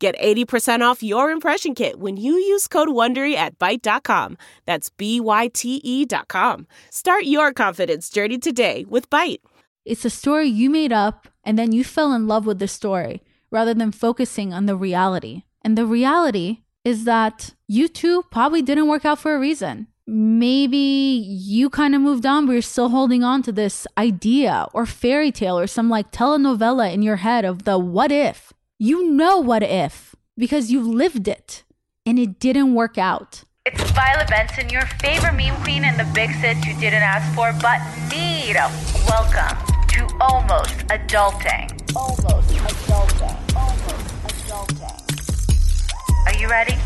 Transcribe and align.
Get 0.00 0.18
80% 0.18 0.80
off 0.80 1.02
your 1.02 1.30
impression 1.30 1.74
kit 1.74 1.98
when 1.98 2.16
you 2.16 2.32
use 2.32 2.66
code 2.66 2.88
WONDERY 2.88 3.34
at 3.34 3.58
Byte.com. 3.58 4.38
That's 4.64 4.88
B-Y-T-E 4.88 6.06
dot 6.06 6.26
com. 6.26 6.66
Start 6.88 7.24
your 7.24 7.52
confidence 7.52 8.08
journey 8.08 8.38
today 8.38 8.86
with 8.88 9.10
Byte. 9.10 9.42
It's 9.84 10.06
a 10.06 10.10
story 10.10 10.48
you 10.48 10.70
made 10.70 10.90
up 10.90 11.28
and 11.44 11.58
then 11.58 11.72
you 11.72 11.84
fell 11.84 12.14
in 12.14 12.26
love 12.26 12.46
with 12.46 12.60
the 12.60 12.66
story 12.66 13.22
rather 13.50 13.74
than 13.74 13.92
focusing 13.92 14.54
on 14.54 14.64
the 14.64 14.74
reality. 14.74 15.42
And 15.60 15.76
the 15.76 15.84
reality 15.84 16.60
is 16.82 17.04
that 17.04 17.52
you 17.68 17.86
two 17.86 18.22
probably 18.30 18.62
didn't 18.62 18.88
work 18.88 19.04
out 19.04 19.18
for 19.18 19.34
a 19.34 19.38
reason. 19.38 19.86
Maybe 20.06 20.78
you 20.78 21.68
kind 21.68 21.94
of 21.94 22.00
moved 22.00 22.24
on, 22.24 22.46
but 22.46 22.52
you're 22.52 22.62
still 22.62 22.88
holding 22.88 23.22
on 23.22 23.42
to 23.42 23.52
this 23.52 23.86
idea 23.98 24.66
or 24.72 24.86
fairy 24.86 25.30
tale 25.30 25.58
or 25.58 25.66
some 25.66 25.90
like 25.90 26.10
telenovela 26.10 26.90
in 26.90 27.02
your 27.02 27.16
head 27.16 27.44
of 27.44 27.64
the 27.64 27.78
what 27.78 28.10
if. 28.10 28.54
You 28.82 29.10
know 29.10 29.40
what 29.40 29.62
if 29.62 30.16
because 30.38 30.72
you've 30.72 30.86
lived 30.86 31.28
it 31.28 31.64
and 32.06 32.18
it 32.18 32.38
didn't 32.38 32.72
work 32.72 32.96
out. 32.96 33.44
It's 33.66 33.90
Violet 33.90 34.28
Benson, 34.30 34.70
your 34.70 34.86
favorite 35.02 35.34
meme 35.34 35.54
queen 35.62 35.84
and 35.84 36.00
the 36.00 36.10
big 36.14 36.30
sis 36.36 36.64
you 36.64 36.72
didn't 36.80 37.02
ask 37.02 37.30
for 37.34 37.52
but 37.60 37.78
need. 38.10 38.54
Welcome 39.06 39.58
to 39.88 40.08
Almost 40.22 40.78
Adulting. 40.88 41.94
Almost 41.94 42.48
Adulting. 42.54 43.54
Almost 43.54 44.48
Adulting. 44.48 46.26
Are 46.26 46.40
you 46.40 46.48
ready? 46.48 46.78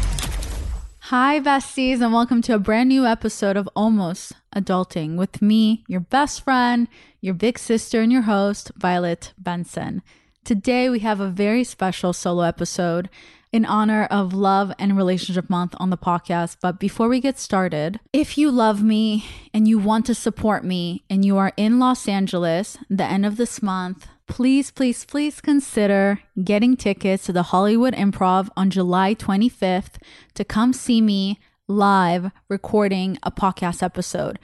Hi, 0.99 1.39
besties, 1.39 2.01
and 2.01 2.13
welcome 2.13 2.43
to 2.43 2.57
a 2.57 2.59
brand 2.59 2.89
new 2.89 3.07
episode 3.07 3.57
of 3.57 3.69
Almost 3.77 4.33
Adulting 4.53 5.17
with 5.17 5.41
me, 5.41 5.85
your 5.87 6.01
best 6.01 6.43
friend, 6.43 6.89
your 7.21 7.35
big 7.35 7.57
sister, 7.57 8.01
and 8.01 8.11
your 8.11 8.23
host, 8.23 8.73
Violet 8.77 9.33
Benson. 9.39 10.03
Today, 10.45 10.91
we 10.91 10.99
have 10.99 11.21
a 11.21 11.31
very 11.31 11.65
special 11.65 12.13
solo 12.13 12.43
episode 12.43 13.09
in 13.51 13.65
honor 13.65 14.05
of 14.11 14.35
Love 14.35 14.75
and 14.79 14.95
Relationship 14.95 15.49
Month 15.49 15.75
on 15.81 15.89
the 15.89 15.97
podcast. 15.97 16.59
But 16.61 16.79
before 16.79 17.09
we 17.09 17.19
get 17.19 17.39
started, 17.39 17.99
if 18.13 18.37
you 18.37 18.51
love 18.51 18.83
me 18.83 19.25
and 19.55 19.67
you 19.67 19.79
want 19.79 20.05
to 20.05 20.15
support 20.15 20.63
me 20.63 21.03
and 21.09 21.25
you 21.25 21.39
are 21.39 21.55
in 21.57 21.79
Los 21.79 22.07
Angeles 22.07 22.77
the 22.91 23.05
end 23.05 23.25
of 23.25 23.39
this 23.39 23.63
month, 23.63 24.07
please, 24.27 24.71
please, 24.71 25.07
please 25.07 25.41
consider 25.41 26.21
getting 26.45 26.77
tickets 26.77 27.25
to 27.25 27.33
the 27.33 27.45
Hollywood 27.45 27.95
Improv 27.95 28.51
on 28.55 28.69
July 28.69 29.15
25th 29.15 29.97
to 30.35 30.45
come 30.45 30.75
see 30.75 31.01
me 31.01 31.41
live 31.69 32.31
recording 32.51 33.17
a 33.23 33.31
podcast 33.31 33.83
episode. 33.83 34.39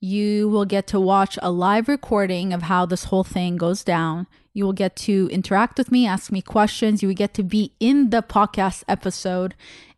You 0.00 0.48
will 0.50 0.66
get 0.66 0.86
to 0.88 1.00
watch 1.00 1.38
a 1.40 1.50
live 1.50 1.88
recording 1.88 2.52
of 2.52 2.62
how 2.62 2.84
this 2.84 3.04
whole 3.04 3.24
thing 3.24 3.56
goes 3.56 3.82
down. 3.82 4.26
You 4.52 4.64
will 4.64 4.74
get 4.74 4.94
to 4.96 5.28
interact 5.32 5.78
with 5.78 5.90
me, 5.90 6.06
ask 6.06 6.30
me 6.30 6.42
questions. 6.42 7.02
You 7.02 7.08
will 7.08 7.14
get 7.14 7.32
to 7.34 7.42
be 7.42 7.72
in 7.80 8.10
the 8.10 8.22
podcast 8.22 8.84
episode. 8.88 9.54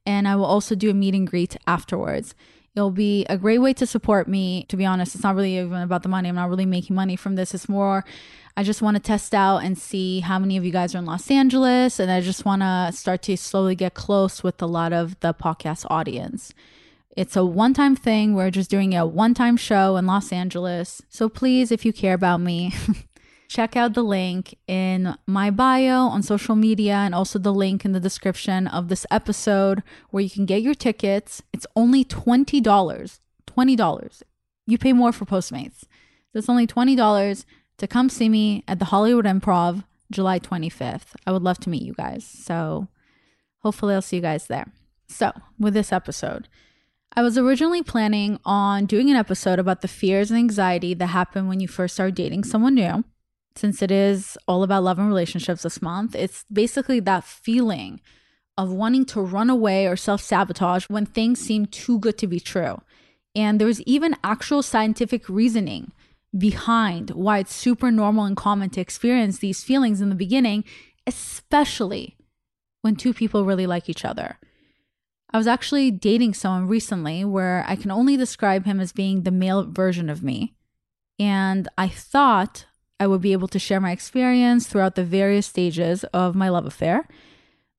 And 0.07 0.29
I 0.29 0.37
will 0.37 0.45
also 0.45 0.75
do 0.75 0.91
a 0.91 0.95
meet 0.95 1.15
and 1.15 1.27
greet 1.27 1.57
afterwards. 1.67 2.35
It'll 2.77 2.93
be 2.93 3.27
a 3.29 3.37
great 3.37 3.59
way 3.59 3.73
to 3.75 3.87
support 3.87 4.29
me. 4.29 4.65
To 4.69 4.77
be 4.77 4.87
honest, 4.87 5.17
it's 5.17 5.25
not 5.25 5.35
really 5.35 5.59
even 5.59 5.83
about 5.83 6.05
the 6.05 6.09
money. 6.09 6.29
I'm 6.29 6.37
not 6.37 6.49
really 6.49 6.67
making 6.67 6.95
money 6.95 7.17
from 7.17 7.35
this. 7.35 7.53
It's 7.53 7.69
more, 7.69 8.05
I 8.57 8.63
just 8.63 8.81
want 8.81 8.97
to 8.97 9.03
test 9.03 9.35
out 9.35 9.59
and 9.59 9.77
see 9.77 10.21
how 10.21 10.39
many 10.39 10.57
of 10.57 10.65
you 10.65 10.71
guys 10.71 10.95
are 10.95 10.99
in 10.99 11.07
Los 11.07 11.29
Angeles. 11.29 11.99
And 11.99 12.09
I 12.09 12.21
just 12.21 12.45
want 12.45 12.63
to 12.63 12.93
start 12.93 13.23
to 13.23 13.37
slowly 13.37 13.75
get 13.75 13.95
close 13.95 14.45
with 14.45 14.63
a 14.63 14.67
lot 14.67 14.93
of 14.93 15.19
the 15.21 15.35
podcast 15.35 15.87
audience. 15.91 16.55
It's 17.19 17.35
a 17.35 17.45
one 17.45 17.75
time 17.75 17.97
thing. 17.97 18.35
We're 18.35 18.53
just 18.53 18.71
doing 18.71 18.95
a 18.95 19.05
one 19.05 19.35
time 19.35 19.57
show 19.57 19.97
in 19.97 20.07
Los 20.07 20.31
Angeles. 20.31 21.03
So 21.09 21.29
please, 21.29 21.73
if 21.73 21.85
you 21.85 21.93
care 21.93 22.15
about 22.15 22.41
me, 22.41 22.73
check 23.49 23.75
out 23.75 23.95
the 23.95 24.05
link 24.05 24.57
in 24.69 25.17
my 25.27 25.51
bio 25.51 26.03
on 26.03 26.23
social 26.23 26.55
media 26.55 26.95
and 26.95 27.17
also 27.17 27.41
the 27.41 27.53
link 27.53 27.85
in 27.85 27.91
the 27.91 27.99
description 27.99 28.69
of 28.69 28.87
this 28.87 29.05
episode 29.11 29.83
where 30.11 30.23
you 30.23 30.31
can 30.31 30.47
get 30.47 30.63
your 30.63 30.75
tickets. 30.75 31.43
It's 31.53 31.67
only 31.75 32.05
$20. 32.05 32.63
$20. 32.63 34.23
You 34.69 34.79
pay 34.79 34.93
more 34.93 35.11
for 35.11 35.25
Postmates. 35.25 35.81
So 35.81 36.39
it's 36.39 36.49
only 36.49 36.69
$20 36.69 37.45
to 37.79 37.87
come 37.89 38.09
see 38.09 38.29
me 38.29 38.63
at 38.69 38.79
the 38.79 38.85
Hollywood 38.85 39.25
Improv 39.25 39.83
July 40.13 40.39
25th. 40.39 41.17
I 41.27 41.33
would 41.33 41.43
love 41.43 41.59
to 41.59 41.69
meet 41.69 41.83
you 41.83 41.95
guys. 41.95 42.25
So 42.25 42.87
hopefully 43.63 43.95
I'll 43.95 44.03
see 44.03 44.19
you 44.19 44.23
guys 44.23 44.47
there. 44.47 44.71
So, 45.09 45.33
with 45.59 45.73
this 45.73 45.91
episode, 45.91 46.49
I 47.15 47.23
was 47.23 47.37
originally 47.37 47.83
planning 47.83 48.39
on 48.45 48.87
doing 48.87 49.11
an 49.11 49.17
episode 49.17 49.59
about 49.59 49.81
the 49.81 49.89
fears 49.89 50.31
and 50.31 50.39
anxiety 50.39 50.95
that 50.95 51.07
happen 51.07 51.49
when 51.49 51.61
you 51.61 51.69
first 51.69 51.95
start 51.95 52.15
dating 52.15 52.45
someone 52.45 52.75
new 52.75 53.05
since 53.59 53.83
it 53.83 53.91
is 53.91 54.39
all 54.47 54.63
about 54.63 54.85
love 54.85 54.99
and 54.99 55.09
relationships 55.09 55.63
this 55.63 55.83
month, 55.83 56.15
it's 56.15 56.45
basically 56.51 57.01
that 57.01 57.25
feeling 57.25 58.01
of 58.57 58.73
wanting 58.73 59.05
to 59.07 59.21
run 59.21 59.51
away 59.51 59.87
or 59.87 59.97
self 59.97 60.21
sabotage 60.21 60.85
when 60.89 61.07
things 61.07 61.41
seem 61.41 61.67
too 61.67 61.99
good 61.99 62.17
to 62.19 62.27
be 62.27 62.41
true. 62.41 62.81
And 63.35 63.61
there's 63.61 63.81
even 63.83 64.17
actual 64.25 64.63
scientific 64.63 65.29
reasoning 65.29 65.93
behind 66.37 67.11
why 67.11 67.39
it's 67.39 67.55
super 67.55 67.91
normal 67.91 68.25
and 68.25 68.37
common 68.37 68.71
to 68.71 68.81
experience 68.81 69.39
these 69.39 69.63
feelings 69.63 70.01
in 70.01 70.09
the 70.09 70.15
beginning, 70.15 70.65
especially 71.07 72.17
when 72.83 72.97
two 72.97 73.13
people 73.13 73.45
really 73.45 73.67
like 73.67 73.89
each 73.89 74.05
other. 74.05 74.39
I 75.31 75.37
was 75.37 75.47
actually 75.47 75.91
dating 75.91 76.35
someone 76.35 76.69
recently 76.69 77.25
where 77.25 77.65
I 77.69 77.77
can 77.77 77.91
only 77.91 78.17
describe 78.17 78.65
him 78.65 78.81
as 78.81 78.93
being 78.93 79.23
the 79.23 79.31
male 79.31 79.65
version 79.71 80.09
of 80.09 80.23
me. 80.23 80.55
And 81.19 81.69
I 81.77 81.89
thought 81.89 82.67
I 82.99 83.07
would 83.07 83.21
be 83.21 83.33
able 83.33 83.49
to 83.49 83.59
share 83.59 83.81
my 83.81 83.93
experience 83.93 84.67
throughout 84.67 84.95
the 84.95 85.05
various 85.05 85.47
stages 85.47 86.05
of 86.05 86.35
my 86.35 86.49
love 86.49 86.67
affair. 86.67 87.07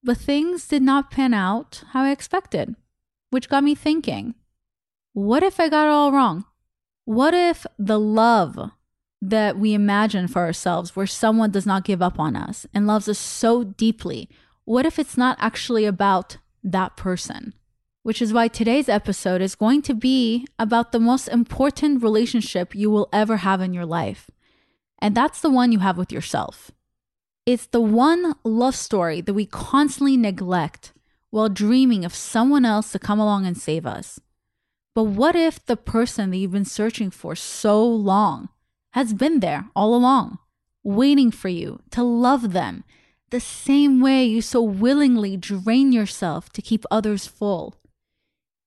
But 0.03 0.17
things 0.17 0.67
did 0.67 0.81
not 0.81 1.11
pan 1.11 1.33
out 1.33 1.83
how 1.91 2.03
I 2.03 2.11
expected, 2.11 2.75
which 3.31 3.49
got 3.49 3.63
me 3.63 3.75
thinking 3.75 4.35
what 5.13 5.43
if 5.43 5.59
I 5.59 5.69
got 5.69 5.87
it 5.87 5.91
all 5.91 6.11
wrong? 6.11 6.45
What 7.05 7.33
if 7.33 7.65
the 7.77 7.99
love 7.99 8.71
that 9.21 9.57
we 9.57 9.73
imagine 9.73 10.27
for 10.27 10.43
ourselves, 10.43 10.95
where 10.95 11.07
someone 11.07 11.51
does 11.51 11.65
not 11.65 11.83
give 11.83 12.01
up 12.01 12.19
on 12.19 12.35
us 12.35 12.65
and 12.73 12.87
loves 12.87 13.09
us 13.09 13.19
so 13.19 13.63
deeply, 13.63 14.29
what 14.63 14.85
if 14.85 14.99
it's 14.99 15.17
not 15.17 15.35
actually 15.41 15.85
about 15.85 16.37
that 16.71 16.97
person? 16.97 17.53
Which 18.03 18.21
is 18.21 18.33
why 18.33 18.47
today's 18.47 18.89
episode 18.89 19.41
is 19.41 19.55
going 19.55 19.81
to 19.83 19.93
be 19.93 20.47
about 20.57 20.91
the 20.91 20.99
most 20.99 21.27
important 21.27 22.01
relationship 22.01 22.73
you 22.73 22.89
will 22.89 23.09
ever 23.11 23.37
have 23.37 23.61
in 23.61 23.73
your 23.73 23.85
life. 23.85 24.29
And 24.99 25.15
that's 25.15 25.41
the 25.41 25.49
one 25.49 25.71
you 25.71 25.79
have 25.79 25.97
with 25.97 26.11
yourself. 26.11 26.71
It's 27.45 27.67
the 27.67 27.81
one 27.81 28.35
love 28.43 28.75
story 28.75 29.21
that 29.21 29.33
we 29.33 29.45
constantly 29.45 30.17
neglect 30.17 30.93
while 31.29 31.49
dreaming 31.49 32.05
of 32.05 32.15
someone 32.15 32.65
else 32.65 32.91
to 32.91 32.99
come 32.99 33.19
along 33.19 33.45
and 33.45 33.57
save 33.57 33.85
us. 33.85 34.19
But 34.95 35.03
what 35.05 35.35
if 35.35 35.65
the 35.65 35.77
person 35.77 36.31
that 36.31 36.37
you've 36.37 36.51
been 36.51 36.65
searching 36.65 37.11
for 37.11 37.35
so 37.35 37.85
long 37.85 38.49
has 38.91 39.13
been 39.13 39.39
there 39.39 39.69
all 39.75 39.95
along, 39.95 40.39
waiting 40.83 41.31
for 41.31 41.49
you 41.49 41.81
to 41.91 42.03
love 42.03 42.53
them 42.53 42.83
the 43.31 43.39
same 43.39 44.01
way 44.01 44.25
you 44.25 44.41
so 44.41 44.61
willingly 44.61 45.37
drain 45.37 45.91
yourself 45.91 46.51
to 46.53 46.61
keep 46.61 46.85
others 46.89 47.27
full? 47.27 47.75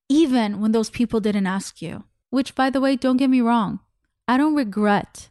Even 0.08 0.60
when 0.60 0.72
those 0.72 0.90
people 0.90 1.20
didn't 1.20 1.46
ask 1.46 1.80
you. 1.80 2.04
Which, 2.30 2.54
by 2.54 2.70
the 2.70 2.80
way, 2.80 2.96
don't 2.96 3.18
get 3.18 3.28
me 3.28 3.40
wrong, 3.40 3.80
I 4.26 4.38
don't 4.38 4.54
regret 4.54 5.28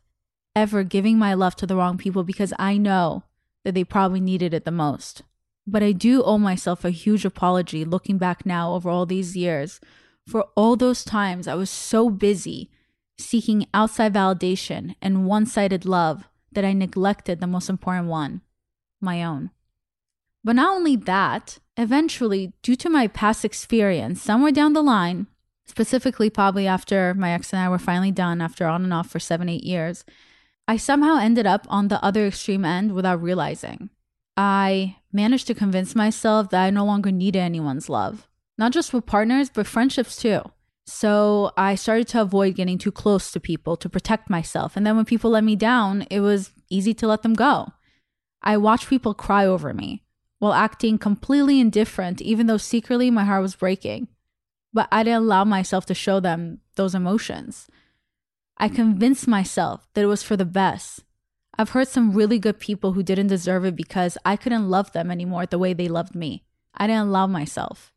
ever 0.56 0.84
giving 0.84 1.18
my 1.18 1.34
love 1.34 1.56
to 1.56 1.66
the 1.66 1.76
wrong 1.76 1.98
people 1.98 2.24
because 2.24 2.54
I 2.60 2.78
know 2.78 3.24
that 3.64 3.74
they 3.74 3.84
probably 3.84 4.20
needed 4.20 4.54
it 4.54 4.66
the 4.66 4.72
most. 4.72 5.24
But 5.66 5.82
I 5.82 5.94
do 5.94 6.22
owe 6.24 6.38
myself 6.38 6.86
a 6.86 6.92
huge 6.92 7.26
apology 7.26 7.86
looking 7.86 8.18
back 8.18 8.46
now 8.46 8.74
over 8.74 8.90
all 8.90 9.06
these 9.06 9.36
years 9.36 9.80
for 10.28 10.48
all 10.56 10.76
those 10.76 11.04
times 11.04 11.48
I 11.48 11.56
was 11.56 11.70
so 11.70 12.10
busy 12.10 12.70
seeking 13.18 13.68
outside 13.74 14.14
validation 14.14 14.96
and 15.02 15.26
one 15.26 15.46
sided 15.46 15.86
love 15.86 16.28
that 16.52 16.66
I 16.66 16.74
neglected 16.74 17.40
the 17.40 17.48
most 17.48 17.70
important 17.70 18.08
one 18.08 18.42
my 19.02 19.24
own. 19.24 19.52
But 20.44 20.56
not 20.56 20.76
only 20.76 20.96
that, 20.96 21.60
eventually, 21.78 22.54
due 22.64 22.76
to 22.78 22.90
my 22.90 23.08
past 23.08 23.46
experience, 23.46 24.22
somewhere 24.22 24.52
down 24.52 24.74
the 24.74 24.82
line, 24.82 25.28
specifically 25.66 26.30
probably 26.30 26.68
after 26.68 27.14
my 27.14 27.32
ex 27.32 27.54
and 27.54 27.62
I 27.62 27.70
were 27.70 27.78
finally 27.78 28.12
done 28.12 28.42
after 28.42 28.66
on 28.66 28.84
and 28.84 28.94
off 28.94 29.10
for 29.10 29.20
seven, 29.20 29.50
eight 29.50 29.64
years, 29.64 30.04
I 30.68 30.78
somehow 30.78 31.18
ended 31.18 31.46
up 31.46 31.66
on 31.70 31.88
the 31.88 32.04
other 32.04 32.28
extreme 32.28 32.66
end 32.66 32.94
without 32.94 33.22
realizing. 33.22 33.90
I 34.38 34.98
managed 35.12 35.48
to 35.48 35.54
convince 35.54 35.94
myself 35.96 36.50
that 36.50 36.64
I 36.64 36.70
no 36.70 36.86
longer 36.86 37.12
needed 37.12 37.40
anyone's 37.40 37.90
love. 37.90 38.28
not 38.58 38.72
just 38.72 38.94
with 38.94 39.08
partners, 39.08 39.50
but 39.50 39.66
friendships 39.66 40.16
too. 40.16 40.42
So 40.86 41.52
I 41.58 41.74
started 41.76 42.08
to 42.10 42.22
avoid 42.22 42.56
getting 42.56 42.78
too 42.78 42.92
close 42.92 43.32
to 43.32 43.40
people 43.40 43.76
to 43.78 43.90
protect 43.90 44.30
myself. 44.30 44.78
And 44.78 44.86
then 44.86 44.96
when 44.96 45.06
people 45.06 45.32
let 45.32 45.44
me 45.44 45.56
down, 45.56 46.06
it 46.12 46.20
was 46.20 46.52
easy 46.70 46.94
to 46.96 47.08
let 47.08 47.24
them 47.24 47.34
go. 47.34 47.74
I 48.42 48.58
watched 48.58 48.90
people 48.90 49.14
cry 49.14 49.46
over 49.46 49.74
me 49.74 50.04
while 50.40 50.54
acting 50.54 50.98
completely 50.98 51.60
indifferent, 51.60 52.22
even 52.22 52.48
though 52.48 52.58
secretly 52.58 53.12
my 53.12 53.26
heart 53.26 53.42
was 53.42 53.56
breaking. 53.56 54.08
But 54.74 54.88
I 54.92 55.04
didn't 55.04 55.24
allow 55.24 55.44
myself 55.44 55.86
to 55.88 55.94
show 55.94 56.20
them 56.20 56.60
those 56.76 56.96
emotions. 56.96 57.68
I 58.58 58.70
convinced 58.70 59.28
myself 59.28 59.88
that 59.94 60.04
it 60.04 60.08
was 60.08 60.24
for 60.24 60.38
the 60.38 60.46
best. 60.46 61.04
I've 61.58 61.72
heard 61.72 61.88
some 61.88 62.14
really 62.14 62.40
good 62.40 62.60
people 62.60 62.94
who 62.94 63.04
didn't 63.04 63.28
deserve 63.28 63.66
it 63.66 63.76
because 63.76 64.18
I 64.26 64.36
couldn't 64.36 64.70
love 64.70 64.92
them 64.94 65.12
anymore 65.12 65.46
the 65.46 65.60
way 65.60 65.74
they 65.74 65.88
loved 65.88 66.16
me. 66.16 66.44
I 66.74 66.88
didn't 66.88 67.10
allow 67.10 67.28
myself. 67.28 67.94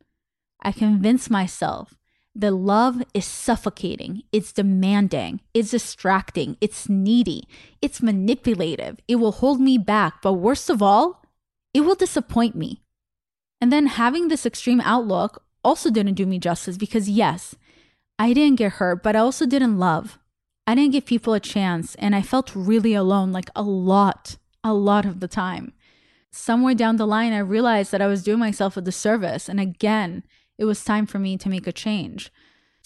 I 0.60 0.72
convinced 0.72 1.30
myself 1.30 1.94
that 2.34 2.52
love 2.52 3.02
is 3.14 3.24
suffocating, 3.24 4.22
it's 4.32 4.52
demanding, 4.52 5.40
it's 5.52 5.70
distracting, 5.70 6.56
it's 6.60 6.88
needy, 6.88 7.46
it's 7.80 8.02
manipulative, 8.02 8.98
it 9.06 9.16
will 9.16 9.32
hold 9.32 9.60
me 9.60 9.78
back, 9.78 10.20
but 10.22 10.34
worst 10.34 10.68
of 10.68 10.82
all, 10.82 11.24
it 11.72 11.80
will 11.80 11.94
disappoint 11.94 12.56
me. 12.56 12.82
And 13.60 13.72
then 13.72 13.86
having 13.86 14.28
this 14.28 14.44
extreme 14.44 14.80
outlook 14.80 15.44
also 15.62 15.90
didn't 15.90 16.14
do 16.14 16.26
me 16.26 16.38
justice 16.38 16.76
because, 16.76 17.08
yes, 17.08 17.54
I 18.18 18.32
didn't 18.32 18.58
get 18.58 18.74
hurt, 18.74 19.02
but 19.02 19.16
I 19.16 19.20
also 19.20 19.46
didn't 19.46 19.78
love. 19.78 20.18
I 20.66 20.74
didn't 20.74 20.92
give 20.92 21.06
people 21.06 21.34
a 21.34 21.40
chance, 21.40 21.94
and 21.96 22.14
I 22.14 22.22
felt 22.22 22.54
really 22.54 22.94
alone, 22.94 23.32
like 23.32 23.50
a 23.54 23.62
lot, 23.62 24.38
a 24.62 24.72
lot 24.72 25.04
of 25.04 25.20
the 25.20 25.28
time. 25.28 25.72
Somewhere 26.32 26.74
down 26.74 26.96
the 26.96 27.06
line, 27.06 27.32
I 27.32 27.38
realized 27.38 27.92
that 27.92 28.02
I 28.02 28.06
was 28.06 28.24
doing 28.24 28.38
myself 28.38 28.76
a 28.76 28.80
disservice. 28.80 29.48
And 29.48 29.60
again, 29.60 30.24
it 30.58 30.64
was 30.64 30.84
time 30.84 31.06
for 31.06 31.18
me 31.18 31.36
to 31.38 31.48
make 31.48 31.66
a 31.66 31.72
change. 31.72 32.30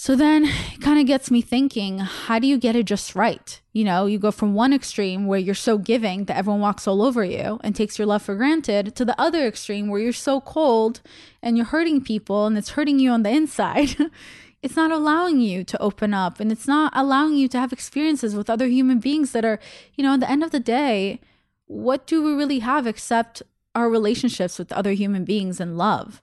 So 0.01 0.15
then 0.15 0.45
it 0.45 0.81
kind 0.81 1.01
of 1.01 1.07
gets 1.07 1.29
me 1.29 1.43
thinking 1.43 1.99
how 1.99 2.39
do 2.39 2.47
you 2.47 2.57
get 2.57 2.77
it 2.77 2.87
just 2.87 3.17
right? 3.17 3.61
You 3.73 3.83
know, 3.83 4.07
you 4.07 4.21
go 4.21 4.31
from 4.31 4.55
one 4.55 4.73
extreme 4.73 5.27
where 5.27 5.41
you're 5.41 5.57
so 5.57 5.77
giving 5.77 6.27
that 6.27 6.37
everyone 6.37 6.61
walks 6.61 6.87
all 6.87 7.03
over 7.03 7.25
you 7.25 7.59
and 7.65 7.75
takes 7.75 7.99
your 7.99 8.07
love 8.07 8.23
for 8.23 8.37
granted 8.37 8.95
to 8.95 9.05
the 9.05 9.21
other 9.21 9.45
extreme 9.45 9.89
where 9.89 10.01
you're 10.01 10.13
so 10.13 10.41
cold 10.41 11.01
and 11.43 11.57
you're 11.57 11.67
hurting 11.67 12.01
people 12.01 12.47
and 12.47 12.57
it's 12.57 12.71
hurting 12.71 13.01
you 13.01 13.11
on 13.11 13.25
the 13.25 13.31
inside. 13.31 13.97
it's 14.63 14.77
not 14.77 14.93
allowing 14.93 15.41
you 15.41 15.65
to 15.65 15.83
open 15.83 16.15
up 16.15 16.39
and 16.39 16.53
it's 16.53 16.69
not 16.69 16.93
allowing 16.95 17.35
you 17.35 17.49
to 17.49 17.59
have 17.59 17.73
experiences 17.73 18.37
with 18.37 18.49
other 18.49 18.69
human 18.69 19.01
beings 19.01 19.33
that 19.33 19.45
are, 19.45 19.59
you 19.97 20.05
know, 20.05 20.15
at 20.15 20.21
the 20.21 20.31
end 20.31 20.45
of 20.45 20.53
the 20.53 20.61
day, 20.61 21.21
what 21.67 22.07
do 22.07 22.23
we 22.23 22.33
really 22.35 22.61
have 22.61 22.87
except 22.87 23.43
our 23.75 23.91
relationships 23.91 24.61
with 24.61 24.73
other 24.73 24.93
human 24.93 25.25
beings 25.25 25.59
and 25.59 25.77
love? 25.77 26.23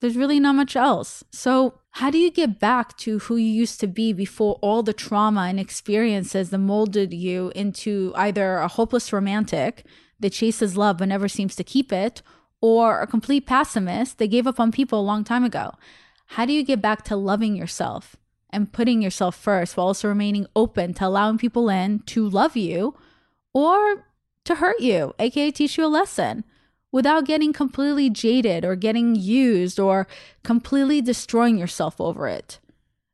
There's 0.00 0.16
really 0.16 0.38
not 0.38 0.54
much 0.54 0.76
else. 0.76 1.24
So, 1.32 1.80
how 1.92 2.10
do 2.10 2.18
you 2.18 2.30
get 2.30 2.60
back 2.60 2.96
to 2.98 3.18
who 3.20 3.36
you 3.36 3.48
used 3.48 3.80
to 3.80 3.86
be 3.86 4.12
before 4.12 4.58
all 4.60 4.82
the 4.82 4.92
trauma 4.92 5.42
and 5.42 5.58
experiences 5.58 6.50
that 6.50 6.58
molded 6.58 7.14
you 7.14 7.50
into 7.54 8.12
either 8.14 8.56
a 8.58 8.68
hopeless 8.68 9.12
romantic 9.12 9.86
that 10.20 10.34
chases 10.34 10.76
love 10.76 10.98
but 10.98 11.08
never 11.08 11.28
seems 11.28 11.56
to 11.56 11.64
keep 11.64 11.92
it, 11.92 12.20
or 12.60 13.00
a 13.00 13.06
complete 13.06 13.46
pessimist 13.46 14.18
that 14.18 14.26
gave 14.26 14.46
up 14.46 14.60
on 14.60 14.70
people 14.72 15.00
a 15.00 15.02
long 15.02 15.24
time 15.24 15.44
ago? 15.44 15.72
How 16.26 16.44
do 16.44 16.52
you 16.52 16.62
get 16.62 16.82
back 16.82 17.02
to 17.04 17.16
loving 17.16 17.56
yourself 17.56 18.16
and 18.50 18.72
putting 18.72 19.00
yourself 19.00 19.36
first 19.36 19.76
while 19.76 19.86
also 19.86 20.08
remaining 20.08 20.46
open 20.54 20.92
to 20.94 21.06
allowing 21.06 21.38
people 21.38 21.70
in 21.70 22.00
to 22.00 22.28
love 22.28 22.56
you 22.56 22.94
or 23.54 24.06
to 24.44 24.56
hurt 24.56 24.80
you, 24.80 25.14
aka 25.18 25.50
teach 25.50 25.78
you 25.78 25.84
a 25.84 25.88
lesson? 25.88 26.44
Without 26.92 27.24
getting 27.24 27.52
completely 27.52 28.08
jaded 28.10 28.64
or 28.64 28.76
getting 28.76 29.14
used 29.14 29.78
or 29.78 30.06
completely 30.42 31.00
destroying 31.00 31.58
yourself 31.58 32.00
over 32.00 32.28
it? 32.28 32.58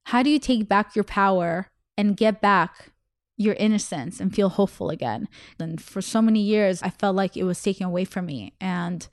How 0.06 0.22
do 0.22 0.30
you 0.30 0.38
take 0.38 0.68
back 0.68 0.94
your 0.94 1.04
power 1.04 1.68
and 1.96 2.16
get 2.16 2.40
back 2.40 2.90
your 3.36 3.54
innocence 3.54 4.20
and 4.20 4.34
feel 4.34 4.50
hopeful 4.50 4.90
again? 4.90 5.28
And 5.58 5.80
for 5.80 6.02
so 6.02 6.20
many 6.20 6.40
years, 6.40 6.82
I 6.82 6.90
felt 6.90 7.16
like 7.16 7.36
it 7.36 7.44
was 7.44 7.62
taken 7.62 7.86
away 7.86 8.04
from 8.04 8.26
me 8.26 8.52
and 8.60 9.06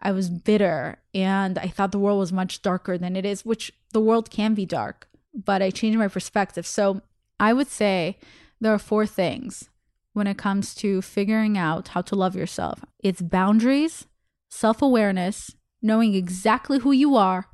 I 0.00 0.12
was 0.12 0.28
bitter 0.28 0.98
and 1.14 1.58
I 1.58 1.68
thought 1.68 1.92
the 1.92 1.98
world 1.98 2.18
was 2.18 2.32
much 2.32 2.62
darker 2.62 2.98
than 2.98 3.16
it 3.16 3.24
is, 3.24 3.44
which 3.44 3.72
the 3.92 4.00
world 4.00 4.30
can 4.30 4.54
be 4.54 4.66
dark, 4.66 5.08
but 5.34 5.62
I 5.62 5.70
changed 5.70 5.98
my 5.98 6.08
perspective. 6.08 6.66
So 6.66 7.00
I 7.40 7.52
would 7.52 7.68
say 7.68 8.18
there 8.60 8.72
are 8.72 8.78
four 8.78 9.06
things 9.06 9.68
when 10.16 10.26
it 10.26 10.38
comes 10.38 10.74
to 10.76 11.02
figuring 11.02 11.58
out 11.58 11.88
how 11.88 12.00
to 12.00 12.16
love 12.16 12.34
yourself. 12.34 12.84
It's 12.98 13.20
boundaries, 13.20 14.06
self 14.48 14.80
awareness, 14.80 15.54
knowing 15.82 16.14
exactly 16.14 16.78
who 16.78 16.90
you 16.90 17.16
are, 17.16 17.46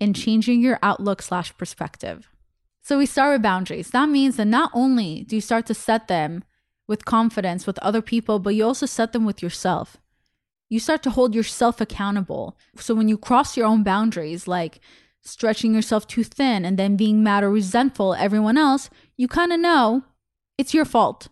and 0.00 0.16
changing 0.16 0.60
your 0.60 0.80
outlook 0.82 1.22
slash 1.22 1.56
perspective. 1.56 2.28
So 2.82 2.98
we 2.98 3.06
start 3.06 3.32
with 3.34 3.42
boundaries. 3.42 3.90
That 3.90 4.08
means 4.08 4.36
that 4.36 4.46
not 4.46 4.72
only 4.74 5.22
do 5.22 5.36
you 5.36 5.40
start 5.40 5.66
to 5.66 5.74
set 5.74 6.08
them 6.08 6.42
with 6.88 7.04
confidence 7.04 7.66
with 7.66 7.78
other 7.78 8.02
people, 8.02 8.40
but 8.40 8.56
you 8.56 8.64
also 8.64 8.86
set 8.86 9.12
them 9.12 9.24
with 9.24 9.40
yourself. 9.40 9.98
You 10.68 10.80
start 10.80 11.04
to 11.04 11.10
hold 11.10 11.34
yourself 11.34 11.80
accountable. 11.80 12.58
So 12.76 12.94
when 12.94 13.08
you 13.08 13.16
cross 13.16 13.56
your 13.56 13.66
own 13.66 13.84
boundaries, 13.84 14.48
like 14.48 14.80
stretching 15.20 15.72
yourself 15.72 16.08
too 16.08 16.24
thin 16.24 16.64
and 16.64 16.76
then 16.76 16.96
being 16.96 17.22
mad 17.22 17.44
or 17.44 17.50
resentful 17.50 18.14
at 18.14 18.22
everyone 18.22 18.58
else, 18.58 18.90
you 19.16 19.28
kind 19.28 19.52
of 19.52 19.60
know 19.60 20.02
it's 20.58 20.74
your 20.74 20.84
fault. 20.84 21.28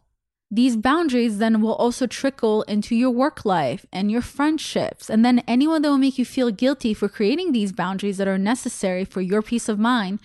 These 0.53 0.77
boundaries 0.77 1.39
then 1.39 1.61
will 1.61 1.75
also 1.75 2.09
trickle 2.09 2.63
into 2.63 2.97
your 2.97 3.11
work 3.11 3.45
life 3.45 3.87
and 3.93 4.11
your 4.11 4.21
friendships. 4.23 5.09
And 5.09 5.25
then 5.25 5.45
anyone 5.47 5.83
that 5.83 5.89
will 5.89 5.99
make 5.99 6.19
you 6.19 6.25
feel 6.25 6.51
guilty 6.51 6.93
for 6.93 7.09
creating 7.09 7.53
these 7.53 7.73
boundaries 7.73 8.17
that 8.17 8.27
are 8.27 8.39
necessary 8.39 9.05
for 9.05 9.21
your 9.21 9.43
peace 9.43 9.69
of 9.69 9.79
mind, 9.79 10.19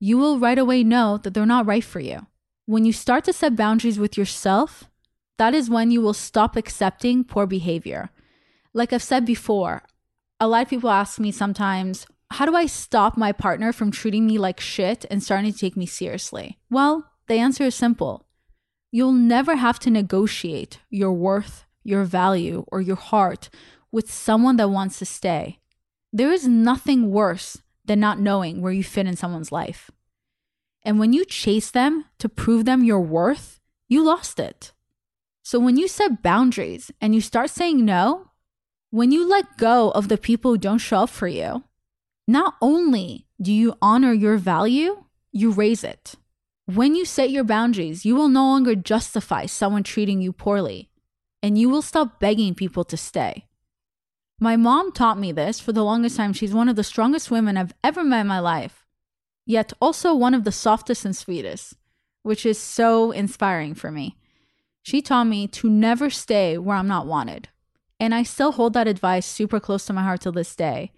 you 0.00 0.16
will 0.16 0.38
right 0.38 0.58
away 0.58 0.82
know 0.82 1.18
that 1.18 1.34
they're 1.34 1.44
not 1.44 1.66
right 1.66 1.84
for 1.84 2.00
you. 2.00 2.26
When 2.64 2.86
you 2.86 2.92
start 2.92 3.24
to 3.24 3.34
set 3.34 3.54
boundaries 3.54 3.98
with 3.98 4.16
yourself, 4.16 4.84
that 5.36 5.54
is 5.54 5.68
when 5.68 5.90
you 5.90 6.00
will 6.00 6.14
stop 6.14 6.56
accepting 6.56 7.22
poor 7.22 7.46
behavior. 7.46 8.08
Like 8.72 8.94
I've 8.94 9.02
said 9.02 9.26
before, 9.26 9.82
a 10.40 10.48
lot 10.48 10.62
of 10.62 10.68
people 10.68 10.90
ask 10.90 11.20
me 11.20 11.30
sometimes, 11.30 12.06
how 12.30 12.46
do 12.46 12.54
I 12.56 12.66
stop 12.66 13.16
my 13.16 13.30
partner 13.30 13.72
from 13.72 13.90
treating 13.90 14.26
me 14.26 14.38
like 14.38 14.58
shit 14.58 15.04
and 15.10 15.22
starting 15.22 15.52
to 15.52 15.58
take 15.58 15.76
me 15.76 15.86
seriously? 15.86 16.58
Well, 16.70 17.10
the 17.28 17.34
answer 17.34 17.64
is 17.64 17.74
simple 17.74 18.25
You'll 18.90 19.12
never 19.12 19.56
have 19.56 19.78
to 19.80 19.90
negotiate 19.90 20.80
your 20.90 21.12
worth, 21.12 21.64
your 21.82 22.04
value, 22.04 22.64
or 22.68 22.80
your 22.80 22.96
heart 22.96 23.50
with 23.92 24.12
someone 24.12 24.56
that 24.56 24.70
wants 24.70 24.98
to 24.98 25.04
stay. 25.04 25.58
There 26.12 26.32
is 26.32 26.46
nothing 26.46 27.10
worse 27.10 27.58
than 27.84 28.00
not 28.00 28.20
knowing 28.20 28.60
where 28.60 28.72
you 28.72 28.84
fit 28.84 29.06
in 29.06 29.16
someone's 29.16 29.52
life. 29.52 29.90
And 30.82 30.98
when 30.98 31.12
you 31.12 31.24
chase 31.24 31.70
them 31.70 32.04
to 32.18 32.28
prove 32.28 32.64
them 32.64 32.84
your 32.84 33.00
worth, 33.00 33.60
you 33.88 34.02
lost 34.02 34.38
it. 34.38 34.72
So 35.42 35.58
when 35.58 35.76
you 35.76 35.88
set 35.88 36.22
boundaries 36.22 36.90
and 37.00 37.14
you 37.14 37.20
start 37.20 37.50
saying 37.50 37.84
no, 37.84 38.30
when 38.90 39.12
you 39.12 39.28
let 39.28 39.58
go 39.58 39.90
of 39.90 40.08
the 40.08 40.18
people 40.18 40.52
who 40.52 40.58
don't 40.58 40.78
show 40.78 41.00
up 41.00 41.10
for 41.10 41.28
you, 41.28 41.64
not 42.26 42.54
only 42.60 43.26
do 43.40 43.52
you 43.52 43.74
honor 43.80 44.12
your 44.12 44.36
value, 44.38 45.04
you 45.32 45.50
raise 45.50 45.84
it. 45.84 46.14
When 46.66 46.96
you 46.96 47.04
set 47.04 47.30
your 47.30 47.44
boundaries, 47.44 48.04
you 48.04 48.16
will 48.16 48.28
no 48.28 48.42
longer 48.42 48.74
justify 48.74 49.46
someone 49.46 49.84
treating 49.84 50.20
you 50.20 50.32
poorly, 50.32 50.90
and 51.40 51.56
you 51.56 51.68
will 51.68 51.80
stop 51.80 52.18
begging 52.18 52.56
people 52.56 52.82
to 52.84 52.96
stay. 52.96 53.46
My 54.40 54.56
mom 54.56 54.90
taught 54.90 55.16
me 55.16 55.30
this 55.30 55.60
for 55.60 55.72
the 55.72 55.84
longest 55.84 56.16
time. 56.16 56.32
She's 56.32 56.52
one 56.52 56.68
of 56.68 56.74
the 56.74 56.82
strongest 56.82 57.30
women 57.30 57.56
I've 57.56 57.72
ever 57.84 58.02
met 58.02 58.22
in 58.22 58.26
my 58.26 58.40
life, 58.40 58.84
yet 59.46 59.72
also 59.80 60.12
one 60.12 60.34
of 60.34 60.42
the 60.42 60.50
softest 60.50 61.04
and 61.04 61.16
sweetest, 61.16 61.74
which 62.24 62.44
is 62.44 62.58
so 62.58 63.12
inspiring 63.12 63.74
for 63.74 63.92
me. 63.92 64.16
She 64.82 65.00
taught 65.00 65.28
me 65.28 65.46
to 65.48 65.70
never 65.70 66.10
stay 66.10 66.58
where 66.58 66.76
I'm 66.76 66.88
not 66.88 67.06
wanted. 67.06 67.48
And 68.00 68.12
I 68.12 68.24
still 68.24 68.50
hold 68.50 68.72
that 68.72 68.88
advice 68.88 69.24
super 69.24 69.60
close 69.60 69.86
to 69.86 69.92
my 69.92 70.02
heart 70.02 70.22
to 70.22 70.32
this 70.32 70.56
day 70.56 70.90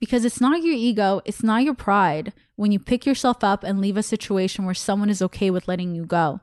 because 0.00 0.24
it's 0.24 0.40
not 0.40 0.62
your 0.62 0.74
ego, 0.74 1.20
it's 1.24 1.42
not 1.42 1.64
your 1.64 1.74
pride 1.74 2.32
when 2.56 2.72
you 2.72 2.78
pick 2.78 3.06
yourself 3.06 3.42
up 3.42 3.64
and 3.64 3.80
leave 3.80 3.96
a 3.96 4.02
situation 4.02 4.64
where 4.64 4.74
someone 4.74 5.10
is 5.10 5.22
okay 5.22 5.50
with 5.50 5.68
letting 5.68 5.94
you 5.94 6.04
go. 6.04 6.40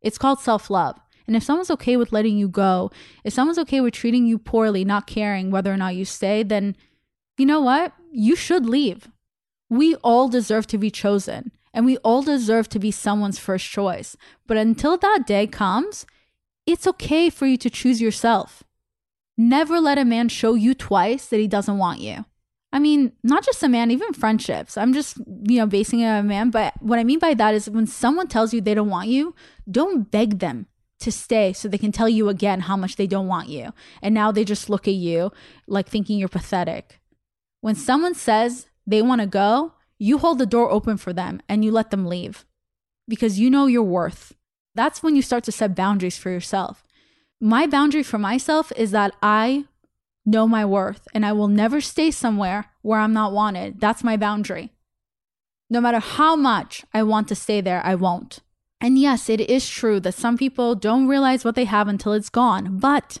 It's 0.00 0.18
called 0.18 0.40
self 0.40 0.70
love. 0.70 0.98
And 1.26 1.36
if 1.36 1.42
someone's 1.44 1.70
okay 1.70 1.96
with 1.96 2.12
letting 2.12 2.36
you 2.36 2.48
go, 2.48 2.90
if 3.22 3.32
someone's 3.32 3.58
okay 3.60 3.80
with 3.80 3.94
treating 3.94 4.26
you 4.26 4.38
poorly, 4.38 4.84
not 4.84 5.06
caring 5.06 5.50
whether 5.50 5.72
or 5.72 5.76
not 5.76 5.94
you 5.94 6.04
stay, 6.04 6.42
then 6.42 6.76
you 7.38 7.46
know 7.46 7.60
what? 7.60 7.92
You 8.10 8.34
should 8.34 8.66
leave. 8.66 9.08
We 9.68 9.94
all 9.96 10.28
deserve 10.28 10.66
to 10.68 10.78
be 10.78 10.90
chosen 10.90 11.52
and 11.72 11.86
we 11.86 11.98
all 11.98 12.22
deserve 12.22 12.68
to 12.70 12.78
be 12.78 12.90
someone's 12.90 13.38
first 13.38 13.66
choice. 13.66 14.16
But 14.46 14.56
until 14.56 14.98
that 14.98 15.26
day 15.26 15.46
comes, 15.46 16.04
it's 16.66 16.86
okay 16.86 17.30
for 17.30 17.46
you 17.46 17.56
to 17.58 17.70
choose 17.70 18.00
yourself. 18.00 18.64
Never 19.36 19.80
let 19.80 19.98
a 19.98 20.04
man 20.04 20.28
show 20.28 20.54
you 20.54 20.74
twice 20.74 21.26
that 21.26 21.40
he 21.40 21.46
doesn't 21.46 21.78
want 21.78 22.00
you. 22.00 22.24
I 22.72 22.78
mean, 22.78 23.12
not 23.24 23.44
just 23.44 23.62
a 23.62 23.68
man, 23.68 23.90
even 23.90 24.12
friendships. 24.12 24.76
I'm 24.76 24.92
just, 24.92 25.16
you 25.18 25.58
know, 25.58 25.66
basing 25.66 26.00
it 26.00 26.06
on 26.06 26.18
a 26.18 26.22
man. 26.22 26.50
But 26.50 26.74
what 26.80 26.98
I 26.98 27.04
mean 27.04 27.18
by 27.18 27.34
that 27.34 27.54
is 27.54 27.68
when 27.68 27.86
someone 27.86 28.28
tells 28.28 28.54
you 28.54 28.60
they 28.60 28.74
don't 28.74 28.90
want 28.90 29.08
you, 29.08 29.34
don't 29.68 30.10
beg 30.10 30.38
them 30.38 30.66
to 31.00 31.10
stay 31.10 31.52
so 31.52 31.66
they 31.66 31.78
can 31.78 31.92
tell 31.92 32.08
you 32.08 32.28
again 32.28 32.60
how 32.60 32.76
much 32.76 32.96
they 32.96 33.06
don't 33.06 33.26
want 33.26 33.48
you. 33.48 33.72
And 34.02 34.14
now 34.14 34.30
they 34.30 34.44
just 34.44 34.70
look 34.70 34.86
at 34.86 34.94
you 34.94 35.32
like 35.66 35.88
thinking 35.88 36.18
you're 36.18 36.28
pathetic. 36.28 37.00
When 37.60 37.74
someone 37.74 38.14
says 38.14 38.66
they 38.86 39.02
want 39.02 39.20
to 39.20 39.26
go, 39.26 39.72
you 39.98 40.18
hold 40.18 40.38
the 40.38 40.46
door 40.46 40.70
open 40.70 40.96
for 40.96 41.12
them 41.12 41.42
and 41.48 41.64
you 41.64 41.72
let 41.72 41.90
them 41.90 42.06
leave 42.06 42.44
because 43.08 43.38
you 43.38 43.50
know 43.50 43.66
your 43.66 43.82
worth. 43.82 44.34
That's 44.74 45.02
when 45.02 45.16
you 45.16 45.22
start 45.22 45.44
to 45.44 45.52
set 45.52 45.74
boundaries 45.74 46.16
for 46.16 46.30
yourself. 46.30 46.84
My 47.40 47.66
boundary 47.66 48.02
for 48.02 48.18
myself 48.18 48.72
is 48.76 48.92
that 48.92 49.14
I 49.22 49.64
know 50.24 50.46
my 50.46 50.64
worth 50.64 51.06
and 51.14 51.24
I 51.24 51.32
will 51.32 51.48
never 51.48 51.80
stay 51.80 52.10
somewhere 52.10 52.66
where 52.82 53.00
I'm 53.00 53.12
not 53.12 53.32
wanted. 53.32 53.80
That's 53.80 54.04
my 54.04 54.16
boundary. 54.16 54.72
No 55.68 55.80
matter 55.80 56.00
how 56.00 56.36
much 56.36 56.84
I 56.92 57.02
want 57.02 57.28
to 57.28 57.34
stay 57.34 57.60
there, 57.60 57.84
I 57.84 57.94
won't. 57.94 58.40
And 58.80 58.98
yes, 58.98 59.28
it 59.28 59.40
is 59.40 59.68
true 59.68 60.00
that 60.00 60.14
some 60.14 60.38
people 60.38 60.74
don't 60.74 61.06
realize 61.06 61.44
what 61.44 61.54
they 61.54 61.66
have 61.66 61.86
until 61.86 62.12
it's 62.12 62.30
gone, 62.30 62.78
but 62.78 63.18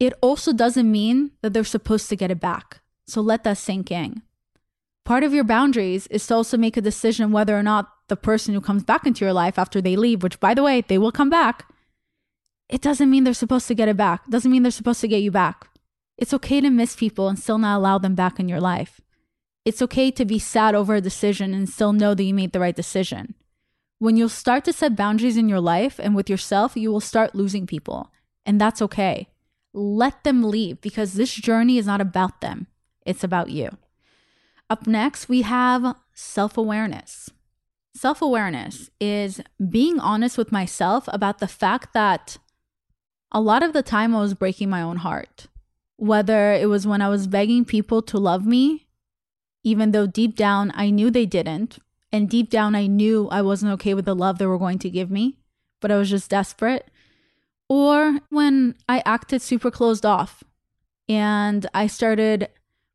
it 0.00 0.14
also 0.20 0.52
doesn't 0.52 0.90
mean 0.90 1.32
that 1.42 1.52
they're 1.52 1.64
supposed 1.64 2.08
to 2.08 2.16
get 2.16 2.30
it 2.30 2.40
back. 2.40 2.80
So 3.06 3.20
let 3.20 3.44
that 3.44 3.58
sink 3.58 3.90
in. 3.90 4.22
Part 5.04 5.22
of 5.22 5.34
your 5.34 5.44
boundaries 5.44 6.06
is 6.08 6.26
to 6.26 6.34
also 6.34 6.56
make 6.56 6.76
a 6.76 6.80
decision 6.80 7.32
whether 7.32 7.56
or 7.56 7.62
not 7.62 7.92
the 8.08 8.16
person 8.16 8.54
who 8.54 8.60
comes 8.60 8.84
back 8.84 9.06
into 9.06 9.24
your 9.24 9.32
life 9.32 9.58
after 9.58 9.80
they 9.80 9.96
leave, 9.96 10.22
which 10.22 10.40
by 10.40 10.54
the 10.54 10.62
way, 10.62 10.80
they 10.80 10.98
will 10.98 11.12
come 11.12 11.30
back, 11.30 11.66
it 12.68 12.80
doesn't 12.80 13.10
mean 13.10 13.24
they're 13.24 13.34
supposed 13.34 13.68
to 13.68 13.74
get 13.74 13.88
it 13.88 13.96
back. 13.96 14.22
It 14.26 14.30
doesn't 14.30 14.50
mean 14.50 14.62
they're 14.62 14.72
supposed 14.72 15.00
to 15.02 15.08
get 15.08 15.22
you 15.22 15.30
back. 15.30 15.68
It's 16.22 16.32
okay 16.34 16.60
to 16.60 16.70
miss 16.70 16.94
people 16.94 17.28
and 17.28 17.36
still 17.36 17.58
not 17.58 17.78
allow 17.78 17.98
them 17.98 18.14
back 18.14 18.38
in 18.38 18.48
your 18.48 18.60
life. 18.60 19.00
It's 19.64 19.82
okay 19.82 20.12
to 20.12 20.24
be 20.24 20.38
sad 20.38 20.72
over 20.72 20.94
a 20.94 21.00
decision 21.00 21.52
and 21.52 21.68
still 21.68 21.92
know 21.92 22.14
that 22.14 22.22
you 22.22 22.32
made 22.32 22.52
the 22.52 22.60
right 22.60 22.76
decision. 22.76 23.34
When 23.98 24.16
you'll 24.16 24.28
start 24.28 24.64
to 24.66 24.72
set 24.72 24.94
boundaries 24.94 25.36
in 25.36 25.48
your 25.48 25.58
life 25.58 25.98
and 25.98 26.14
with 26.14 26.30
yourself, 26.30 26.76
you 26.76 26.92
will 26.92 27.00
start 27.00 27.34
losing 27.34 27.66
people. 27.66 28.12
And 28.46 28.60
that's 28.60 28.80
okay. 28.82 29.30
Let 29.74 30.22
them 30.22 30.44
leave 30.44 30.80
because 30.80 31.14
this 31.14 31.34
journey 31.34 31.76
is 31.76 31.86
not 31.86 32.00
about 32.00 32.40
them, 32.40 32.68
it's 33.04 33.24
about 33.24 33.50
you. 33.50 33.76
Up 34.70 34.86
next, 34.86 35.28
we 35.28 35.42
have 35.42 35.96
self 36.14 36.56
awareness. 36.56 37.30
Self 37.96 38.22
awareness 38.22 38.90
is 39.00 39.40
being 39.68 39.98
honest 39.98 40.38
with 40.38 40.52
myself 40.52 41.08
about 41.08 41.40
the 41.40 41.48
fact 41.48 41.92
that 41.94 42.38
a 43.32 43.40
lot 43.40 43.64
of 43.64 43.72
the 43.72 43.82
time 43.82 44.14
I 44.14 44.20
was 44.20 44.34
breaking 44.34 44.70
my 44.70 44.82
own 44.82 44.98
heart. 44.98 45.48
Whether 46.02 46.52
it 46.52 46.68
was 46.68 46.84
when 46.84 47.00
I 47.00 47.08
was 47.08 47.28
begging 47.28 47.64
people 47.64 48.02
to 48.02 48.18
love 48.18 48.44
me, 48.44 48.88
even 49.62 49.92
though 49.92 50.08
deep 50.08 50.34
down 50.34 50.72
I 50.74 50.90
knew 50.90 51.12
they 51.12 51.26
didn't, 51.26 51.78
and 52.10 52.28
deep 52.28 52.50
down 52.50 52.74
I 52.74 52.88
knew 52.88 53.28
I 53.30 53.40
wasn't 53.42 53.70
okay 53.74 53.94
with 53.94 54.06
the 54.06 54.16
love 54.16 54.38
they 54.38 54.46
were 54.46 54.58
going 54.58 54.80
to 54.80 54.90
give 54.90 55.12
me, 55.12 55.38
but 55.80 55.92
I 55.92 55.98
was 55.98 56.10
just 56.10 56.28
desperate. 56.28 56.90
Or 57.68 58.18
when 58.30 58.74
I 58.88 59.04
acted 59.06 59.42
super 59.42 59.70
closed 59.70 60.04
off 60.04 60.42
and 61.08 61.68
I 61.72 61.86
started 61.86 62.48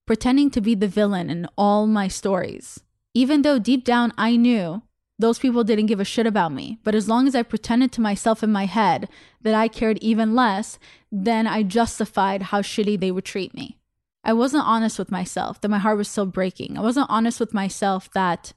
pretending 0.05 0.51
to 0.51 0.59
be 0.59 0.75
the 0.75 0.89
villain 0.89 1.29
in 1.29 1.47
all 1.57 1.87
my 1.87 2.09
stories, 2.09 2.81
even 3.13 3.41
though 3.41 3.57
deep 3.57 3.85
down 3.85 4.11
I 4.17 4.35
knew 4.35 4.81
those 5.19 5.39
people 5.39 5.63
didn't 5.63 5.87
give 5.87 5.99
a 5.99 6.05
shit 6.05 6.27
about 6.27 6.51
me. 6.51 6.77
But 6.83 6.95
as 6.95 7.09
long 7.09 7.27
as 7.27 7.35
I 7.35 7.43
pretended 7.43 7.91
to 7.93 8.01
myself 8.01 8.43
in 8.43 8.51
my 8.51 8.65
head 8.65 9.09
that 9.41 9.55
I 9.55 9.67
cared 9.67 9.97
even 9.99 10.35
less, 10.35 10.77
then 11.11 11.47
I 11.47 11.63
justified 11.63 12.43
how 12.43 12.61
shitty 12.61 12.99
they 12.99 13.11
would 13.11 13.25
treat 13.25 13.53
me. 13.53 13.77
I 14.23 14.33
wasn't 14.33 14.67
honest 14.67 14.99
with 14.99 15.09
myself 15.09 15.61
that 15.61 15.69
my 15.69 15.79
heart 15.79 15.97
was 15.97 16.09
still 16.09 16.25
breaking. 16.25 16.77
I 16.77 16.81
wasn't 16.81 17.09
honest 17.09 17.39
with 17.39 17.53
myself 17.53 18.11
that 18.11 18.53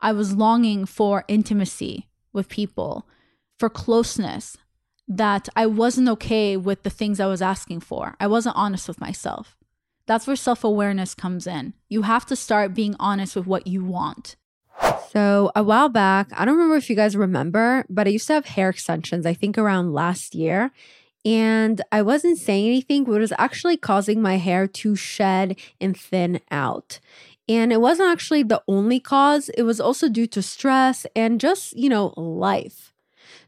I 0.00 0.12
was 0.12 0.36
longing 0.36 0.86
for 0.86 1.24
intimacy 1.28 2.08
with 2.32 2.48
people, 2.48 3.08
for 3.58 3.68
closeness, 3.68 4.56
that 5.08 5.48
I 5.56 5.66
wasn't 5.66 6.08
okay 6.10 6.56
with 6.56 6.82
the 6.82 6.90
things 6.90 7.18
I 7.18 7.26
was 7.26 7.42
asking 7.42 7.80
for. 7.80 8.14
I 8.20 8.26
wasn't 8.26 8.56
honest 8.56 8.86
with 8.86 9.00
myself. 9.00 9.56
That's 10.06 10.26
where 10.26 10.36
self 10.36 10.62
awareness 10.62 11.14
comes 11.14 11.46
in. 11.46 11.74
You 11.88 12.02
have 12.02 12.26
to 12.26 12.36
start 12.36 12.74
being 12.74 12.94
honest 13.00 13.34
with 13.34 13.46
what 13.46 13.66
you 13.66 13.84
want. 13.84 14.36
So 15.10 15.50
a 15.56 15.62
while 15.62 15.88
back, 15.88 16.28
I 16.32 16.44
don't 16.44 16.54
remember 16.54 16.76
if 16.76 16.90
you 16.90 16.96
guys 16.96 17.16
remember, 17.16 17.84
but 17.88 18.06
I 18.06 18.10
used 18.10 18.26
to 18.28 18.34
have 18.34 18.46
hair 18.46 18.68
extensions, 18.68 19.26
I 19.26 19.34
think 19.34 19.56
around 19.56 19.92
last 19.92 20.34
year. 20.34 20.70
And 21.24 21.80
I 21.90 22.02
wasn't 22.02 22.38
saying 22.38 22.66
anything, 22.66 23.04
but 23.04 23.14
it 23.14 23.20
was 23.20 23.32
actually 23.38 23.76
causing 23.76 24.22
my 24.22 24.36
hair 24.36 24.66
to 24.66 24.96
shed 24.96 25.58
and 25.80 25.98
thin 25.98 26.40
out. 26.50 27.00
And 27.48 27.72
it 27.72 27.80
wasn't 27.80 28.10
actually 28.10 28.42
the 28.42 28.62
only 28.68 29.00
cause, 29.00 29.48
it 29.50 29.62
was 29.62 29.80
also 29.80 30.08
due 30.08 30.26
to 30.28 30.42
stress 30.42 31.06
and 31.16 31.40
just, 31.40 31.76
you 31.76 31.88
know, 31.88 32.12
life. 32.16 32.92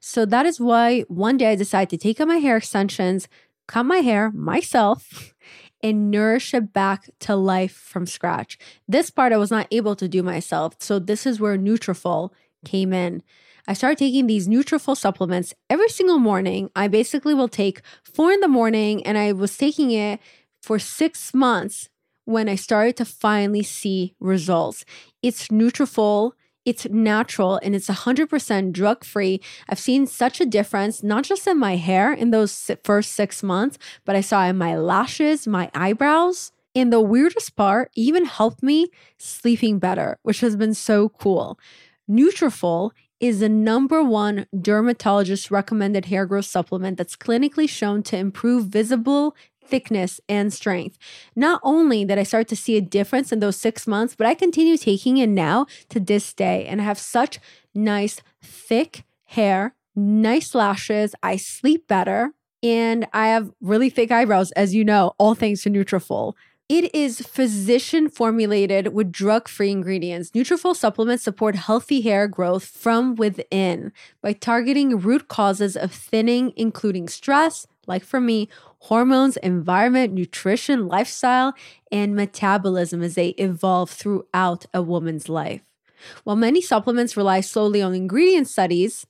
So 0.01 0.25
that 0.27 0.47
is 0.47 0.59
why 0.59 1.03
one 1.03 1.37
day 1.37 1.53
I 1.53 1.55
decided 1.55 1.91
to 1.91 1.99
take 1.99 2.21
out 2.21 2.29
my 2.29 2.39
hair 2.39 2.57
extensions, 2.57 3.29
cut 3.67 3.85
my 3.85 3.99
hair 3.99 4.31
myself, 4.31 5.35
and 5.83 6.11
nourish 6.11 6.55
it 6.55 6.73
back 6.73 7.11
to 7.21 7.37
life 7.37 7.73
from 7.73 8.07
scratch. 8.07 8.59
This 8.89 9.11
part 9.11 9.33
I 9.33 9.39
was 9.39 9.51
not 9.51 9.67
able 9.71 9.97
to 9.97 10.09
do 10.09 10.23
myself. 10.23 10.75
So 10.79 10.99
this 10.99 11.27
is 11.27 11.41
where 11.41 11.57
Nutrafol 11.57 12.31
came 12.65 12.93
in. 12.93 13.23
I 13.67 13.73
started 13.73 13.99
taking 13.99 14.27
these 14.27 14.49
Nutrafol 14.49 14.97
supplements 14.97 15.55
every 15.69 15.89
single 15.89 16.19
morning. 16.19 16.71
I 16.75 16.89
basically 16.89 17.35
will 17.35 17.49
take 17.49 17.83
four 18.03 18.33
in 18.33 18.41
the 18.41 18.49
morning, 18.49 19.07
and 19.07 19.17
I 19.17 19.33
was 19.33 19.57
taking 19.57 19.91
it 19.91 20.21
for 20.63 20.79
six 20.79 21.33
months 21.33 21.89
when 22.25 22.49
I 22.49 22.55
started 22.55 22.97
to 22.97 23.05
finally 23.05 23.63
see 23.63 24.15
results. 24.21 24.85
It's 25.23 25.49
Nutrafol 25.49 26.33
it's 26.65 26.87
natural 26.89 27.59
and 27.63 27.75
it's 27.75 27.89
100% 27.89 28.73
drug 28.73 29.05
free. 29.05 29.41
I've 29.69 29.79
seen 29.79 30.07
such 30.07 30.41
a 30.41 30.47
difference, 30.47 31.03
not 31.03 31.25
just 31.25 31.47
in 31.47 31.59
my 31.59 31.77
hair 31.77 32.13
in 32.13 32.31
those 32.31 32.71
first 32.85 33.13
six 33.13 33.43
months, 33.43 33.79
but 34.05 34.17
I 34.17 34.21
saw 34.21 34.45
in 34.45 34.59
my 34.59 34.77
lashes, 34.77 35.47
my 35.47 35.71
eyebrows. 35.75 36.53
And 36.75 36.93
the 36.93 37.01
weirdest 37.01 37.57
part 37.57 37.91
even 37.97 38.27
helped 38.27 38.63
me 38.63 38.89
sleeping 39.19 39.79
better, 39.79 40.19
which 40.23 40.41
has 40.41 40.55
been 40.55 40.75
so 40.75 41.09
cool. 41.09 41.59
Nutrafol 42.09 42.93
is 43.21 43.41
the 43.41 43.49
number 43.49 44.03
one 44.03 44.47
dermatologist 44.59 45.51
recommended 45.51 46.07
hair 46.07 46.25
growth 46.25 46.47
supplement 46.47 46.97
that's 46.97 47.17
clinically 47.17 47.69
shown 47.69 48.03
to 48.05 48.17
improve 48.17 48.67
visible 48.67 49.37
thickness 49.65 50.21
and 50.29 50.53
strength. 50.53 50.99
Not 51.37 51.61
only 51.63 52.05
did 52.05 52.19
I 52.19 52.25
start 52.25 52.49
to 52.49 52.57
see 52.57 52.77
a 52.77 52.81
difference 52.81 53.33
in 53.33 53.41
those 53.41 53.57
six 53.57 53.87
months, 53.87 54.15
but 54.15 54.27
I 54.27 54.35
continue 54.35 54.77
taking 54.77 55.19
it 55.19 55.29
now 55.29 55.67
to 55.91 56.01
this 56.01 56.33
day 56.33 56.67
and 56.67 56.81
I 56.81 56.85
have 56.85 56.99
such 56.99 57.39
nice, 57.75 58.21
thick 58.43 59.05
hair, 59.25 59.75
nice 59.95 60.55
lashes. 60.55 61.15
I 61.23 61.37
sleep 61.37 61.87
better 61.87 62.33
and 62.63 63.07
I 63.13 63.29
have 63.29 63.51
really 63.61 63.91
thick 63.91 64.11
eyebrows, 64.11 64.53
as 64.53 64.75
you 64.75 64.85
know, 64.85 65.15
all 65.19 65.35
thanks 65.35 65.63
to 65.63 65.71
Nutrafol. 65.71 66.35
It 66.69 66.95
is 66.95 67.21
physician 67.21 68.09
formulated 68.09 68.95
with 68.95 69.11
drug 69.11 69.49
free 69.49 69.73
ingredients. 69.73 70.31
Nutrafol 70.31 70.77
supplements 70.77 71.25
support 71.25 71.57
healthy 71.57 72.01
hair 72.01 72.29
growth 72.29 72.65
from 72.65 73.17
within 73.17 73.93
by 74.23 74.35
targeting 74.35 75.01
root 75.01 75.27
causes 75.27 75.77
of 75.77 75.91
thinning, 75.91 76.53
including 76.55 77.09
stress, 77.09 77.67
like 77.87 78.05
for 78.05 78.21
me, 78.21 78.49
hormones, 78.81 79.37
environment, 79.39 80.13
nutrition, 80.13 80.87
lifestyle, 80.87 81.55
and 81.91 82.15
metabolism 82.15 83.03
as 83.03 83.15
they 83.15 83.29
evolve 83.31 83.91
throughout 83.91 84.67
a 84.73 84.83
woman's 84.83 85.29
life. 85.29 85.63
While 86.25 86.37
many 86.37 86.61
supplements 86.61 87.17
rely 87.17 87.41
solely 87.41 87.83
on 87.83 87.95
ingredient 87.95 88.49
studies, 88.49 89.07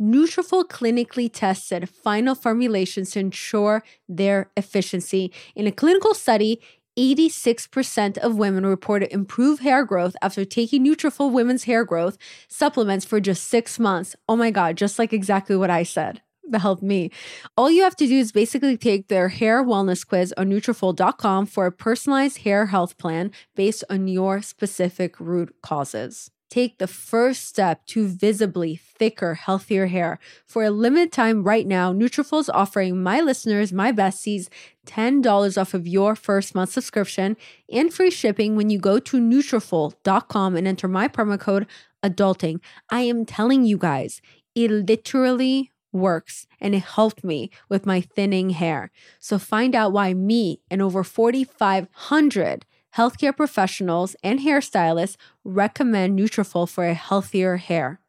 Nutrafol 0.00 0.64
clinically 0.64 1.30
tested 1.32 1.88
final 1.88 2.34
formulations 2.34 3.12
to 3.12 3.20
ensure 3.20 3.84
their 4.08 4.50
efficiency. 4.56 5.32
In 5.54 5.66
a 5.66 5.72
clinical 5.72 6.14
study, 6.14 6.60
86% 6.98 8.18
of 8.18 8.36
women 8.36 8.66
reported 8.66 9.12
improved 9.12 9.62
hair 9.62 9.84
growth 9.84 10.14
after 10.20 10.44
taking 10.44 10.84
Nutrafol 10.84 11.30
women's 11.32 11.64
hair 11.64 11.84
growth 11.84 12.18
supplements 12.48 13.04
for 13.04 13.20
just 13.20 13.44
6 13.44 13.78
months. 13.78 14.16
Oh 14.28 14.36
my 14.36 14.50
god, 14.50 14.76
just 14.76 14.98
like 14.98 15.12
exactly 15.12 15.56
what 15.56 15.70
I 15.70 15.84
said 15.84 16.20
helped 16.54 16.82
me. 16.82 17.10
All 17.56 17.70
you 17.70 17.82
have 17.82 17.96
to 17.96 18.06
do 18.06 18.18
is 18.18 18.32
basically 18.32 18.76
take 18.76 19.08
their 19.08 19.28
hair 19.28 19.64
wellness 19.64 20.06
quiz 20.06 20.34
on 20.36 20.50
Nutrafol.com 20.50 21.46
for 21.46 21.66
a 21.66 21.72
personalized 21.72 22.38
hair 22.38 22.66
health 22.66 22.98
plan 22.98 23.30
based 23.54 23.84
on 23.88 24.08
your 24.08 24.42
specific 24.42 25.18
root 25.20 25.54
causes. 25.62 26.30
Take 26.52 26.76
the 26.76 26.86
first 26.86 27.46
step 27.46 27.86
to 27.86 28.06
visibly 28.06 28.76
thicker, 28.76 29.32
healthier 29.32 29.86
hair. 29.86 30.18
For 30.44 30.64
a 30.64 30.70
limited 30.70 31.10
time 31.10 31.44
right 31.44 31.66
now, 31.66 31.94
Nutrafol 31.94 32.40
is 32.40 32.50
offering 32.50 33.02
my 33.02 33.22
listeners, 33.22 33.72
my 33.72 33.90
besties, 33.90 34.50
$10 34.86 35.56
off 35.58 35.72
of 35.72 35.86
your 35.86 36.14
first 36.14 36.54
month 36.54 36.68
subscription 36.68 37.38
and 37.72 37.90
free 37.90 38.10
shipping 38.10 38.54
when 38.54 38.68
you 38.68 38.78
go 38.78 38.98
to 38.98 39.16
Nutrafol.com 39.18 40.54
and 40.54 40.68
enter 40.68 40.88
my 40.88 41.08
promo 41.08 41.40
code 41.40 41.66
adulting. 42.04 42.60
I 42.90 43.00
am 43.00 43.24
telling 43.24 43.64
you 43.64 43.78
guys, 43.78 44.20
it 44.54 44.70
literally 44.70 45.71
works 45.92 46.46
and 46.60 46.74
it 46.74 46.82
helped 46.82 47.22
me 47.22 47.50
with 47.68 47.86
my 47.86 48.00
thinning 48.00 48.50
hair. 48.50 48.90
So 49.18 49.38
find 49.38 49.74
out 49.74 49.92
why 49.92 50.14
me 50.14 50.60
and 50.70 50.82
over 50.82 51.04
4,500 51.04 52.64
healthcare 52.96 53.36
professionals 53.36 54.16
and 54.22 54.40
hairstylists 54.40 55.16
recommend 55.44 56.18
Nutrafol 56.18 56.68
for 56.68 56.84
a 56.86 56.94
healthier 56.94 57.56
hair. 57.56 58.00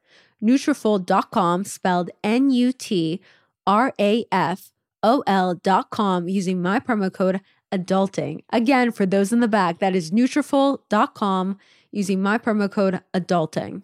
Nutrafol.com 0.43 1.63
spelled 1.63 2.09
N-U-T-R-A-F-O-L.com 2.23 3.19
using 6.29 6.61
my 6.61 6.79
promo 6.79 7.13
code 7.13 7.41
adulting. 7.71 8.43
Again, 8.51 8.91
for 8.91 9.05
those 9.05 9.31
in 9.31 9.39
the 9.39 9.47
back, 9.47 9.79
that 9.79 9.95
is 9.95 10.11
Nutrafol.com 10.11 11.57
using 11.91 12.21
my 12.21 12.37
promo 12.37 12.69
code 12.69 12.99
ADULTING. 13.13 13.83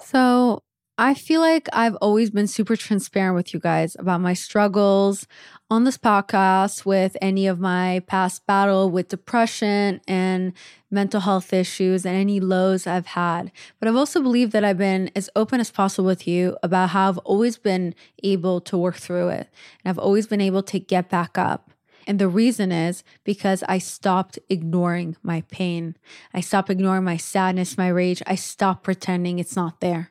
So, 0.00 0.62
I 0.98 1.12
feel 1.12 1.42
like 1.42 1.68
I've 1.74 1.96
always 1.96 2.30
been 2.30 2.46
super 2.46 2.74
transparent 2.74 3.34
with 3.34 3.52
you 3.52 3.60
guys 3.60 3.96
about 3.98 4.22
my 4.22 4.32
struggles 4.32 5.26
on 5.68 5.84
this 5.84 5.98
podcast 5.98 6.86
with 6.86 7.18
any 7.20 7.46
of 7.46 7.60
my 7.60 8.00
past 8.06 8.46
battle 8.46 8.88
with 8.88 9.08
depression 9.08 10.00
and 10.08 10.54
mental 10.90 11.20
health 11.20 11.52
issues 11.52 12.06
and 12.06 12.16
any 12.16 12.40
lows 12.40 12.86
I've 12.86 13.08
had. 13.08 13.52
But 13.78 13.88
I've 13.88 13.96
also 13.96 14.22
believed 14.22 14.52
that 14.52 14.64
I've 14.64 14.78
been 14.78 15.10
as 15.14 15.28
open 15.36 15.60
as 15.60 15.70
possible 15.70 16.06
with 16.06 16.26
you 16.26 16.56
about 16.62 16.90
how 16.90 17.10
I've 17.10 17.18
always 17.18 17.58
been 17.58 17.94
able 18.22 18.62
to 18.62 18.78
work 18.78 18.96
through 18.96 19.28
it. 19.28 19.50
And 19.84 19.90
I've 19.90 19.98
always 19.98 20.26
been 20.26 20.40
able 20.40 20.62
to 20.62 20.78
get 20.78 21.10
back 21.10 21.36
up. 21.36 21.72
And 22.06 22.18
the 22.18 22.28
reason 22.28 22.72
is 22.72 23.04
because 23.22 23.62
I 23.68 23.76
stopped 23.76 24.38
ignoring 24.48 25.16
my 25.22 25.42
pain. 25.50 25.96
I 26.32 26.40
stopped 26.40 26.70
ignoring 26.70 27.04
my 27.04 27.18
sadness, 27.18 27.76
my 27.76 27.88
rage. 27.88 28.22
I 28.26 28.36
stopped 28.36 28.82
pretending 28.82 29.38
it's 29.38 29.56
not 29.56 29.80
there. 29.80 30.10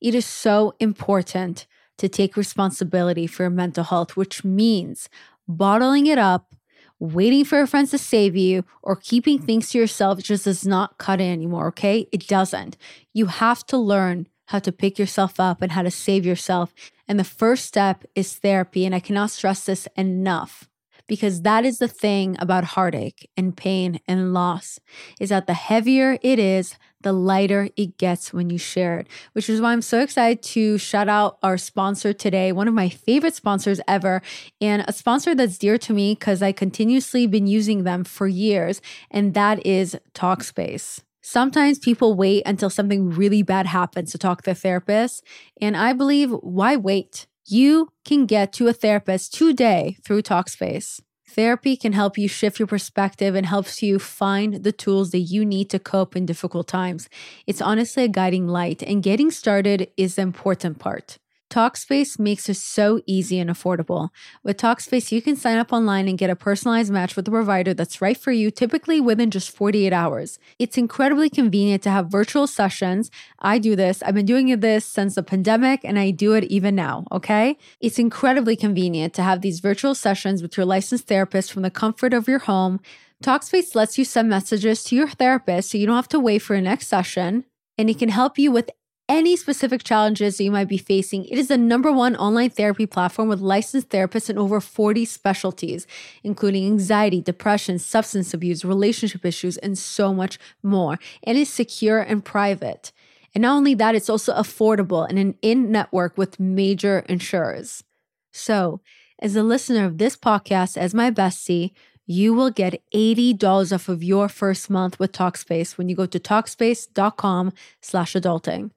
It 0.00 0.14
is 0.14 0.26
so 0.26 0.74
important 0.78 1.66
to 1.98 2.08
take 2.08 2.36
responsibility 2.36 3.26
for 3.26 3.42
your 3.44 3.50
mental 3.50 3.84
health, 3.84 4.16
which 4.16 4.44
means 4.44 5.08
bottling 5.48 6.06
it 6.06 6.18
up, 6.18 6.54
waiting 7.00 7.44
for 7.44 7.56
your 7.56 7.66
friends 7.66 7.90
to 7.90 7.98
save 7.98 8.36
you, 8.36 8.64
or 8.82 8.96
keeping 8.96 9.38
things 9.38 9.70
to 9.70 9.78
yourself 9.78 10.20
just 10.20 10.44
does 10.44 10.66
not 10.66 10.98
cut 10.98 11.20
it 11.20 11.24
anymore, 11.24 11.68
okay? 11.68 12.06
It 12.12 12.26
doesn't. 12.26 12.76
You 13.12 13.26
have 13.26 13.66
to 13.66 13.76
learn 13.76 14.28
how 14.46 14.58
to 14.60 14.72
pick 14.72 14.98
yourself 14.98 15.38
up 15.38 15.60
and 15.60 15.72
how 15.72 15.82
to 15.82 15.90
save 15.90 16.24
yourself. 16.24 16.74
And 17.06 17.18
the 17.18 17.24
first 17.24 17.66
step 17.66 18.04
is 18.14 18.34
therapy. 18.34 18.86
And 18.86 18.94
I 18.94 19.00
cannot 19.00 19.30
stress 19.30 19.64
this 19.64 19.86
enough 19.96 20.68
because 21.06 21.42
that 21.42 21.64
is 21.64 21.78
the 21.78 21.88
thing 21.88 22.36
about 22.38 22.64
heartache 22.64 23.28
and 23.36 23.56
pain 23.56 24.00
and 24.06 24.32
loss 24.32 24.78
is 25.20 25.30
that 25.30 25.46
the 25.46 25.54
heavier 25.54 26.18
it 26.22 26.38
is, 26.38 26.76
the 27.02 27.12
lighter 27.12 27.68
it 27.76 27.98
gets 27.98 28.32
when 28.32 28.50
you 28.50 28.58
share 28.58 28.98
it, 28.98 29.06
which 29.32 29.48
is 29.48 29.60
why 29.60 29.72
I'm 29.72 29.82
so 29.82 30.00
excited 30.00 30.42
to 30.54 30.78
shout 30.78 31.08
out 31.08 31.38
our 31.42 31.56
sponsor 31.56 32.12
today, 32.12 32.52
one 32.52 32.68
of 32.68 32.74
my 32.74 32.88
favorite 32.88 33.34
sponsors 33.34 33.80
ever, 33.86 34.22
and 34.60 34.84
a 34.86 34.92
sponsor 34.92 35.34
that's 35.34 35.58
dear 35.58 35.78
to 35.78 35.92
me 35.92 36.14
because 36.14 36.42
I 36.42 36.52
continuously 36.52 37.26
been 37.26 37.46
using 37.46 37.84
them 37.84 38.04
for 38.04 38.26
years, 38.26 38.80
and 39.10 39.34
that 39.34 39.64
is 39.64 39.96
Talkspace. 40.14 41.00
Sometimes 41.20 41.78
people 41.78 42.14
wait 42.14 42.42
until 42.46 42.70
something 42.70 43.10
really 43.10 43.42
bad 43.42 43.66
happens 43.66 44.12
to 44.12 44.18
talk 44.18 44.42
to 44.42 44.52
a 44.52 44.54
therapist, 44.54 45.22
and 45.60 45.76
I 45.76 45.92
believe 45.92 46.30
why 46.30 46.76
wait? 46.76 47.26
You 47.46 47.88
can 48.04 48.26
get 48.26 48.52
to 48.54 48.68
a 48.68 48.72
therapist 48.72 49.34
today 49.34 49.96
through 50.04 50.22
Talkspace. 50.22 51.00
Therapy 51.28 51.76
can 51.76 51.92
help 51.92 52.16
you 52.16 52.26
shift 52.26 52.58
your 52.58 52.66
perspective 52.66 53.34
and 53.34 53.44
helps 53.44 53.82
you 53.82 53.98
find 53.98 54.64
the 54.64 54.72
tools 54.72 55.10
that 55.10 55.18
you 55.18 55.44
need 55.44 55.68
to 55.70 55.78
cope 55.78 56.16
in 56.16 56.24
difficult 56.24 56.66
times. 56.66 57.10
It's 57.46 57.60
honestly 57.60 58.04
a 58.04 58.08
guiding 58.08 58.48
light, 58.48 58.82
and 58.82 59.02
getting 59.02 59.30
started 59.30 59.90
is 59.98 60.14
the 60.14 60.22
important 60.22 60.78
part. 60.78 61.18
Talkspace 61.50 62.18
makes 62.18 62.48
it 62.48 62.56
so 62.56 63.00
easy 63.06 63.38
and 63.38 63.48
affordable. 63.48 64.10
With 64.42 64.58
Talkspace, 64.58 65.10
you 65.10 65.22
can 65.22 65.34
sign 65.34 65.56
up 65.56 65.72
online 65.72 66.06
and 66.06 66.18
get 66.18 66.28
a 66.28 66.36
personalized 66.36 66.92
match 66.92 67.16
with 67.16 67.26
a 67.26 67.30
provider 67.30 67.72
that's 67.72 68.02
right 68.02 68.16
for 68.16 68.32
you, 68.32 68.50
typically 68.50 69.00
within 69.00 69.30
just 69.30 69.50
48 69.50 69.92
hours. 69.92 70.38
It's 70.58 70.76
incredibly 70.76 71.30
convenient 71.30 71.82
to 71.84 71.90
have 71.90 72.08
virtual 72.08 72.46
sessions. 72.46 73.10
I 73.38 73.58
do 73.58 73.76
this. 73.76 74.02
I've 74.02 74.14
been 74.14 74.26
doing 74.26 74.60
this 74.60 74.84
since 74.84 75.14
the 75.14 75.22
pandemic 75.22 75.80
and 75.84 75.98
I 75.98 76.10
do 76.10 76.34
it 76.34 76.44
even 76.44 76.74
now, 76.74 77.06
okay? 77.12 77.56
It's 77.80 77.98
incredibly 77.98 78.56
convenient 78.56 79.14
to 79.14 79.22
have 79.22 79.40
these 79.40 79.60
virtual 79.60 79.94
sessions 79.94 80.42
with 80.42 80.56
your 80.56 80.66
licensed 80.66 81.06
therapist 81.06 81.52
from 81.52 81.62
the 81.62 81.70
comfort 81.70 82.12
of 82.12 82.28
your 82.28 82.40
home. 82.40 82.80
Talkspace 83.22 83.74
lets 83.74 83.96
you 83.96 84.04
send 84.04 84.28
messages 84.28 84.84
to 84.84 84.96
your 84.96 85.08
therapist 85.08 85.70
so 85.70 85.78
you 85.78 85.86
don't 85.86 85.96
have 85.96 86.08
to 86.08 86.20
wait 86.20 86.38
for 86.40 86.54
your 86.54 86.62
next 86.62 86.88
session 86.88 87.44
and 87.78 87.88
it 87.88 87.98
can 87.98 88.08
help 88.08 88.38
you 88.38 88.50
with 88.50 88.70
any 89.08 89.36
specific 89.36 89.82
challenges 89.82 90.36
that 90.36 90.44
you 90.44 90.50
might 90.50 90.68
be 90.68 90.78
facing. 90.78 91.24
It 91.24 91.38
is 91.38 91.48
the 91.48 91.56
number 91.56 91.90
one 91.90 92.14
online 92.16 92.50
therapy 92.50 92.86
platform 92.86 93.28
with 93.28 93.40
licensed 93.40 93.88
therapists 93.88 94.28
in 94.28 94.38
over 94.38 94.60
40 94.60 95.04
specialties, 95.04 95.86
including 96.22 96.66
anxiety, 96.66 97.20
depression, 97.20 97.78
substance 97.78 98.34
abuse, 98.34 98.64
relationship 98.64 99.24
issues, 99.24 99.56
and 99.58 99.78
so 99.78 100.12
much 100.12 100.38
more. 100.62 100.98
And 101.22 101.38
it's 101.38 101.50
secure 101.50 102.00
and 102.00 102.24
private. 102.24 102.92
And 103.34 103.42
not 103.42 103.56
only 103.56 103.74
that, 103.74 103.94
it's 103.94 104.10
also 104.10 104.34
affordable 104.34 105.08
and 105.08 105.18
an 105.18 105.36
in 105.42 105.70
network 105.70 106.18
with 106.18 106.40
major 106.40 107.00
insurers. 107.08 107.84
So, 108.32 108.80
as 109.20 109.34
a 109.34 109.42
listener 109.42 109.84
of 109.84 109.98
this 109.98 110.16
podcast, 110.16 110.76
as 110.76 110.94
my 110.94 111.10
bestie, 111.10 111.72
you 112.06 112.32
will 112.32 112.50
get 112.50 112.82
$80 112.94 113.72
off 113.72 113.88
of 113.88 114.02
your 114.02 114.28
first 114.28 114.70
month 114.70 114.98
with 114.98 115.12
Talkspace 115.12 115.76
when 115.76 115.88
you 115.88 115.96
go 115.96 116.06
to 116.06 116.18
Talkspace.com 116.18 117.52
slash 117.82 118.14
adulting. 118.14 118.70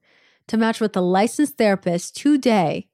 To 0.52 0.58
match 0.58 0.82
with 0.82 0.94
a 0.94 1.00
licensed 1.00 1.56
therapist 1.56 2.14
today, 2.14 2.86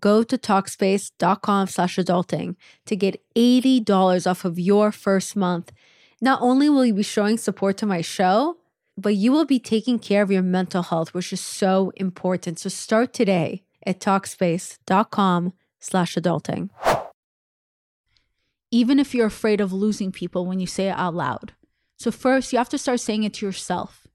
go 0.00 0.22
to 0.22 0.38
Talkspace.com 0.38 1.66
slash 1.66 1.96
adulting 1.96 2.54
to 2.84 2.94
get 2.94 3.20
$80 3.34 4.30
off 4.30 4.44
of 4.44 4.56
your 4.56 4.92
first 4.92 5.34
month. 5.34 5.72
Not 6.20 6.40
only 6.40 6.68
will 6.68 6.86
you 6.86 6.94
be 6.94 7.02
showing 7.02 7.38
support 7.38 7.76
to 7.78 7.86
my 7.86 8.02
show, 8.02 8.58
but 8.96 9.16
you 9.16 9.32
will 9.32 9.44
be 9.44 9.58
taking 9.58 9.98
care 9.98 10.22
of 10.22 10.30
your 10.30 10.44
mental 10.44 10.84
health, 10.84 11.12
which 11.12 11.32
is 11.32 11.40
so 11.40 11.90
important. 11.96 12.60
So 12.60 12.68
start 12.68 13.12
today 13.12 13.64
at 13.84 13.98
Talkspace.com 13.98 15.54
slash 15.80 16.14
adulting. 16.14 16.70
Even 18.70 19.00
if 19.00 19.12
you're 19.12 19.26
afraid 19.26 19.60
of 19.60 19.72
losing 19.72 20.12
people 20.12 20.46
when 20.46 20.60
you 20.60 20.68
say 20.68 20.86
it 20.90 20.96
out 20.96 21.16
loud. 21.16 21.52
So 21.96 22.12
first, 22.12 22.52
you 22.52 22.58
have 22.58 22.68
to 22.68 22.78
start 22.78 23.00
saying 23.00 23.24
it 23.24 23.34
to 23.34 23.46
yourself. 23.46 24.06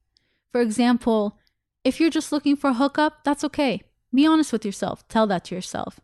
For 0.54 0.62
example, 0.62 1.38
if 1.84 2.00
you're 2.00 2.10
just 2.10 2.32
looking 2.32 2.56
for 2.56 2.70
a 2.70 2.76
hookup, 2.76 3.24
that's 3.24 3.44
okay. 3.44 3.82
Be 4.14 4.26
honest 4.26 4.52
with 4.52 4.66
yourself. 4.66 5.08
Tell 5.08 5.28
that 5.28 5.46
to 5.46 5.56
yourself. 5.56 6.00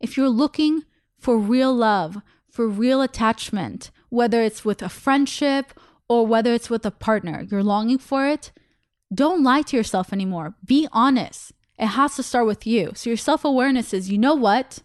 If 0.00 0.16
you're 0.16 0.28
looking 0.28 0.82
for 1.18 1.38
real 1.38 1.74
love, 1.74 2.18
for 2.50 2.68
real 2.68 3.02
attachment, 3.02 3.90
whether 4.08 4.42
it's 4.42 4.64
with 4.64 4.82
a 4.82 4.88
friendship 4.88 5.78
or 6.08 6.26
whether 6.26 6.52
it's 6.54 6.70
with 6.70 6.86
a 6.86 6.90
partner, 6.90 7.46
you're 7.50 7.62
longing 7.62 7.98
for 7.98 8.26
it, 8.26 8.52
don't 9.12 9.42
lie 9.42 9.62
to 9.62 9.76
yourself 9.76 10.12
anymore. 10.12 10.54
Be 10.64 10.88
honest. 10.92 11.52
It 11.78 11.88
has 11.88 12.16
to 12.16 12.22
start 12.22 12.46
with 12.46 12.66
you. 12.66 12.92
So 12.94 13.10
your 13.10 13.16
self 13.16 13.44
awareness 13.44 13.92
is, 13.92 14.10
you 14.10 14.18
know 14.18 14.34
what? 14.34 14.80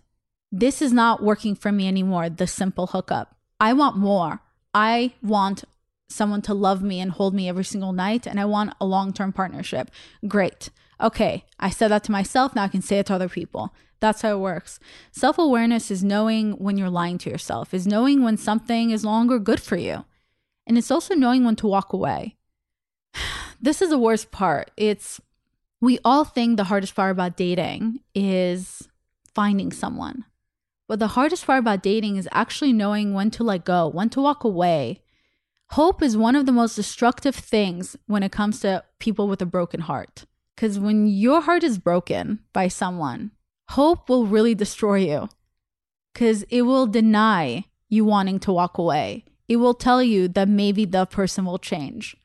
This 0.51 0.81
is 0.81 0.91
not 0.91 1.23
working 1.23 1.55
for 1.55 1.71
me 1.71 1.87
anymore, 1.87 2.29
the 2.29 2.47
simple 2.47 2.87
hookup. 2.87 3.35
I 3.59 3.73
want 3.73 3.95
more. 3.95 4.41
I 4.73 5.13
want 5.21 5.63
someone 6.11 6.41
to 6.43 6.53
love 6.53 6.81
me 6.81 6.99
and 6.99 7.11
hold 7.11 7.33
me 7.33 7.49
every 7.49 7.63
single 7.63 7.93
night 7.93 8.27
and 8.27 8.39
I 8.39 8.45
want 8.45 8.73
a 8.79 8.85
long-term 8.85 9.33
partnership. 9.33 9.89
Great. 10.27 10.69
Okay, 10.99 11.45
I 11.59 11.69
said 11.69 11.89
that 11.89 12.03
to 12.05 12.11
myself, 12.11 12.55
now 12.55 12.63
I 12.63 12.67
can 12.67 12.81
say 12.81 12.99
it 12.99 13.07
to 13.07 13.15
other 13.15 13.29
people. 13.29 13.73
That's 13.99 14.21
how 14.21 14.35
it 14.35 14.39
works. 14.39 14.79
Self-awareness 15.11 15.91
is 15.91 16.03
knowing 16.03 16.53
when 16.53 16.77
you're 16.77 16.89
lying 16.89 17.17
to 17.19 17.29
yourself, 17.29 17.73
is 17.73 17.87
knowing 17.87 18.23
when 18.23 18.37
something 18.37 18.91
is 18.91 19.03
no 19.03 19.09
longer 19.11 19.39
good 19.39 19.61
for 19.61 19.77
you. 19.77 20.05
And 20.67 20.77
it's 20.77 20.91
also 20.91 21.15
knowing 21.15 21.43
when 21.43 21.55
to 21.57 21.67
walk 21.67 21.93
away. 21.93 22.37
This 23.63 23.79
is 23.79 23.91
the 23.91 23.99
worst 23.99 24.31
part. 24.31 24.71
It's 24.75 25.21
we 25.81 25.99
all 26.03 26.23
think 26.23 26.57
the 26.57 26.63
hardest 26.63 26.95
part 26.95 27.11
about 27.11 27.37
dating 27.37 27.99
is 28.15 28.89
finding 29.35 29.71
someone. 29.71 30.25
But 30.87 30.99
the 30.99 31.09
hardest 31.09 31.45
part 31.45 31.59
about 31.59 31.83
dating 31.83 32.17
is 32.17 32.27
actually 32.31 32.73
knowing 32.73 33.13
when 33.13 33.29
to 33.31 33.43
let 33.43 33.65
go, 33.65 33.87
when 33.87 34.09
to 34.09 34.21
walk 34.21 34.43
away, 34.43 35.01
Hope 35.71 36.03
is 36.03 36.17
one 36.17 36.35
of 36.35 36.45
the 36.45 36.51
most 36.51 36.75
destructive 36.75 37.33
things 37.33 37.95
when 38.05 38.23
it 38.23 38.31
comes 38.33 38.59
to 38.59 38.83
people 38.99 39.29
with 39.29 39.41
a 39.41 39.45
broken 39.45 39.79
heart. 39.79 40.25
Because 40.53 40.77
when 40.77 41.07
your 41.07 41.39
heart 41.39 41.63
is 41.63 41.77
broken 41.77 42.39
by 42.51 42.67
someone, 42.67 43.31
hope 43.69 44.09
will 44.09 44.25
really 44.25 44.53
destroy 44.53 44.97
you. 44.97 45.29
Because 46.13 46.43
it 46.43 46.63
will 46.63 46.87
deny 46.87 47.63
you 47.87 48.03
wanting 48.03 48.37
to 48.39 48.51
walk 48.51 48.77
away. 48.77 49.23
It 49.47 49.55
will 49.57 49.73
tell 49.73 50.03
you 50.03 50.27
that 50.27 50.49
maybe 50.49 50.83
the 50.83 51.05
person 51.05 51.45
will 51.45 51.57
change, 51.57 52.17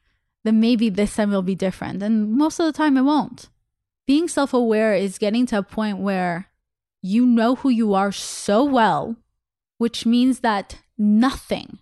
that 0.42 0.52
maybe 0.52 0.90
this 0.90 1.14
time 1.14 1.30
will 1.30 1.42
be 1.42 1.54
different. 1.54 2.02
And 2.02 2.32
most 2.32 2.58
of 2.58 2.66
the 2.66 2.72
time, 2.72 2.96
it 2.96 3.02
won't. 3.02 3.48
Being 4.08 4.26
self 4.26 4.54
aware 4.54 4.94
is 4.94 5.18
getting 5.18 5.46
to 5.46 5.58
a 5.58 5.62
point 5.62 5.98
where 5.98 6.48
you 7.00 7.24
know 7.24 7.54
who 7.54 7.68
you 7.68 7.94
are 7.94 8.10
so 8.10 8.64
well, 8.64 9.14
which 9.78 10.04
means 10.04 10.40
that 10.40 10.80
nothing 10.98 11.78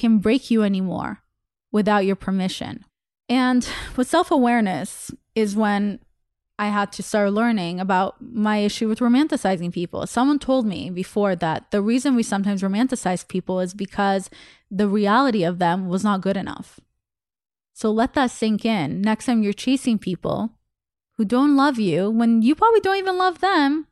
can 0.00 0.18
break 0.18 0.50
you 0.50 0.62
anymore 0.62 1.22
without 1.70 2.04
your 2.04 2.16
permission. 2.16 2.84
And 3.28 3.68
with 3.96 4.08
self 4.08 4.30
awareness 4.30 5.12
is 5.34 5.54
when 5.54 6.00
I 6.58 6.68
had 6.68 6.92
to 6.92 7.02
start 7.02 7.32
learning 7.32 7.80
about 7.80 8.16
my 8.20 8.58
issue 8.58 8.88
with 8.88 8.98
romanticizing 8.98 9.72
people. 9.72 10.06
Someone 10.06 10.38
told 10.38 10.66
me 10.66 10.90
before 10.90 11.34
that 11.36 11.70
the 11.70 11.80
reason 11.80 12.14
we 12.14 12.22
sometimes 12.22 12.60
romanticize 12.60 13.26
people 13.26 13.60
is 13.60 13.72
because 13.72 14.28
the 14.70 14.88
reality 14.88 15.42
of 15.42 15.58
them 15.58 15.88
was 15.88 16.04
not 16.04 16.20
good 16.20 16.36
enough. 16.36 16.78
So 17.72 17.90
let 17.90 18.12
that 18.12 18.30
sink 18.30 18.66
in. 18.66 19.00
Next 19.00 19.24
time 19.24 19.42
you're 19.42 19.54
chasing 19.54 19.98
people 19.98 20.50
who 21.16 21.24
don't 21.24 21.56
love 21.56 21.78
you, 21.78 22.10
when 22.10 22.42
you 22.42 22.54
probably 22.54 22.80
don't 22.80 22.98
even 22.98 23.16
love 23.16 23.40
them, 23.40 23.86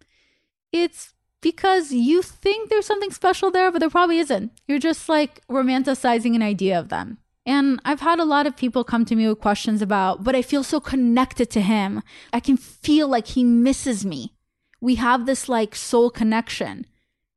it's 0.71 1.15
because 1.41 1.93
you 1.93 2.23
think 2.23 2.69
there's 2.69 2.87
something 2.87 3.11
special 3.11 3.51
there, 3.51 3.71
but 3.71 3.79
there 3.79 3.91
probably 3.91 4.19
isn't. 4.19 4.53
You're 4.67 4.79
just 4.79 5.09
like 5.09 5.47
romanticizing 5.49 6.35
an 6.35 6.43
idea 6.43 6.79
of 6.79 6.89
them. 6.89 7.19
And 7.47 7.81
I've 7.85 8.01
had 8.01 8.19
a 8.19 8.25
lot 8.25 8.47
of 8.47 8.57
people 8.57 8.85
come 8.85 9.05
to 9.07 9.17
me 9.17 9.27
with 9.27 9.41
questions 9.41 9.81
about, 9.81 10.23
but 10.23 10.37
I 10.37 10.43
feel 10.43 10.63
so 10.63 10.81
connected 10.81 11.51
to 11.51 11.63
him. 11.63 12.03
I 12.33 12.41
can 12.41 12.57
feel 12.57 13.09
like 13.09 13.29
he 13.29 13.43
misses 13.43 14.05
me. 14.05 14.35
We 14.81 14.97
have 14.97 15.25
this 15.25 15.49
like 15.49 15.75
soul 15.75 16.11
connection. 16.11 16.85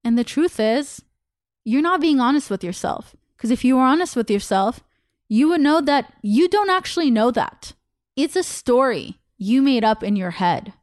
And 0.04 0.18
the 0.18 0.24
truth 0.24 0.60
is, 0.60 1.02
you're 1.64 1.82
not 1.82 2.02
being 2.02 2.20
honest 2.20 2.50
with 2.50 2.64
yourself. 2.64 3.16
Because 3.38 3.52
if 3.52 3.64
you 3.64 3.76
were 3.76 3.84
honest 3.84 4.16
with 4.16 4.30
yourself, 4.30 4.82
you 5.30 5.48
would 5.48 5.62
know 5.62 5.80
that 5.80 6.12
you 6.22 6.50
don't 6.50 6.70
actually 6.70 7.10
know 7.10 7.32
that. 7.32 7.74
It's 8.16 8.36
a 8.36 8.44
story 8.44 9.18
you 9.38 9.62
made 9.62 9.84
up 9.84 10.04
in 10.04 10.16
your 10.16 10.32
head. 10.32 10.74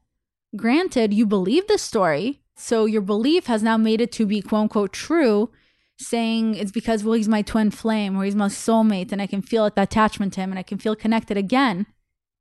Granted, 0.57 1.13
you 1.13 1.27
believe 1.27 1.67
the 1.67 1.79
story, 1.79 2.41
so 2.61 2.87
your 2.87 3.03
belief 3.03 3.47
has 3.47 3.63
now 3.63 3.77
made 3.77 4.01
it 4.01 4.11
to 4.13 4.27
be 4.27 4.43
quote 4.43 4.63
unquote 4.63 4.93
true, 4.93 5.51
saying 5.97 6.57
it's 6.57 6.73
because, 6.73 7.05
well, 7.05 7.15
he's 7.15 7.29
my 7.29 7.41
twin 7.41 7.71
flame 7.71 8.17
or 8.17 8.25
he's 8.25 8.35
my 8.35 8.49
soulmate 8.49 9.13
and 9.13 9.23
I 9.23 9.29
can 9.29 9.43
feel 9.43 9.63
that 9.71 9.79
attachment 9.81 10.33
to 10.33 10.41
him 10.41 10.51
and 10.51 10.59
I 10.59 10.65
can 10.65 10.77
feel 10.77 10.97
connected 10.97 11.37
again. 11.37 11.87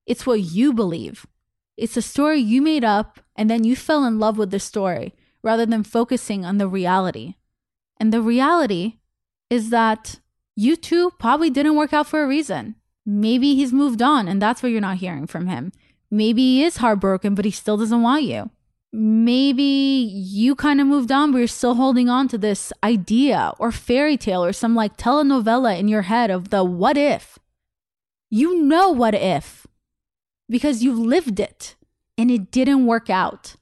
It's 0.07 0.25
what 0.25 0.41
you 0.41 0.73
believe. 0.73 1.27
It's 1.77 1.95
a 1.95 2.01
story 2.01 2.39
you 2.39 2.63
made 2.63 2.83
up 2.83 3.19
and 3.35 3.47
then 3.47 3.63
you 3.63 3.75
fell 3.75 4.05
in 4.05 4.17
love 4.17 4.39
with 4.39 4.49
the 4.49 4.59
story 4.59 5.13
rather 5.43 5.67
than 5.67 5.83
focusing 5.83 6.43
on 6.43 6.57
the 6.57 6.67
reality. 6.67 7.35
And 7.97 8.11
the 8.11 8.21
reality 8.21 8.95
is 9.51 9.69
that 9.69 10.19
you 10.55 10.75
two 10.75 11.11
probably 11.19 11.51
didn't 11.51 11.75
work 11.75 11.93
out 11.93 12.07
for 12.07 12.23
a 12.23 12.27
reason. 12.27 12.75
Maybe 13.05 13.53
he's 13.53 13.71
moved 13.71 14.01
on 14.01 14.27
and 14.27 14.41
that's 14.41 14.63
why 14.63 14.69
you're 14.69 14.81
not 14.81 14.97
hearing 14.97 15.27
from 15.27 15.45
him. 15.45 15.71
Maybe 16.09 16.41
he 16.41 16.63
is 16.63 16.77
heartbroken, 16.77 17.35
but 17.35 17.45
he 17.45 17.51
still 17.51 17.77
doesn't 17.77 18.01
want 18.01 18.23
you 18.23 18.49
maybe 18.97 19.63
you 19.63 20.55
kind 20.55 20.81
of 20.81 20.87
moved 20.87 21.11
on, 21.11 21.31
but 21.31 21.37
you're 21.37 21.47
still 21.47 21.75
holding 21.75 22.09
on 22.09 22.27
to 22.29 22.37
this 22.37 22.73
idea 22.83 23.53
or 23.59 23.71
fairy 23.71 24.17
tale 24.17 24.43
or 24.43 24.51
some 24.51 24.73
like 24.73 24.97
telenovela 24.97 25.77
in 25.77 25.87
your 25.87 26.03
head 26.03 26.31
of 26.31 26.49
the 26.49 26.63
what 26.63 26.97
if. 26.97 27.37
You 28.31 28.63
know 28.63 28.89
what 28.89 29.13
if 29.13 29.67
because 30.49 30.83
you've 30.83 30.97
lived 30.97 31.39
it 31.39 31.75
and 32.17 32.31
it 32.31 32.49
didn't 32.49 32.87
work 32.87 33.07
out. 33.07 33.55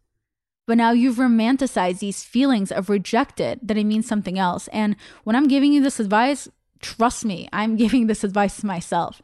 But 0.67 0.77
now 0.77 0.91
you've 0.91 1.17
romanticized 1.17 1.99
these 1.99 2.23
feelings 2.23 2.71
of 2.71 2.89
rejected 2.89 3.59
that 3.61 3.77
it 3.77 3.83
means 3.83 4.07
something 4.07 4.39
else. 4.39 4.69
And 4.69 4.95
when 5.25 5.35
I'm 5.35 5.49
giving 5.49 5.73
you 5.73 5.83
this 5.83 5.99
advice, 5.99 6.47
trust 6.79 7.25
me, 7.25 7.49
I'm 7.51 7.75
giving 7.83 8.07
this 8.07 8.23
advice 8.23 8.61
to 8.61 8.65
myself. 8.65 9.21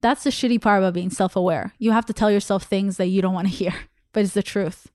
That's 0.00 0.22
the 0.22 0.30
shitty 0.30 0.60
part 0.60 0.80
about 0.80 0.94
being 0.94 1.10
self 1.10 1.34
aware. 1.34 1.72
You 1.78 1.90
have 1.90 2.06
to 2.06 2.12
tell 2.12 2.30
yourself 2.30 2.62
things 2.62 2.98
that 2.98 3.06
you 3.08 3.20
don't 3.20 3.34
want 3.34 3.48
to 3.48 3.54
hear, 3.62 3.74
but 4.12 4.22
it's 4.22 4.34
the 4.34 4.42
truth. 4.42 4.92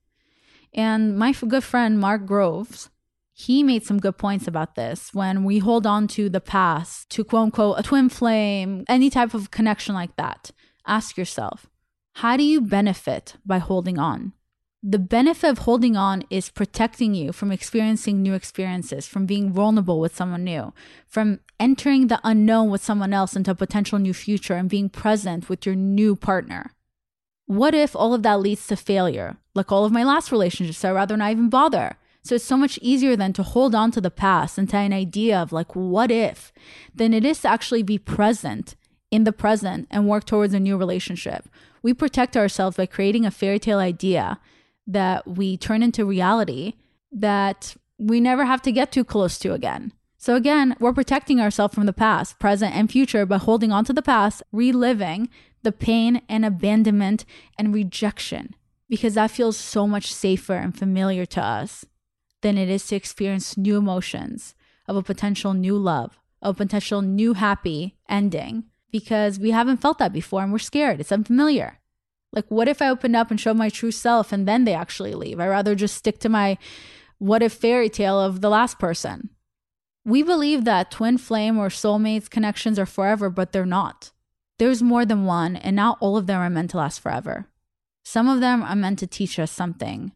And 0.72 1.18
my 1.18 1.32
good 1.32 1.64
friend 1.64 1.98
Mark 1.98 2.26
Groves, 2.26 2.90
he 3.32 3.62
made 3.62 3.84
some 3.84 3.98
good 3.98 4.18
points 4.18 4.46
about 4.46 4.74
this. 4.74 5.14
When 5.14 5.44
we 5.44 5.58
hold 5.58 5.86
on 5.86 6.06
to 6.08 6.28
the 6.28 6.40
past, 6.40 7.10
to 7.10 7.24
quote 7.24 7.44
unquote 7.44 7.78
a 7.78 7.82
twin 7.82 8.08
flame, 8.08 8.84
any 8.88 9.10
type 9.10 9.34
of 9.34 9.50
connection 9.50 9.94
like 9.94 10.14
that, 10.16 10.50
ask 10.86 11.16
yourself, 11.16 11.66
how 12.14 12.36
do 12.36 12.42
you 12.42 12.60
benefit 12.60 13.36
by 13.46 13.58
holding 13.58 13.98
on? 13.98 14.32
The 14.82 14.98
benefit 14.98 15.50
of 15.50 15.58
holding 15.58 15.94
on 15.96 16.24
is 16.30 16.48
protecting 16.48 17.14
you 17.14 17.32
from 17.32 17.52
experiencing 17.52 18.22
new 18.22 18.32
experiences, 18.32 19.06
from 19.06 19.26
being 19.26 19.52
vulnerable 19.52 20.00
with 20.00 20.16
someone 20.16 20.44
new, 20.44 20.72
from 21.06 21.40
entering 21.58 22.06
the 22.06 22.20
unknown 22.24 22.70
with 22.70 22.82
someone 22.82 23.12
else 23.12 23.36
into 23.36 23.50
a 23.50 23.54
potential 23.54 23.98
new 23.98 24.14
future 24.14 24.54
and 24.54 24.70
being 24.70 24.88
present 24.88 25.50
with 25.50 25.66
your 25.66 25.74
new 25.74 26.16
partner. 26.16 26.72
What 27.50 27.74
if 27.74 27.96
all 27.96 28.14
of 28.14 28.22
that 28.22 28.38
leads 28.38 28.68
to 28.68 28.76
failure? 28.76 29.36
Like 29.56 29.72
all 29.72 29.84
of 29.84 29.90
my 29.90 30.04
last 30.04 30.30
relationships, 30.30 30.84
I'd 30.84 30.92
rather 30.92 31.16
not 31.16 31.32
even 31.32 31.48
bother. 31.48 31.96
So 32.22 32.36
it's 32.36 32.44
so 32.44 32.56
much 32.56 32.78
easier 32.80 33.16
than 33.16 33.32
to 33.32 33.42
hold 33.42 33.74
on 33.74 33.90
to 33.90 34.00
the 34.00 34.08
past 34.08 34.56
and 34.56 34.70
to 34.70 34.76
an 34.76 34.92
idea 34.92 35.36
of 35.36 35.50
like, 35.50 35.74
what 35.74 36.12
if, 36.12 36.52
than 36.94 37.12
it 37.12 37.24
is 37.24 37.40
to 37.40 37.48
actually 37.48 37.82
be 37.82 37.98
present 37.98 38.76
in 39.10 39.24
the 39.24 39.32
present 39.32 39.88
and 39.90 40.06
work 40.06 40.26
towards 40.26 40.54
a 40.54 40.60
new 40.60 40.76
relationship. 40.76 41.48
We 41.82 41.92
protect 41.92 42.36
ourselves 42.36 42.76
by 42.76 42.86
creating 42.86 43.26
a 43.26 43.32
fairy 43.32 43.58
tale 43.58 43.80
idea 43.80 44.38
that 44.86 45.26
we 45.26 45.56
turn 45.56 45.82
into 45.82 46.04
reality 46.04 46.74
that 47.10 47.74
we 47.98 48.20
never 48.20 48.44
have 48.44 48.62
to 48.62 48.70
get 48.70 48.92
too 48.92 49.02
close 49.02 49.40
to 49.40 49.54
again. 49.54 49.92
So 50.18 50.36
again, 50.36 50.76
we're 50.78 50.92
protecting 50.92 51.40
ourselves 51.40 51.74
from 51.74 51.86
the 51.86 51.92
past, 51.92 52.38
present, 52.38 52.76
and 52.76 52.88
future 52.88 53.26
by 53.26 53.38
holding 53.38 53.72
on 53.72 53.84
to 53.86 53.92
the 53.92 54.02
past, 54.02 54.44
reliving 54.52 55.28
the 55.62 55.72
pain 55.72 56.22
and 56.28 56.44
abandonment 56.44 57.24
and 57.58 57.74
rejection 57.74 58.54
because 58.88 59.14
that 59.14 59.30
feels 59.30 59.56
so 59.56 59.86
much 59.86 60.12
safer 60.12 60.54
and 60.54 60.76
familiar 60.76 61.24
to 61.24 61.40
us 61.40 61.84
than 62.42 62.58
it 62.58 62.68
is 62.68 62.86
to 62.86 62.96
experience 62.96 63.56
new 63.56 63.76
emotions 63.76 64.54
of 64.88 64.96
a 64.96 65.02
potential 65.02 65.54
new 65.54 65.76
love, 65.76 66.18
of 66.42 66.56
a 66.56 66.64
potential 66.64 67.02
new 67.02 67.34
happy 67.34 67.96
ending 68.08 68.64
because 68.90 69.38
we 69.38 69.52
haven't 69.52 69.76
felt 69.76 69.98
that 69.98 70.12
before 70.12 70.42
and 70.42 70.52
we're 70.52 70.58
scared. 70.58 71.00
It's 71.00 71.12
unfamiliar. 71.12 71.78
Like, 72.32 72.50
what 72.50 72.68
if 72.68 72.80
I 72.80 72.88
opened 72.88 73.16
up 73.16 73.30
and 73.30 73.40
showed 73.40 73.56
my 73.56 73.68
true 73.68 73.90
self 73.90 74.32
and 74.32 74.46
then 74.46 74.64
they 74.64 74.74
actually 74.74 75.14
leave? 75.14 75.40
I 75.40 75.46
rather 75.46 75.74
just 75.74 75.96
stick 75.96 76.18
to 76.20 76.28
my 76.28 76.58
what 77.18 77.42
if 77.42 77.52
fairy 77.52 77.88
tale 77.88 78.20
of 78.20 78.40
the 78.40 78.48
last 78.48 78.78
person. 78.78 79.30
We 80.04 80.22
believe 80.22 80.64
that 80.64 80.90
twin 80.90 81.18
flame 81.18 81.58
or 81.58 81.68
soulmates 81.68 82.30
connections 82.30 82.78
are 82.78 82.86
forever, 82.86 83.28
but 83.28 83.52
they're 83.52 83.66
not. 83.66 84.10
There's 84.60 84.82
more 84.82 85.06
than 85.06 85.24
one, 85.24 85.56
and 85.56 85.74
not 85.74 85.96
all 86.00 86.18
of 86.18 86.26
them 86.26 86.38
are 86.38 86.50
meant 86.50 86.72
to 86.72 86.76
last 86.76 87.00
forever. 87.00 87.46
Some 88.04 88.28
of 88.28 88.40
them 88.40 88.62
are 88.62 88.76
meant 88.76 88.98
to 88.98 89.06
teach 89.06 89.38
us 89.38 89.50
something 89.50 90.12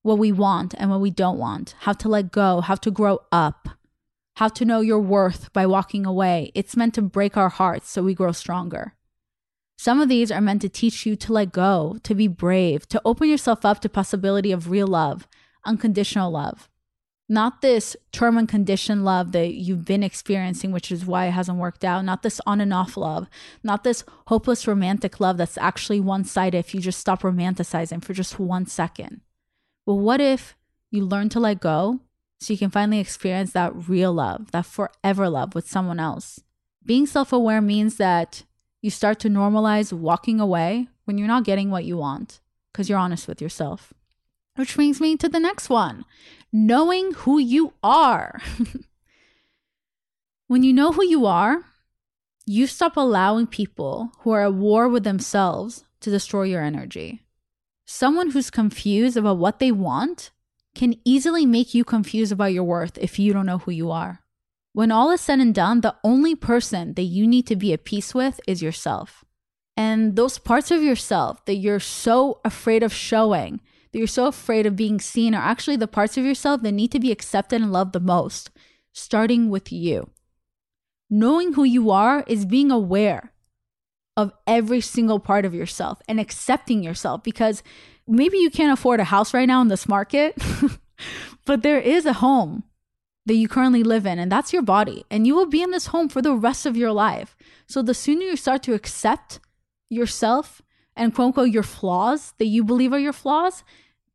what 0.00 0.16
we 0.16 0.32
want 0.32 0.72
and 0.78 0.88
what 0.90 1.02
we 1.02 1.10
don't 1.10 1.36
want, 1.36 1.74
how 1.80 1.92
to 1.92 2.08
let 2.08 2.32
go, 2.32 2.62
how 2.62 2.76
to 2.76 2.90
grow 2.90 3.18
up, 3.30 3.68
how 4.36 4.48
to 4.48 4.64
know 4.64 4.80
your 4.80 5.00
worth 5.00 5.52
by 5.52 5.66
walking 5.66 6.06
away. 6.06 6.50
It's 6.54 6.78
meant 6.78 6.94
to 6.94 7.02
break 7.02 7.36
our 7.36 7.50
hearts 7.50 7.90
so 7.90 8.02
we 8.02 8.14
grow 8.14 8.32
stronger. 8.32 8.94
Some 9.76 10.00
of 10.00 10.08
these 10.08 10.32
are 10.32 10.40
meant 10.40 10.62
to 10.62 10.70
teach 10.70 11.04
you 11.04 11.14
to 11.16 11.34
let 11.34 11.52
go, 11.52 11.98
to 12.04 12.14
be 12.14 12.26
brave, 12.26 12.88
to 12.88 13.02
open 13.04 13.28
yourself 13.28 13.66
up 13.66 13.80
to 13.80 13.90
possibility 13.90 14.50
of 14.50 14.70
real 14.70 14.86
love, 14.86 15.28
unconditional 15.66 16.30
love 16.30 16.70
not 17.34 17.60
this 17.60 17.96
term 18.12 18.38
and 18.38 18.48
condition 18.48 19.04
love 19.04 19.32
that 19.32 19.52
you've 19.54 19.84
been 19.84 20.02
experiencing, 20.02 20.72
which 20.72 20.90
is 20.90 21.04
why 21.04 21.26
it 21.26 21.32
hasn't 21.32 21.58
worked 21.58 21.84
out, 21.84 22.04
not 22.04 22.22
this 22.22 22.40
on 22.46 22.60
and 22.60 22.72
off 22.72 22.96
love, 22.96 23.28
not 23.62 23.84
this 23.84 24.04
hopeless 24.28 24.66
romantic 24.66 25.20
love 25.20 25.36
that's 25.36 25.58
actually 25.58 26.00
one 26.00 26.24
sided 26.24 26.56
if 26.56 26.74
you 26.74 26.80
just 26.80 27.00
stop 27.00 27.22
romanticizing 27.22 28.02
for 28.02 28.14
just 28.14 28.38
one 28.38 28.64
second. 28.64 29.20
Well, 29.84 29.98
what 29.98 30.20
if 30.20 30.56
you 30.90 31.04
learn 31.04 31.28
to 31.30 31.40
let 31.40 31.60
go 31.60 32.00
so 32.40 32.52
you 32.52 32.58
can 32.58 32.70
finally 32.70 33.00
experience 33.00 33.52
that 33.52 33.88
real 33.88 34.12
love, 34.12 34.52
that 34.52 34.64
forever 34.64 35.28
love 35.28 35.54
with 35.54 35.68
someone 35.68 36.00
else? 36.00 36.40
Being 36.86 37.06
self 37.06 37.32
aware 37.32 37.60
means 37.60 37.96
that 37.96 38.44
you 38.80 38.90
start 38.90 39.18
to 39.20 39.28
normalize 39.28 39.92
walking 39.92 40.40
away 40.40 40.88
when 41.04 41.18
you're 41.18 41.28
not 41.28 41.44
getting 41.44 41.70
what 41.70 41.84
you 41.84 41.96
want 41.96 42.40
because 42.72 42.88
you're 42.88 42.98
honest 42.98 43.26
with 43.28 43.42
yourself. 43.42 43.92
Which 44.56 44.76
brings 44.76 45.00
me 45.00 45.16
to 45.16 45.28
the 45.28 45.40
next 45.40 45.68
one 45.68 46.04
knowing 46.54 47.12
who 47.14 47.36
you 47.36 47.72
are. 47.82 48.40
when 50.46 50.62
you 50.62 50.72
know 50.72 50.92
who 50.92 51.04
you 51.04 51.26
are, 51.26 51.64
you 52.46 52.68
stop 52.68 52.96
allowing 52.96 53.48
people 53.48 54.12
who 54.20 54.30
are 54.30 54.44
at 54.44 54.54
war 54.54 54.88
with 54.88 55.02
themselves 55.02 55.84
to 56.00 56.10
destroy 56.10 56.44
your 56.44 56.62
energy. 56.62 57.22
Someone 57.86 58.30
who's 58.30 58.50
confused 58.50 59.16
about 59.16 59.38
what 59.38 59.58
they 59.58 59.72
want 59.72 60.30
can 60.76 60.94
easily 61.04 61.44
make 61.44 61.74
you 61.74 61.82
confused 61.84 62.30
about 62.30 62.52
your 62.52 62.64
worth 62.64 62.98
if 62.98 63.18
you 63.18 63.32
don't 63.32 63.46
know 63.46 63.58
who 63.58 63.72
you 63.72 63.90
are. 63.90 64.20
When 64.72 64.92
all 64.92 65.10
is 65.10 65.20
said 65.20 65.40
and 65.40 65.54
done, 65.54 65.80
the 65.80 65.96
only 66.04 66.36
person 66.36 66.94
that 66.94 67.02
you 67.02 67.26
need 67.26 67.48
to 67.48 67.56
be 67.56 67.72
at 67.72 67.84
peace 67.84 68.14
with 68.14 68.40
is 68.46 68.62
yourself. 68.62 69.24
And 69.76 70.14
those 70.14 70.38
parts 70.38 70.70
of 70.70 70.82
yourself 70.82 71.44
that 71.46 71.56
you're 71.56 71.80
so 71.80 72.40
afraid 72.44 72.84
of 72.84 72.92
showing 72.92 73.60
that 73.94 74.00
you're 74.00 74.08
so 74.08 74.26
afraid 74.26 74.66
of 74.66 74.74
being 74.74 74.98
seen 74.98 75.36
are 75.36 75.42
actually 75.42 75.76
the 75.76 75.86
parts 75.86 76.16
of 76.16 76.24
yourself 76.24 76.62
that 76.62 76.72
need 76.72 76.90
to 76.90 76.98
be 76.98 77.12
accepted 77.12 77.62
and 77.62 77.72
loved 77.72 77.92
the 77.92 78.00
most, 78.00 78.50
starting 78.92 79.48
with 79.48 79.70
you. 79.70 80.10
Knowing 81.08 81.52
who 81.52 81.62
you 81.62 81.92
are 81.92 82.24
is 82.26 82.44
being 82.44 82.72
aware 82.72 83.32
of 84.16 84.32
every 84.48 84.80
single 84.80 85.20
part 85.20 85.44
of 85.44 85.54
yourself 85.54 86.02
and 86.08 86.18
accepting 86.18 86.82
yourself 86.82 87.22
because 87.22 87.62
maybe 88.08 88.36
you 88.36 88.50
can't 88.50 88.76
afford 88.76 88.98
a 88.98 89.04
house 89.04 89.32
right 89.32 89.46
now 89.46 89.60
in 89.60 89.68
this 89.68 89.86
market, 89.86 90.36
but 91.46 91.62
there 91.62 91.78
is 91.78 92.04
a 92.04 92.14
home 92.14 92.64
that 93.26 93.34
you 93.36 93.46
currently 93.46 93.84
live 93.84 94.06
in, 94.06 94.18
and 94.18 94.30
that's 94.30 94.52
your 94.52 94.62
body. 94.62 95.04
And 95.08 95.24
you 95.24 95.36
will 95.36 95.46
be 95.46 95.62
in 95.62 95.70
this 95.70 95.86
home 95.86 96.08
for 96.08 96.20
the 96.20 96.34
rest 96.34 96.66
of 96.66 96.76
your 96.76 96.90
life. 96.90 97.36
So 97.68 97.80
the 97.80 97.94
sooner 97.94 98.22
you 98.22 98.34
start 98.34 98.64
to 98.64 98.74
accept 98.74 99.38
yourself 99.88 100.62
and 100.96 101.14
quote 101.14 101.26
unquote 101.26 101.50
your 101.50 101.62
flaws 101.62 102.34
that 102.38 102.46
you 102.46 102.64
believe 102.64 102.92
are 102.92 102.98
your 102.98 103.12
flaus, 103.12 103.62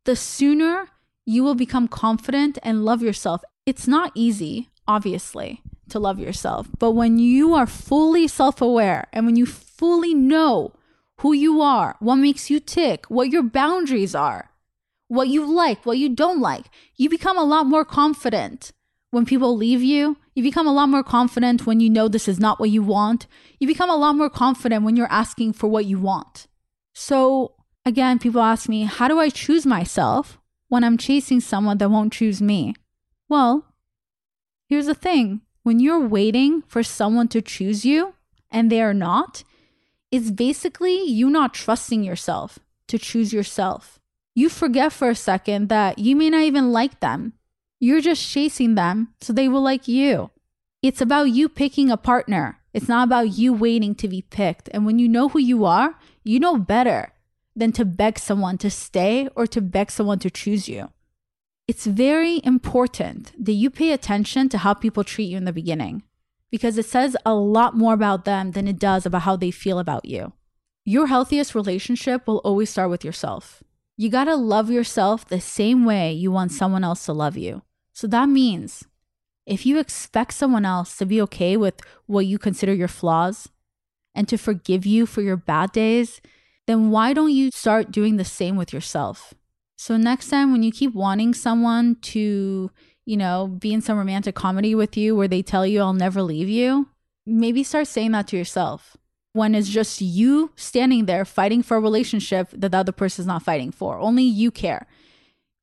the 0.09 0.15
sooner 0.15 0.87
you 1.23 1.43
will 1.43 1.53
become 1.53 1.87
confident 1.87 2.57
and 2.63 2.83
love 2.83 3.03
yourself. 3.03 3.43
It's 3.67 3.87
not 3.87 4.11
easy, 4.15 4.67
obviously, 4.87 5.61
to 5.89 5.99
love 5.99 6.17
yourself, 6.17 6.67
but 6.79 6.93
when 6.93 7.19
you 7.19 7.53
are 7.53 7.67
fully 7.67 8.27
self 8.27 8.59
aware 8.59 9.05
and 9.13 9.27
when 9.27 9.35
you 9.35 9.45
fully 9.45 10.15
know 10.15 10.73
who 11.19 11.31
you 11.33 11.61
are, 11.61 11.95
what 11.99 12.15
makes 12.15 12.49
you 12.49 12.59
tick, 12.59 13.05
what 13.07 13.29
your 13.29 13.43
boundaries 13.43 14.15
are, 14.15 14.49
what 15.09 15.27
you 15.27 15.45
like, 15.45 15.85
what 15.85 15.99
you 15.99 16.09
don't 16.09 16.41
like, 16.41 16.65
you 16.95 17.07
become 17.07 17.37
a 17.37 17.43
lot 17.43 17.67
more 17.67 17.85
confident 17.85 18.71
when 19.11 19.27
people 19.27 19.55
leave 19.55 19.83
you. 19.83 20.17
You 20.33 20.41
become 20.41 20.65
a 20.65 20.73
lot 20.73 20.89
more 20.89 21.03
confident 21.03 21.67
when 21.67 21.81
you 21.81 21.89
know 21.91 22.07
this 22.07 22.27
is 22.27 22.39
not 22.39 22.59
what 22.59 22.71
you 22.71 22.81
want. 22.81 23.27
You 23.59 23.67
become 23.67 23.91
a 23.91 23.95
lot 23.95 24.13
more 24.13 24.31
confident 24.31 24.83
when 24.83 24.95
you're 24.95 25.11
asking 25.11 25.53
for 25.53 25.67
what 25.67 25.85
you 25.85 25.99
want. 25.99 26.47
So, 26.95 27.53
again, 27.85 28.19
people 28.19 28.41
ask 28.41 28.69
me, 28.69 28.83
how 28.83 29.07
do 29.07 29.19
I 29.19 29.29
choose 29.29 29.65
myself 29.65 30.37
when 30.67 30.83
I'm 30.83 30.97
chasing 30.97 31.39
someone 31.39 31.77
that 31.79 31.89
won't 31.89 32.13
choose 32.13 32.41
me? 32.41 32.75
Well, 33.27 33.65
here's 34.67 34.85
the 34.85 34.95
thing 34.95 35.41
when 35.63 35.79
you're 35.79 36.07
waiting 36.07 36.63
for 36.67 36.83
someone 36.83 37.27
to 37.29 37.41
choose 37.41 37.85
you 37.85 38.13
and 38.49 38.71
they 38.71 38.81
are 38.81 38.93
not, 38.93 39.43
it's 40.11 40.31
basically 40.31 41.03
you 41.03 41.29
not 41.29 41.53
trusting 41.53 42.03
yourself 42.03 42.59
to 42.87 42.97
choose 42.97 43.33
yourself. 43.33 43.99
You 44.35 44.49
forget 44.49 44.93
for 44.93 45.09
a 45.09 45.15
second 45.15 45.69
that 45.69 45.99
you 45.99 46.15
may 46.15 46.29
not 46.29 46.43
even 46.43 46.71
like 46.71 46.99
them. 46.99 47.33
You're 47.79 48.01
just 48.01 48.27
chasing 48.27 48.75
them 48.75 49.13
so 49.21 49.33
they 49.33 49.47
will 49.47 49.61
like 49.61 49.87
you. 49.87 50.31
It's 50.81 51.01
about 51.01 51.31
you 51.31 51.49
picking 51.49 51.91
a 51.91 51.97
partner. 51.97 52.59
It's 52.73 52.87
not 52.87 53.07
about 53.07 53.37
you 53.37 53.51
waiting 53.53 53.95
to 53.95 54.07
be 54.07 54.21
picked. 54.21 54.69
And 54.71 54.85
when 54.85 54.97
you 54.97 55.09
know 55.09 55.29
who 55.29 55.39
you 55.39 55.65
are, 55.65 55.95
you 56.23 56.39
know 56.39 56.57
better 56.57 57.13
than 57.59 57.71
to 57.73 57.85
beg 57.85 58.17
someone 58.17 58.57
to 58.57 58.69
stay 58.69 59.27
or 59.35 59.45
to 59.47 59.61
beg 59.61 59.91
someone 59.91 60.19
to 60.19 60.29
choose 60.29 60.67
you. 60.67 60.89
It's 61.67 61.85
very 61.85 62.41
important 62.43 63.33
that 63.37 63.51
you 63.51 63.69
pay 63.69 63.91
attention 63.91 64.49
to 64.49 64.57
how 64.59 64.73
people 64.73 65.03
treat 65.03 65.29
you 65.29 65.37
in 65.37 65.45
the 65.45 65.53
beginning 65.53 66.03
because 66.49 66.77
it 66.77 66.85
says 66.85 67.15
a 67.25 67.35
lot 67.35 67.77
more 67.77 67.93
about 67.93 68.25
them 68.25 68.51
than 68.51 68.67
it 68.67 68.79
does 68.79 69.05
about 69.05 69.21
how 69.23 69.35
they 69.35 69.51
feel 69.51 69.77
about 69.77 70.05
you. 70.05 70.33
Your 70.83 71.07
healthiest 71.07 71.53
relationship 71.53 72.25
will 72.25 72.39
always 72.39 72.71
start 72.71 72.89
with 72.89 73.05
yourself. 73.05 73.61
You 73.97 74.09
gotta 74.09 74.35
love 74.35 74.71
yourself 74.71 75.25
the 75.25 75.41
same 75.41 75.85
way 75.85 76.11
you 76.11 76.31
want 76.31 76.53
someone 76.53 76.83
else 76.83 77.05
to 77.05 77.13
love 77.13 77.37
you. 77.37 77.61
So 77.93 78.07
that 78.07 78.29
means 78.29 78.85
if 79.45 79.65
you 79.65 79.77
expect 79.77 80.33
someone 80.33 80.65
else 80.65 80.95
to 80.97 81.05
be 81.05 81.21
okay 81.23 81.57
with 81.57 81.81
what 82.05 82.25
you 82.25 82.39
consider 82.39 82.73
your 82.73 82.87
flaws 82.87 83.49
and 84.15 84.27
to 84.29 84.37
forgive 84.37 84.85
you 84.85 85.05
for 85.05 85.21
your 85.21 85.37
bad 85.37 85.71
days, 85.71 86.21
then 86.69 86.91
why 86.91 87.13
don't 87.13 87.31
you 87.31 87.49
start 87.51 87.91
doing 87.91 88.17
the 88.17 88.23
same 88.23 88.55
with 88.55 88.71
yourself? 88.71 89.33
So 89.75 89.97
next 89.97 90.29
time 90.29 90.51
when 90.51 90.61
you 90.61 90.71
keep 90.71 90.93
wanting 90.93 91.33
someone 91.33 91.95
to, 92.01 92.69
you 93.05 93.17
know, 93.17 93.47
be 93.47 93.73
in 93.73 93.81
some 93.81 93.97
romantic 93.97 94.35
comedy 94.35 94.75
with 94.75 94.95
you 94.95 95.15
where 95.15 95.27
they 95.27 95.41
tell 95.41 95.65
you 95.65 95.81
I'll 95.81 95.93
never 95.93 96.21
leave 96.21 96.47
you, 96.47 96.89
maybe 97.25 97.63
start 97.63 97.87
saying 97.87 98.11
that 98.11 98.27
to 98.27 98.37
yourself. 98.37 98.95
When 99.33 99.55
it's 99.55 99.69
just 99.69 99.99
you 99.99 100.51
standing 100.57 101.05
there 101.05 101.25
fighting 101.25 101.63
for 101.63 101.77
a 101.77 101.79
relationship 101.79 102.49
that 102.51 102.71
the 102.71 102.77
other 102.77 102.91
person 102.91 103.23
is 103.23 103.27
not 103.27 103.41
fighting 103.41 103.71
for. 103.71 103.97
Only 103.97 104.23
you 104.23 104.51
care. 104.51 104.85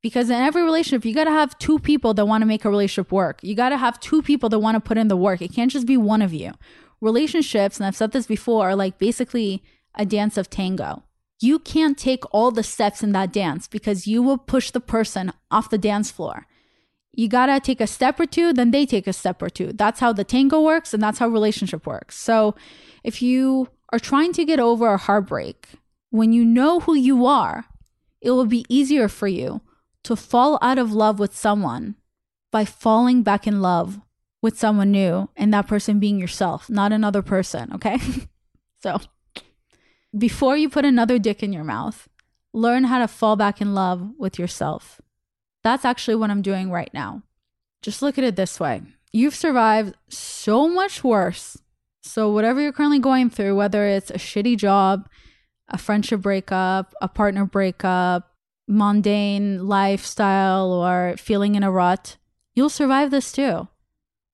Because 0.03 0.29
in 0.31 0.37
every 0.37 0.63
relationship, 0.63 1.05
you 1.05 1.15
got 1.15 1.25
to 1.25 1.31
have 1.31 1.59
two 1.59 1.79
people 1.79 2.15
that 2.15 2.27
want 2.27 2.43
to 2.43 2.47
make 2.47 2.65
a 2.65 2.71
relationship 2.71 3.13
work. 3.13 3.41
You 3.43 3.55
got 3.55 3.69
to 3.69 3.77
have 3.77 4.01
two 4.01 4.23
people 4.23 4.49
that 4.49 4.59
want 4.59 4.75
to 4.77 4.81
put 4.81 4.99
in 4.99 5.09
the 5.09 5.17
work. 5.17 5.43
It 5.43 5.53
can't 5.53 5.71
just 5.71 5.87
be 5.87 5.97
one 5.97 6.23
of 6.23 6.33
you. 6.33 6.53
Relationships, 7.01 7.77
and 7.77 7.87
I've 7.87 7.97
said 7.97 8.13
this 8.13 8.27
before, 8.27 8.71
are 8.71 8.77
like 8.77 8.99
basically 8.99 9.63
a 9.97 10.07
dance 10.07 10.37
of 10.37 10.51
tango. 10.51 11.03
You 11.41 11.59
can't 11.59 11.99
take 11.99 12.25
all 12.33 12.51
the 12.51 12.63
steps 12.63 13.03
in 13.03 13.13
that 13.13 13.33
dance 13.33 13.69
because 13.69 14.07
you 14.07 14.23
will 14.23 14.39
push 14.39 14.71
the 14.71 14.81
person 14.81 15.33
off 15.51 15.71
the 15.71 15.79
dance 15.79 16.11
floor. 16.11 16.47
You 17.13 17.29
gotta 17.29 17.61
take 17.61 17.81
a 17.81 17.87
step 17.87 18.21
or 18.21 18.27
two, 18.27 18.53
then 18.53 18.71
they 18.71 18.87
take 18.87 19.07
a 19.07 19.13
step 19.13 19.43
or 19.43 19.49
two. 19.49 19.73
That's 19.73 20.01
how 20.01 20.13
the 20.13 20.25
tango 20.25 20.61
works, 20.61 20.93
and 20.93 21.03
that's 21.03 21.19
how 21.19 21.29
relationship 21.29 21.87
works. 21.87 22.17
So 22.17 22.55
if 23.05 23.23
you 23.23 23.69
are 23.93 23.99
trying 23.99 24.33
to 24.35 24.45
get 24.45 24.61
over 24.61 24.93
a 24.93 24.99
heartbreak, 24.99 25.69
when 26.11 26.33
you 26.33 26.45
know 26.45 26.81
who 26.81 26.95
you 26.95 27.27
are, 27.27 27.67
it 28.21 28.31
will 28.31 28.47
be 28.47 28.67
easier 28.69 29.09
for 29.09 29.29
you 29.29 29.61
to 30.05 30.17
fall 30.17 30.59
out 30.63 30.79
of 30.79 30.93
love 30.93 31.19
with 31.19 31.37
someone 31.37 31.97
by 32.51 32.65
falling 32.65 33.23
back 33.23 33.47
in 33.47 33.61
love 33.61 34.01
with 34.43 34.59
someone 34.59 34.91
new 34.91 35.29
and 35.37 35.53
that 35.53 35.67
person 35.67 35.99
being 35.99 36.19
yourself, 36.19 36.71
not 36.71 36.93
another 36.93 37.23
person, 37.23 37.73
okay? 37.73 37.99
so 38.83 39.01
before 40.17 40.57
you 40.57 40.69
put 40.69 40.85
another 40.85 41.19
dick 41.19 41.43
in 41.43 41.53
your 41.53 41.65
mouth, 41.65 42.09
learn 42.53 42.85
how 42.85 42.99
to 42.99 43.09
fall 43.09 43.37
back 43.37 43.61
in 43.61 43.75
love 43.75 44.11
with 44.19 44.39
yourself. 44.39 45.01
That's 45.63 45.85
actually 45.85 46.17
what 46.17 46.31
I'm 46.31 46.43
doing 46.43 46.71
right 46.71 46.93
now. 46.95 47.23
Just 47.83 48.03
look 48.03 48.19
at 48.19 48.25
it 48.25 48.37
this 48.37 48.59
way 48.59 48.83
you've 49.13 49.35
survived 49.35 49.95
so 50.09 50.69
much 50.69 51.03
worse. 51.03 51.57
So, 52.03 52.31
whatever 52.31 52.61
you're 52.61 52.73
currently 52.73 52.99
going 52.99 53.31
through, 53.31 53.57
whether 53.57 53.87
it's 53.87 54.11
a 54.11 54.19
shitty 54.19 54.59
job, 54.59 55.09
a 55.69 55.79
friendship 55.79 56.21
breakup, 56.21 56.95
a 57.01 57.09
partner 57.09 57.45
breakup, 57.45 58.31
mundane 58.69 59.67
lifestyle, 59.67 60.71
or 60.71 61.17
feeling 61.19 61.57
in 61.57 61.65
a 61.65 61.71
rut, 61.71 62.17
you'll 62.55 62.69
survive 62.69 63.11
this 63.11 63.33
too. 63.33 63.69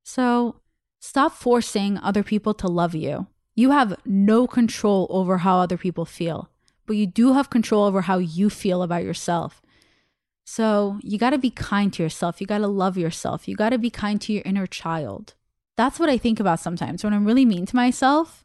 So, 0.02 0.60
stop 1.00 1.32
forcing 1.32 1.96
other 1.98 2.22
people 2.22 2.52
to 2.54 2.68
love 2.68 2.94
you. 2.94 3.28
You 3.54 3.70
have 3.70 3.96
no 4.04 4.46
control 4.46 5.06
over 5.10 5.38
how 5.38 5.58
other 5.58 5.76
people 5.76 6.04
feel, 6.04 6.48
but 6.86 6.96
you 6.96 7.06
do 7.06 7.34
have 7.34 7.50
control 7.50 7.84
over 7.84 8.02
how 8.02 8.18
you 8.18 8.48
feel 8.48 8.82
about 8.82 9.04
yourself. 9.04 9.60
So 10.44 10.98
you 11.02 11.18
got 11.18 11.30
to 11.30 11.38
be 11.38 11.50
kind 11.50 11.92
to 11.92 12.02
yourself. 12.02 12.40
You 12.40 12.46
got 12.46 12.58
to 12.58 12.66
love 12.66 12.98
yourself. 12.98 13.46
You 13.46 13.54
got 13.54 13.70
to 13.70 13.78
be 13.78 13.90
kind 13.90 14.20
to 14.22 14.32
your 14.32 14.42
inner 14.44 14.66
child. 14.66 15.34
That's 15.76 15.98
what 15.98 16.08
I 16.08 16.18
think 16.18 16.40
about 16.40 16.60
sometimes 16.60 17.04
when 17.04 17.14
I'm 17.14 17.24
really 17.24 17.44
mean 17.44 17.66
to 17.66 17.76
myself. 17.76 18.44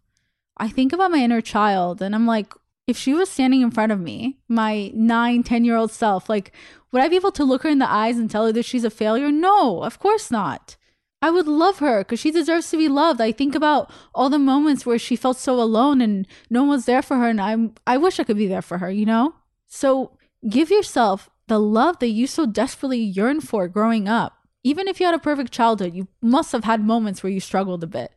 I 0.58 0.70
think 0.70 0.93
about 0.93 1.12
my 1.12 1.20
inner 1.20 1.41
child 1.41 2.02
and 2.02 2.15
I'm 2.15 2.26
like, 2.26 2.54
if 2.88 2.98
she 2.98 3.13
was 3.13 3.30
standing 3.30 3.62
in 3.62 3.72
front 3.72 3.91
of 3.91 4.00
me, 4.00 4.38
my 4.48 4.91
nine, 4.93 5.43
10 5.43 5.65
year 5.65 5.76
old 5.76 5.91
self, 5.91 6.30
like, 6.30 6.54
would 6.91 7.02
I 7.02 7.10
be 7.10 7.17
able 7.17 7.34
to 7.34 7.43
look 7.43 7.63
her 7.63 7.70
in 7.70 7.80
the 7.80 7.91
eyes 7.91 8.17
and 8.17 8.32
tell 8.32 8.46
her 8.46 8.54
that 8.54 8.63
she's 8.63 8.86
a 8.86 8.89
failure? 8.89 9.30
No, 9.32 9.84
of 9.84 10.00
course 10.00 10.32
not. 10.32 10.78
I 11.21 11.32
would 11.32 11.47
love 11.47 11.80
her 11.80 11.99
because 11.99 12.19
she 12.19 12.32
deserves 12.32 12.69
to 12.69 12.77
be 12.77 12.88
loved. 12.88 13.19
I 13.19 13.32
think 13.32 13.56
about 13.56 13.91
all 14.13 14.30
the 14.30 14.38
moments 14.38 14.86
where 14.86 14.99
she 14.99 15.15
felt 15.15 15.38
so 15.38 15.60
alone 15.60 15.99
and 15.99 16.27
no 16.49 16.62
one 16.62 16.69
was 16.69 16.86
there 16.86 17.01
for 17.01 17.17
her, 17.17 17.27
and 17.27 17.41
I'm 17.41 17.73
I 17.88 17.97
wish 17.97 18.19
I 18.19 18.23
could 18.23 18.38
be 18.38 18.47
there 18.47 18.62
for 18.62 18.77
her, 18.77 18.91
you 18.91 19.06
know? 19.06 19.34
So 19.65 20.17
give 20.47 20.69
yourself 20.69 21.30
the 21.47 21.60
love 21.60 21.99
that 21.99 22.10
you 22.10 22.27
so 22.27 22.45
desperately 22.45 22.99
yearn 22.99 23.41
for 23.41 23.67
growing 23.67 24.08
up. 24.08 24.34
Even 24.63 24.88
if 24.88 24.99
you 24.99 25.06
had 25.06 25.15
a 25.15 25.19
perfect 25.19 25.51
childhood, 25.51 25.95
you 25.95 26.08
must 26.21 26.51
have 26.51 26.65
had 26.65 26.84
moments 26.84 27.23
where 27.23 27.32
you 27.32 27.39
struggled 27.39 27.84
a 27.84 27.88
bit. 27.88 28.12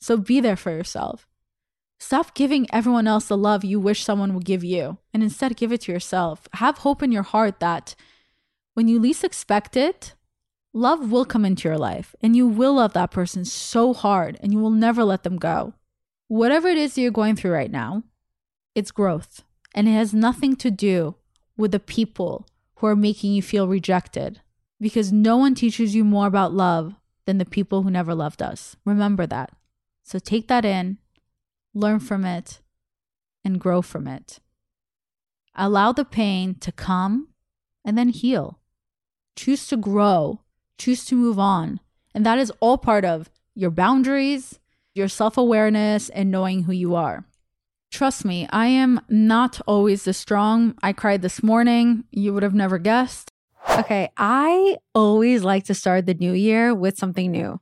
So 0.00 0.16
be 0.16 0.40
there 0.40 0.56
for 0.56 0.70
yourself. 0.70 1.26
Stop 2.00 2.34
giving 2.34 2.66
everyone 2.72 3.06
else 3.06 3.26
the 3.26 3.36
love 3.36 3.64
you 3.64 3.78
wish 3.78 4.02
someone 4.02 4.34
would 4.34 4.44
give 4.44 4.64
you, 4.64 4.98
and 5.14 5.22
instead 5.22 5.56
give 5.56 5.72
it 5.72 5.82
to 5.82 5.92
yourself. 5.92 6.48
Have 6.54 6.78
hope 6.78 7.02
in 7.02 7.12
your 7.12 7.22
heart 7.22 7.60
that 7.60 7.94
when 8.74 8.88
you 8.88 8.98
least 8.98 9.22
expect 9.22 9.76
it, 9.76 10.14
love 10.72 11.10
will 11.10 11.24
come 11.24 11.44
into 11.44 11.68
your 11.68 11.78
life 11.78 12.14
and 12.22 12.34
you 12.34 12.46
will 12.46 12.74
love 12.74 12.92
that 12.94 13.10
person 13.10 13.44
so 13.44 13.92
hard 13.92 14.38
and 14.40 14.52
you 14.52 14.58
will 14.58 14.70
never 14.70 15.04
let 15.04 15.22
them 15.22 15.36
go. 15.36 15.74
Whatever 16.28 16.68
it 16.68 16.78
is 16.78 16.96
you're 16.96 17.10
going 17.10 17.36
through 17.36 17.52
right 17.52 17.70
now, 17.70 18.04
it's 18.74 18.90
growth 18.90 19.44
and 19.74 19.88
it 19.88 19.92
has 19.92 20.14
nothing 20.14 20.56
to 20.56 20.70
do 20.70 21.16
with 21.56 21.72
the 21.72 21.80
people 21.80 22.46
who 22.76 22.86
are 22.86 22.96
making 22.96 23.32
you 23.32 23.42
feel 23.42 23.68
rejected 23.68 24.40
because 24.80 25.12
no 25.12 25.36
one 25.36 25.54
teaches 25.54 25.94
you 25.94 26.04
more 26.04 26.26
about 26.26 26.52
love 26.52 26.94
than 27.26 27.38
the 27.38 27.44
people 27.44 27.82
who 27.82 27.90
never 27.90 28.14
loved 28.14 28.42
us. 28.42 28.76
Remember 28.84 29.26
that. 29.26 29.50
So 30.02 30.18
take 30.18 30.48
that 30.48 30.64
in, 30.64 30.98
learn 31.74 32.00
from 32.00 32.24
it, 32.24 32.60
and 33.44 33.60
grow 33.60 33.82
from 33.82 34.08
it. 34.08 34.40
Allow 35.54 35.92
the 35.92 36.04
pain 36.04 36.54
to 36.56 36.72
come 36.72 37.28
and 37.84 37.96
then 37.96 38.08
heal. 38.08 38.58
Choose 39.36 39.66
to 39.68 39.76
grow 39.76 40.40
choose 40.82 41.04
to 41.04 41.14
move 41.14 41.38
on. 41.38 41.78
And 42.14 42.26
that 42.26 42.38
is 42.38 42.52
all 42.60 42.76
part 42.76 43.04
of 43.04 43.30
your 43.54 43.70
boundaries, 43.70 44.58
your 44.94 45.08
self 45.08 45.36
awareness, 45.36 46.08
and 46.08 46.30
knowing 46.30 46.64
who 46.64 46.72
you 46.72 46.94
are. 46.94 47.24
Trust 47.90 48.24
me, 48.24 48.48
I 48.50 48.66
am 48.66 49.00
not 49.08 49.60
always 49.66 50.04
this 50.04 50.18
strong. 50.18 50.74
I 50.82 50.92
cried 50.92 51.22
this 51.22 51.42
morning. 51.42 52.04
You 52.10 52.32
would 52.34 52.42
have 52.42 52.54
never 52.54 52.78
guessed. 52.78 53.30
Okay, 53.78 54.10
I 54.16 54.78
always 54.94 55.44
like 55.44 55.64
to 55.64 55.74
start 55.74 56.06
the 56.06 56.14
new 56.14 56.32
year 56.32 56.74
with 56.74 56.98
something 56.98 57.30
new. 57.30 57.60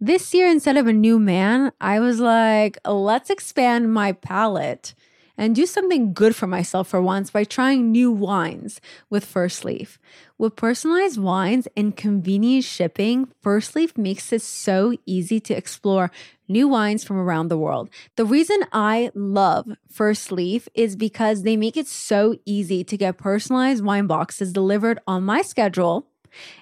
This 0.00 0.34
year, 0.34 0.48
instead 0.48 0.76
of 0.76 0.86
a 0.86 0.92
new 0.92 1.18
man, 1.18 1.72
I 1.80 2.00
was 2.00 2.20
like, 2.20 2.76
let's 2.84 3.30
expand 3.30 3.92
my 3.92 4.12
palette 4.12 4.94
and 5.38 5.54
do 5.54 5.64
something 5.64 6.12
good 6.12 6.34
for 6.34 6.48
myself 6.48 6.88
for 6.88 7.00
once 7.00 7.30
by 7.30 7.44
trying 7.44 7.92
new 7.92 8.10
wines 8.10 8.80
with 9.08 9.24
First 9.24 9.64
Leaf. 9.64 9.98
With 10.36 10.56
personalized 10.56 11.18
wines 11.18 11.68
and 11.76 11.96
convenient 11.96 12.64
shipping, 12.64 13.28
First 13.40 13.76
Leaf 13.76 13.96
makes 13.96 14.32
it 14.32 14.42
so 14.42 14.94
easy 15.06 15.38
to 15.40 15.54
explore 15.54 16.10
new 16.48 16.66
wines 16.66 17.04
from 17.04 17.18
around 17.18 17.48
the 17.48 17.58
world. 17.58 17.88
The 18.16 18.24
reason 18.24 18.64
I 18.72 19.12
love 19.14 19.66
First 19.90 20.32
Leaf 20.32 20.68
is 20.74 20.96
because 20.96 21.42
they 21.42 21.56
make 21.56 21.76
it 21.76 21.86
so 21.86 22.36
easy 22.44 22.82
to 22.84 22.96
get 22.96 23.16
personalized 23.16 23.84
wine 23.84 24.08
boxes 24.08 24.52
delivered 24.52 24.98
on 25.06 25.22
my 25.22 25.42
schedule 25.42 26.06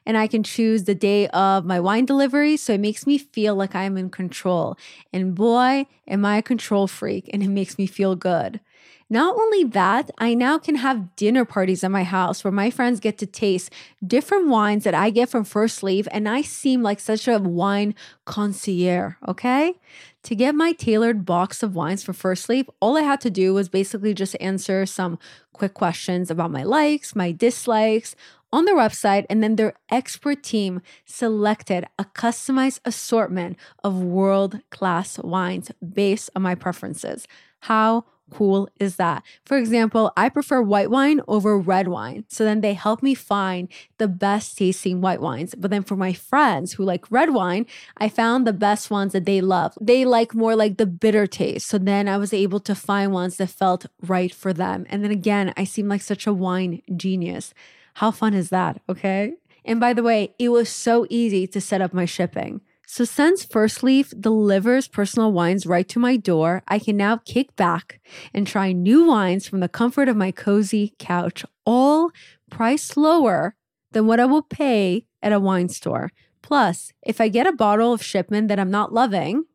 and 0.04 0.16
I 0.16 0.26
can 0.26 0.42
choose 0.42 0.84
the 0.84 0.94
day 0.94 1.28
of 1.28 1.64
my 1.64 1.80
wine 1.80 2.04
delivery. 2.04 2.56
So 2.56 2.74
it 2.74 2.80
makes 2.80 3.06
me 3.06 3.18
feel 3.18 3.54
like 3.54 3.74
I'm 3.74 3.96
in 3.96 4.10
control. 4.10 4.76
And 5.12 5.34
boy, 5.34 5.86
am 6.06 6.24
I 6.24 6.38
a 6.38 6.42
control 6.42 6.86
freak, 6.86 7.30
and 7.32 7.42
it 7.42 7.48
makes 7.48 7.78
me 7.78 7.86
feel 7.86 8.16
good. 8.16 8.60
Not 9.08 9.36
only 9.36 9.62
that, 9.62 10.10
I 10.18 10.34
now 10.34 10.58
can 10.58 10.74
have 10.76 11.14
dinner 11.14 11.44
parties 11.44 11.84
at 11.84 11.92
my 11.92 12.02
house 12.02 12.42
where 12.42 12.50
my 12.50 12.70
friends 12.70 12.98
get 12.98 13.18
to 13.18 13.26
taste 13.26 13.72
different 14.04 14.48
wines 14.48 14.82
that 14.82 14.94
I 14.94 15.10
get 15.10 15.28
from 15.28 15.44
First 15.44 15.84
Leaf, 15.84 16.08
and 16.10 16.28
I 16.28 16.42
seem 16.42 16.82
like 16.82 16.98
such 16.98 17.28
a 17.28 17.38
wine 17.38 17.94
concierge, 18.24 19.14
okay? 19.28 19.74
To 20.24 20.34
get 20.34 20.56
my 20.56 20.72
tailored 20.72 21.24
box 21.24 21.62
of 21.62 21.76
wines 21.76 22.02
for 22.02 22.12
First 22.12 22.48
Leaf, 22.48 22.66
all 22.80 22.96
I 22.96 23.02
had 23.02 23.20
to 23.20 23.30
do 23.30 23.54
was 23.54 23.68
basically 23.68 24.12
just 24.12 24.36
answer 24.40 24.84
some 24.86 25.20
quick 25.52 25.74
questions 25.74 26.28
about 26.28 26.50
my 26.50 26.64
likes, 26.64 27.14
my 27.14 27.30
dislikes 27.30 28.16
on 28.52 28.64
their 28.64 28.76
website, 28.76 29.26
and 29.28 29.42
then 29.42 29.56
their 29.56 29.74
expert 29.90 30.42
team 30.42 30.80
selected 31.04 31.86
a 31.98 32.04
customized 32.04 32.80
assortment 32.84 33.56
of 33.84 34.02
world 34.02 34.60
class 34.70 35.18
wines 35.18 35.70
based 35.94 36.30
on 36.34 36.42
my 36.42 36.54
preferences. 36.54 37.26
How 37.60 38.04
cool 38.30 38.68
is 38.80 38.96
that? 38.96 39.22
For 39.44 39.56
example, 39.56 40.12
I 40.16 40.28
prefer 40.28 40.60
white 40.62 40.90
wine 40.90 41.20
over 41.28 41.58
red 41.58 41.88
wine. 41.88 42.24
So 42.28 42.44
then 42.44 42.60
they 42.60 42.74
help 42.74 43.02
me 43.02 43.14
find 43.14 43.68
the 43.98 44.08
best 44.08 44.58
tasting 44.58 45.00
white 45.00 45.20
wines. 45.20 45.54
But 45.56 45.70
then 45.70 45.82
for 45.82 45.96
my 45.96 46.12
friends 46.12 46.72
who 46.72 46.84
like 46.84 47.10
red 47.10 47.32
wine, 47.32 47.66
I 47.96 48.08
found 48.08 48.46
the 48.46 48.52
best 48.52 48.90
ones 48.90 49.12
that 49.12 49.26
they 49.26 49.40
love. 49.40 49.76
They 49.80 50.04
like 50.04 50.34
more 50.34 50.56
like 50.56 50.76
the 50.76 50.86
bitter 50.86 51.26
taste. 51.26 51.68
So 51.68 51.78
then 51.78 52.08
I 52.08 52.16
was 52.16 52.32
able 52.32 52.60
to 52.60 52.74
find 52.74 53.12
ones 53.12 53.36
that 53.36 53.50
felt 53.50 53.86
right 54.02 54.34
for 54.34 54.52
them. 54.52 54.86
And 54.88 55.04
then 55.04 55.10
again, 55.10 55.52
I 55.56 55.64
seem 55.64 55.88
like 55.88 56.02
such 56.02 56.26
a 56.26 56.34
wine 56.34 56.82
genius. 56.96 57.54
How 57.96 58.10
fun 58.10 58.34
is 58.34 58.50
that? 58.50 58.82
Okay. 58.90 59.32
And 59.64 59.80
by 59.80 59.94
the 59.94 60.02
way, 60.02 60.34
it 60.38 60.50
was 60.50 60.68
so 60.68 61.06
easy 61.08 61.46
to 61.46 61.62
set 61.62 61.80
up 61.80 61.94
my 61.94 62.04
shipping. 62.04 62.60
So 62.86 63.04
since 63.04 63.42
First 63.42 63.82
Leaf 63.82 64.12
delivers 64.20 64.86
personal 64.86 65.32
wines 65.32 65.64
right 65.64 65.88
to 65.88 65.98
my 65.98 66.18
door, 66.18 66.62
I 66.68 66.78
can 66.78 66.98
now 66.98 67.16
kick 67.16 67.56
back 67.56 68.02
and 68.34 68.46
try 68.46 68.72
new 68.72 69.06
wines 69.06 69.48
from 69.48 69.60
the 69.60 69.68
comfort 69.68 70.10
of 70.10 70.16
my 70.16 70.30
cozy 70.30 70.94
couch, 70.98 71.42
all 71.64 72.10
priced 72.50 72.98
lower 72.98 73.56
than 73.92 74.06
what 74.06 74.20
I 74.20 74.26
will 74.26 74.42
pay 74.42 75.06
at 75.22 75.32
a 75.32 75.40
wine 75.40 75.70
store. 75.70 76.12
Plus, 76.42 76.92
if 77.02 77.18
I 77.18 77.28
get 77.28 77.46
a 77.46 77.52
bottle 77.52 77.94
of 77.94 78.02
shipment 78.02 78.48
that 78.48 78.60
I'm 78.60 78.70
not 78.70 78.92
loving, 78.92 79.46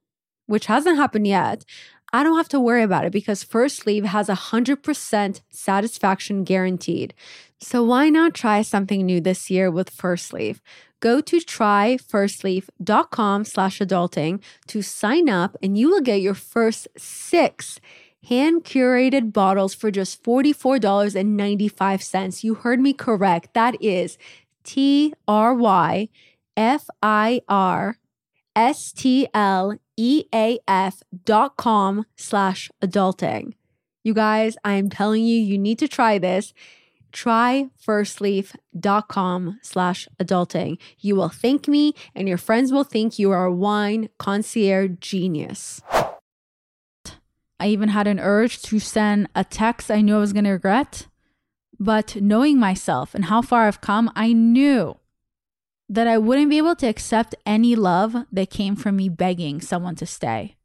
which 0.47 0.65
hasn't 0.65 0.97
happened 0.97 1.27
yet, 1.27 1.63
I 2.11 2.23
don't 2.23 2.35
have 2.37 2.49
to 2.49 2.59
worry 2.59 2.83
about 2.83 3.05
it 3.05 3.13
because 3.13 3.43
First 3.43 3.85
Leaf 3.85 4.03
has 4.03 4.27
a 4.27 4.35
100% 4.35 5.41
satisfaction 5.49 6.43
guaranteed. 6.43 7.13
So 7.61 7.83
why 7.83 8.09
not 8.09 8.33
try 8.33 8.63
something 8.63 9.05
new 9.05 9.21
this 9.21 9.51
year 9.51 9.69
with 9.69 9.91
First 9.91 10.33
Leaf? 10.33 10.63
Go 10.99 11.21
to 11.21 11.37
tryfirstleaf.com 11.37 13.45
slash 13.45 13.77
adulting 13.79 14.41
to 14.67 14.81
sign 14.81 15.29
up 15.29 15.55
and 15.61 15.77
you 15.77 15.89
will 15.89 16.01
get 16.01 16.21
your 16.21 16.33
first 16.33 16.87
six 16.97 17.79
hand 18.27 18.63
curated 18.63 19.31
bottles 19.31 19.75
for 19.75 19.91
just 19.91 20.23
$44.95. 20.23 22.43
You 22.43 22.55
heard 22.55 22.79
me 22.79 22.93
correct. 22.93 23.53
That 23.53 23.79
is 23.81 24.17
T 24.63 25.13
R 25.27 25.53
Y 25.53 26.09
F 26.57 26.89
I 27.01 27.41
R 27.47 27.97
S 28.55 28.91
T 28.91 29.27
L 29.35 29.77
E 29.97 30.23
A 30.33 30.57
F 30.67 31.03
dot 31.25 31.57
com 31.57 32.07
slash 32.15 32.71
adulting. 32.81 33.53
You 34.03 34.15
guys, 34.15 34.57
I 34.63 34.73
am 34.73 34.89
telling 34.89 35.23
you, 35.23 35.39
you 35.39 35.59
need 35.59 35.77
to 35.79 35.87
try 35.87 36.17
this 36.17 36.53
tryfirstleaf.com 37.11 39.59
slash 39.61 40.07
adulting. 40.19 40.77
You 40.99 41.15
will 41.15 41.29
thank 41.29 41.67
me 41.67 41.93
and 42.15 42.27
your 42.27 42.37
friends 42.37 42.71
will 42.71 42.83
think 42.83 43.19
you 43.19 43.29
are 43.31 43.45
a 43.45 43.53
wine 43.53 44.09
concierge 44.17 44.91
genius. 44.99 45.81
I 47.59 47.67
even 47.67 47.89
had 47.89 48.07
an 48.07 48.19
urge 48.19 48.61
to 48.63 48.79
send 48.79 49.29
a 49.35 49.43
text 49.43 49.91
I 49.91 50.01
knew 50.01 50.15
I 50.15 50.19
was 50.19 50.33
going 50.33 50.45
to 50.45 50.51
regret. 50.51 51.07
But 51.79 52.15
knowing 52.15 52.59
myself 52.59 53.13
and 53.13 53.25
how 53.25 53.41
far 53.41 53.67
I've 53.67 53.81
come, 53.81 54.11
I 54.15 54.33
knew 54.33 54.97
that 55.89 56.07
I 56.07 56.17
wouldn't 56.17 56.49
be 56.49 56.57
able 56.57 56.75
to 56.77 56.87
accept 56.87 57.35
any 57.45 57.75
love 57.75 58.15
that 58.31 58.49
came 58.49 58.75
from 58.75 58.95
me 58.95 59.09
begging 59.09 59.61
someone 59.61 59.95
to 59.95 60.05
stay. 60.05 60.55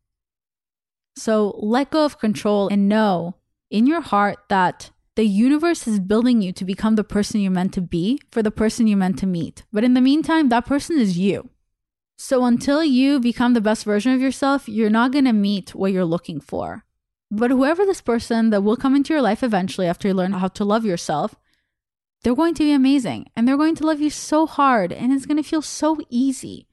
So 1.17 1.55
let 1.59 1.91
go 1.91 2.05
of 2.05 2.19
control 2.19 2.69
and 2.69 2.89
know 2.89 3.35
in 3.71 3.87
your 3.87 4.03
heart 4.03 4.39
that 4.49 4.91
the 5.17 5.25
universe 5.25 5.89
is 5.89 5.99
building 5.99 6.43
you 6.43 6.53
to 6.53 6.65
become 6.65 6.95
the 6.95 7.05
person 7.05 7.41
you're 7.41 7.51
meant 7.51 7.73
to 7.73 7.81
be 7.81 8.21
for 8.31 8.43
the 8.43 8.51
person 8.51 8.87
you're 8.87 8.99
meant 8.99 9.19
to 9.19 9.27
meet. 9.27 9.65
But 9.73 9.83
in 9.83 9.95
the 9.95 10.03
meantime, 10.03 10.51
that 10.51 10.67
person 10.67 10.99
is 10.99 11.19
you. 11.19 11.49
So 12.19 12.45
until 12.45 12.85
you 12.85 13.19
become 13.19 13.55
the 13.55 13.63
best 13.63 13.85
version 13.85 14.13
of 14.13 14.21
yourself, 14.21 14.69
you're 14.69 14.91
not 14.91 15.13
going 15.13 15.25
to 15.25 15.33
meet 15.33 15.75
what 15.75 15.93
you're 15.93 16.05
looking 16.05 16.39
for. 16.39 16.85
But 17.31 17.51
whoever 17.51 17.85
this 17.87 18.03
person 18.03 18.51
that 18.51 18.63
will 18.63 18.77
come 18.77 18.95
into 18.95 19.15
your 19.15 19.23
life 19.23 19.43
eventually 19.43 19.87
after 19.87 20.07
you 20.07 20.15
learn 20.15 20.33
how 20.33 20.49
to 20.49 20.65
love 20.65 20.85
yourself, 20.85 21.35
they're 22.23 22.35
going 22.35 22.55
to 22.55 22.65
be 22.65 22.73
amazing 22.73 23.27
and 23.35 23.49
they're 23.49 23.57
going 23.57 23.75
to 23.77 23.87
love 23.87 24.01
you 24.01 24.11
so 24.11 24.47
hard 24.47 24.93
and 24.93 25.13
it's 25.13 25.27
going 25.27 25.43
to 25.43 25.49
feel 25.49 25.63
so 25.63 25.99
easy. 26.11 26.67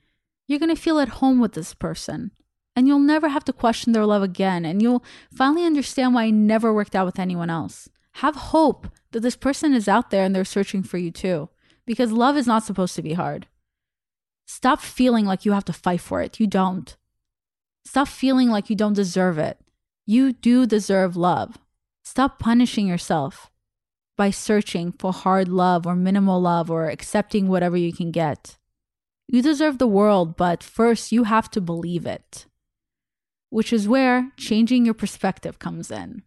You're 0.48 0.60
going 0.60 0.74
to 0.74 0.82
feel 0.82 1.00
at 1.00 1.10
home 1.20 1.40
with 1.40 1.54
this 1.54 1.74
person 1.74 2.32
and 2.76 2.88
you'll 2.88 3.00
never 3.00 3.30
have 3.30 3.46
to 3.46 3.54
question 3.54 3.94
their 3.94 4.06
love 4.06 4.22
again 4.22 4.66
and 4.66 4.82
you'll 4.82 5.04
finally 5.34 5.66
understand 5.66 6.14
why 6.14 6.26
it 6.26 6.34
never 6.34 6.74
worked 6.74 6.96
out 6.96 7.06
with 7.06 7.20
anyone 7.20 7.50
else 7.50 7.90
have 8.16 8.36
hope 8.36 8.88
that 9.12 9.22
this 9.22 9.36
person 9.36 9.74
is 9.74 9.88
out 9.88 10.10
there 10.10 10.24
and 10.24 10.36
they're 10.36 10.46
searching 10.46 10.84
for 10.84 10.98
you 10.98 11.12
too. 11.12 11.50
Because 11.86 12.12
love 12.12 12.38
is 12.38 12.48
not 12.48 12.64
supposed 12.64 12.96
to 12.96 13.02
be 13.02 13.14
hard. 13.14 13.48
Stop 14.46 14.82
feeling 14.82 15.26
like 15.26 15.46
you 15.46 15.52
have 15.54 15.66
to 15.66 15.74
fight 15.74 16.02
for 16.02 16.22
it. 16.22 16.40
You 16.40 16.48
don't. 16.48 16.96
Stop 17.86 18.08
feeling 18.08 18.50
like 18.50 18.70
you 18.70 18.76
don't 18.76 18.94
deserve 18.94 19.38
it. 19.38 19.58
You 20.06 20.34
do 20.34 20.66
deserve 20.66 21.18
love. 21.18 21.58
Stop 22.04 22.40
punishing 22.40 22.88
yourself 22.88 23.50
by 24.16 24.30
searching 24.30 24.92
for 24.92 25.12
hard 25.12 25.48
love 25.48 25.88
or 25.88 25.96
minimal 25.96 26.40
love 26.40 26.70
or 26.70 26.90
accepting 26.90 27.48
whatever 27.48 27.76
you 27.76 27.92
can 27.92 28.12
get. 28.12 28.58
You 29.28 29.42
deserve 29.42 29.78
the 29.78 29.88
world, 29.88 30.36
but 30.38 30.62
first 30.62 31.12
you 31.12 31.24
have 31.24 31.50
to 31.52 31.62
believe 31.62 32.06
it, 32.06 32.46
which 33.50 33.74
is 33.74 33.88
where 33.88 34.32
changing 34.38 34.86
your 34.86 34.94
perspective 34.94 35.60
comes 35.60 35.90
in 35.90 36.24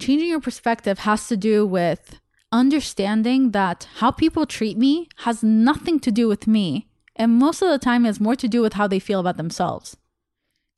changing 0.00 0.28
your 0.28 0.40
perspective 0.40 1.00
has 1.00 1.28
to 1.28 1.36
do 1.36 1.66
with 1.66 2.20
understanding 2.52 3.52
that 3.52 3.88
how 3.96 4.10
people 4.10 4.46
treat 4.46 4.76
me 4.76 5.08
has 5.18 5.42
nothing 5.42 6.00
to 6.00 6.10
do 6.10 6.26
with 6.26 6.46
me. 6.46 6.88
And 7.16 7.38
most 7.38 7.62
of 7.62 7.68
the 7.68 7.78
time, 7.78 8.04
has 8.04 8.18
more 8.18 8.36
to 8.36 8.48
do 8.48 8.62
with 8.62 8.74
how 8.74 8.86
they 8.86 8.98
feel 8.98 9.20
about 9.20 9.36
themselves. 9.36 9.96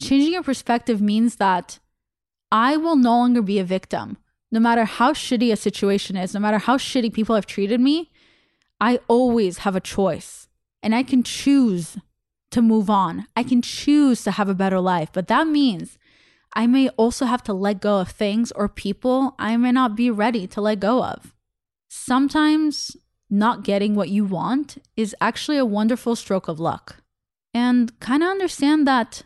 Changing 0.00 0.32
your 0.32 0.42
perspective 0.42 1.00
means 1.00 1.37
that 1.37 1.78
I 2.50 2.76
will 2.76 2.96
no 2.96 3.12
longer 3.12 3.42
be 3.42 3.58
a 3.58 3.64
victim. 3.64 4.18
No 4.50 4.61
matter 4.61 4.85
how 4.85 5.12
shitty 5.12 5.52
a 5.52 5.56
situation 5.56 6.16
is, 6.16 6.35
no 6.35 6.40
matter 6.40 6.58
how 6.58 6.76
shitty 6.76 7.12
people 7.12 7.37
have 7.37 7.46
treated 7.46 7.80
me, 7.80 8.11
I 8.80 8.98
always 9.08 9.58
have 9.58 9.76
a 9.76 9.80
choice 9.80 10.48
and 10.82 10.94
I 10.94 11.04
can 11.04 11.22
choose 11.22 11.96
to 12.50 12.61
move 12.61 12.90
on. 12.90 13.26
I 13.37 13.44
can 13.44 13.62
choose 13.62 14.24
to 14.24 14.32
have 14.32 14.48
a 14.48 14.54
better 14.54 14.80
life. 14.80 15.11
But 15.12 15.28
that 15.28 15.46
means 15.46 15.96
I 16.54 16.66
may 16.66 16.88
also 16.90 17.26
have 17.26 17.42
to 17.44 17.52
let 17.52 17.80
go 17.80 18.00
of 18.00 18.10
things 18.10 18.52
or 18.52 18.68
people 18.68 19.34
I 19.38 19.56
may 19.56 19.72
not 19.72 19.96
be 19.96 20.10
ready 20.10 20.46
to 20.48 20.60
let 20.60 20.80
go 20.80 21.02
of. 21.02 21.34
Sometimes 21.88 22.96
not 23.30 23.64
getting 23.64 23.94
what 23.94 24.10
you 24.10 24.24
want 24.24 24.76
is 24.96 25.16
actually 25.20 25.56
a 25.56 25.64
wonderful 25.64 26.14
stroke 26.14 26.48
of 26.48 26.60
luck. 26.60 26.96
And 27.54 27.98
kind 28.00 28.22
of 28.22 28.28
understand 28.28 28.86
that, 28.86 29.22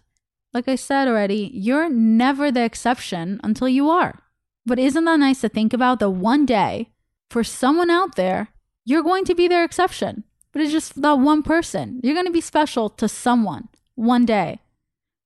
like 0.52 0.68
I 0.68 0.76
said 0.76 1.08
already, 1.08 1.50
you're 1.52 1.88
never 1.88 2.50
the 2.50 2.64
exception 2.64 3.40
until 3.42 3.68
you 3.68 3.90
are. 3.90 4.22
But 4.64 4.78
isn't 4.78 5.04
that 5.04 5.20
nice 5.20 5.40
to 5.42 5.48
think 5.48 5.72
about 5.72 6.00
that 6.00 6.10
one 6.10 6.46
day, 6.46 6.90
for 7.30 7.42
someone 7.42 7.90
out 7.90 8.16
there, 8.16 8.48
you're 8.84 9.02
going 9.02 9.24
to 9.24 9.34
be 9.34 9.48
their 9.48 9.64
exception, 9.64 10.24
but 10.52 10.62
it's 10.62 10.72
just 10.72 11.02
that 11.02 11.18
one 11.18 11.42
person. 11.42 12.00
You're 12.02 12.14
going 12.14 12.26
to 12.26 12.32
be 12.32 12.40
special 12.40 12.88
to 12.90 13.08
someone 13.08 13.68
one 13.94 14.24
day. 14.24 14.60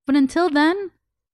But 0.06 0.16
until 0.16 0.48
then, 0.48 0.90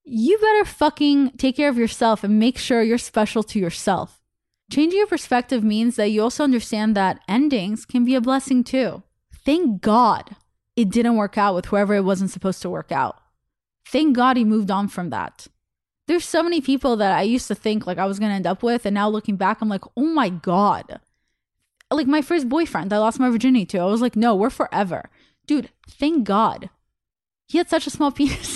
you 0.08 0.38
better 0.38 0.64
fucking 0.64 1.32
take 1.32 1.56
care 1.56 1.68
of 1.68 1.76
yourself 1.76 2.22
and 2.22 2.38
make 2.38 2.56
sure 2.56 2.80
you're 2.80 2.96
special 2.96 3.42
to 3.42 3.58
yourself. 3.58 4.22
Changing 4.70 4.98
your 4.98 5.08
perspective 5.08 5.64
means 5.64 5.96
that 5.96 6.08
you 6.08 6.22
also 6.22 6.44
understand 6.44 6.96
that 6.96 7.20
endings 7.28 7.84
can 7.84 8.04
be 8.04 8.14
a 8.14 8.20
blessing 8.20 8.62
too. 8.62 9.02
Thank 9.44 9.82
God 9.82 10.36
it 10.76 10.90
didn't 10.90 11.16
work 11.16 11.36
out 11.36 11.54
with 11.54 11.66
whoever 11.66 11.94
it 11.94 12.04
wasn't 12.04 12.30
supposed 12.30 12.62
to 12.62 12.70
work 12.70 12.92
out. 12.92 13.16
Thank 13.84 14.16
God 14.16 14.36
he 14.36 14.44
moved 14.44 14.70
on 14.70 14.88
from 14.88 15.10
that. 15.10 15.48
There's 16.06 16.24
so 16.24 16.42
many 16.42 16.60
people 16.60 16.96
that 16.96 17.16
I 17.16 17.22
used 17.22 17.48
to 17.48 17.54
think 17.56 17.84
like 17.86 17.98
I 17.98 18.06
was 18.06 18.20
gonna 18.20 18.34
end 18.34 18.46
up 18.46 18.62
with, 18.62 18.86
and 18.86 18.94
now 18.94 19.08
looking 19.08 19.36
back, 19.36 19.60
I'm 19.60 19.68
like, 19.68 19.84
oh 19.96 20.04
my 20.06 20.28
God. 20.28 21.00
Like 21.90 22.06
my 22.06 22.22
first 22.22 22.48
boyfriend, 22.48 22.92
I 22.92 22.98
lost 22.98 23.18
my 23.18 23.30
virginity 23.30 23.66
to. 23.66 23.78
I 23.78 23.86
was 23.86 24.00
like, 24.00 24.14
no, 24.14 24.34
we're 24.36 24.50
forever. 24.50 25.10
Dude, 25.46 25.70
thank 25.88 26.24
God. 26.24 26.70
He 27.48 27.58
had 27.58 27.68
such 27.68 27.86
a 27.86 27.90
small 27.90 28.12
penis. 28.12 28.55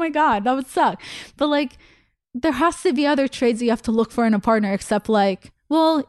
Oh 0.00 0.04
my 0.04 0.10
god, 0.10 0.44
that 0.44 0.54
would 0.54 0.66
suck. 0.66 1.02
But 1.36 1.48
like 1.48 1.78
there 2.34 2.52
has 2.52 2.82
to 2.82 2.92
be 2.92 3.06
other 3.06 3.28
traits 3.28 3.60
you 3.60 3.70
have 3.70 3.82
to 3.82 3.92
look 3.92 4.12
for 4.12 4.24
in 4.24 4.34
a 4.34 4.40
partner 4.40 4.72
except 4.72 5.08
like, 5.08 5.52
well, 5.68 6.04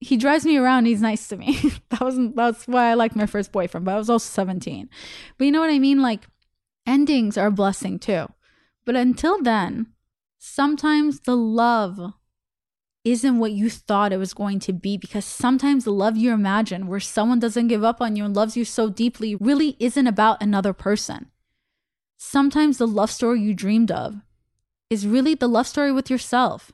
he 0.00 0.16
drives 0.16 0.44
me 0.44 0.56
around, 0.56 0.86
he's 0.86 1.02
nice 1.02 1.28
to 1.28 1.36
me. 1.36 1.58
that 1.90 2.00
wasn't 2.00 2.36
that's 2.36 2.66
why 2.66 2.90
I 2.90 2.94
liked 2.94 3.16
my 3.16 3.26
first 3.26 3.52
boyfriend, 3.52 3.86
but 3.86 3.94
I 3.94 3.98
was 3.98 4.10
also 4.10 4.28
17. 4.28 4.88
But 5.38 5.44
you 5.44 5.52
know 5.52 5.60
what 5.60 5.70
I 5.70 5.78
mean? 5.78 6.02
Like 6.02 6.26
endings 6.86 7.38
are 7.38 7.46
a 7.46 7.52
blessing 7.52 7.98
too. 7.98 8.26
But 8.84 8.96
until 8.96 9.42
then, 9.42 9.86
Sometimes 10.38 11.20
the 11.20 11.36
love 11.36 12.14
isn't 13.04 13.38
what 13.38 13.52
you 13.52 13.68
thought 13.68 14.12
it 14.12 14.16
was 14.16 14.32
going 14.32 14.58
to 14.60 14.72
be 14.72 14.96
because 14.96 15.24
sometimes 15.24 15.84
the 15.84 15.92
love 15.92 16.16
you 16.16 16.32
imagine, 16.32 16.86
where 16.86 17.00
someone 17.00 17.38
doesn't 17.38 17.68
give 17.68 17.84
up 17.84 18.00
on 18.00 18.16
you 18.16 18.24
and 18.24 18.34
loves 18.34 18.56
you 18.56 18.64
so 18.64 18.88
deeply, 18.88 19.34
really 19.34 19.76
isn't 19.78 20.06
about 20.06 20.42
another 20.42 20.72
person. 20.72 21.30
Sometimes 22.16 22.78
the 22.78 22.86
love 22.86 23.10
story 23.10 23.40
you 23.40 23.54
dreamed 23.54 23.90
of 23.90 24.16
is 24.88 25.06
really 25.06 25.34
the 25.34 25.48
love 25.48 25.66
story 25.66 25.92
with 25.92 26.10
yourself. 26.10 26.72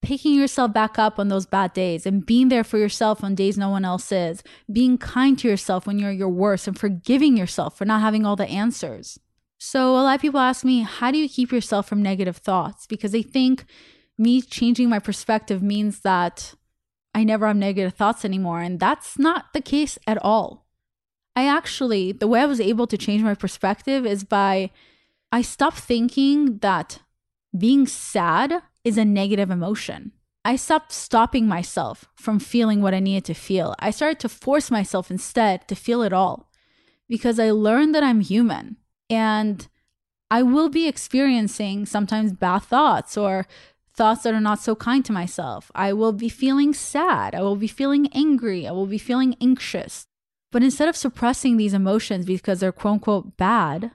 Picking 0.00 0.34
yourself 0.34 0.72
back 0.72 0.98
up 0.98 1.18
on 1.18 1.28
those 1.28 1.46
bad 1.46 1.72
days 1.72 2.06
and 2.06 2.24
being 2.24 2.48
there 2.48 2.62
for 2.62 2.78
yourself 2.78 3.24
on 3.24 3.34
days 3.34 3.58
no 3.58 3.68
one 3.68 3.84
else 3.84 4.12
is, 4.12 4.44
being 4.70 4.96
kind 4.96 5.36
to 5.40 5.48
yourself 5.48 5.86
when 5.86 5.98
you're 5.98 6.12
your 6.12 6.28
worst, 6.28 6.68
and 6.68 6.78
forgiving 6.78 7.36
yourself 7.36 7.76
for 7.76 7.84
not 7.84 8.00
having 8.00 8.24
all 8.24 8.36
the 8.36 8.48
answers. 8.48 9.18
So, 9.58 9.90
a 9.90 10.02
lot 10.02 10.14
of 10.14 10.20
people 10.20 10.38
ask 10.38 10.64
me, 10.64 10.82
how 10.82 11.10
do 11.10 11.18
you 11.18 11.28
keep 11.28 11.50
yourself 11.50 11.88
from 11.88 12.00
negative 12.00 12.36
thoughts? 12.36 12.86
Because 12.86 13.10
they 13.10 13.22
think 13.22 13.64
me 14.16 14.40
changing 14.40 14.88
my 14.88 15.00
perspective 15.00 15.62
means 15.62 16.00
that 16.00 16.54
I 17.12 17.24
never 17.24 17.48
have 17.48 17.56
negative 17.56 17.94
thoughts 17.94 18.24
anymore. 18.24 18.60
And 18.60 18.78
that's 18.78 19.18
not 19.18 19.52
the 19.52 19.60
case 19.60 19.98
at 20.06 20.18
all. 20.22 20.67
I 21.38 21.46
actually, 21.46 22.10
the 22.10 22.26
way 22.26 22.40
I 22.40 22.46
was 22.46 22.60
able 22.60 22.88
to 22.88 22.98
change 22.98 23.22
my 23.22 23.36
perspective 23.36 24.04
is 24.04 24.24
by 24.24 24.72
I 25.30 25.42
stopped 25.42 25.78
thinking 25.78 26.58
that 26.58 26.98
being 27.56 27.86
sad 27.86 28.60
is 28.82 28.98
a 28.98 29.04
negative 29.04 29.48
emotion. 29.48 30.10
I 30.44 30.56
stopped 30.56 30.90
stopping 30.90 31.46
myself 31.46 32.06
from 32.16 32.40
feeling 32.40 32.82
what 32.82 32.92
I 32.92 32.98
needed 32.98 33.24
to 33.26 33.34
feel. 33.34 33.76
I 33.78 33.92
started 33.92 34.18
to 34.18 34.28
force 34.28 34.68
myself 34.68 35.12
instead 35.12 35.68
to 35.68 35.76
feel 35.76 36.02
it 36.02 36.12
all 36.12 36.50
because 37.08 37.38
I 37.38 37.52
learned 37.52 37.94
that 37.94 38.02
I'm 38.02 38.18
human 38.18 38.76
and 39.08 39.68
I 40.32 40.42
will 40.42 40.68
be 40.68 40.88
experiencing 40.88 41.86
sometimes 41.86 42.32
bad 42.32 42.64
thoughts 42.64 43.16
or 43.16 43.46
thoughts 43.94 44.24
that 44.24 44.34
are 44.34 44.40
not 44.40 44.58
so 44.58 44.74
kind 44.74 45.04
to 45.04 45.12
myself. 45.12 45.70
I 45.72 45.92
will 45.92 46.12
be 46.12 46.28
feeling 46.28 46.74
sad. 46.74 47.36
I 47.36 47.42
will 47.42 47.54
be 47.54 47.68
feeling 47.68 48.08
angry. 48.12 48.66
I 48.66 48.72
will 48.72 48.86
be 48.86 48.98
feeling 48.98 49.36
anxious. 49.40 50.07
But 50.50 50.62
instead 50.62 50.88
of 50.88 50.96
suppressing 50.96 51.56
these 51.56 51.74
emotions 51.74 52.24
because 52.24 52.60
they're 52.60 52.72
quote 52.72 52.94
unquote 52.94 53.36
bad, 53.36 53.92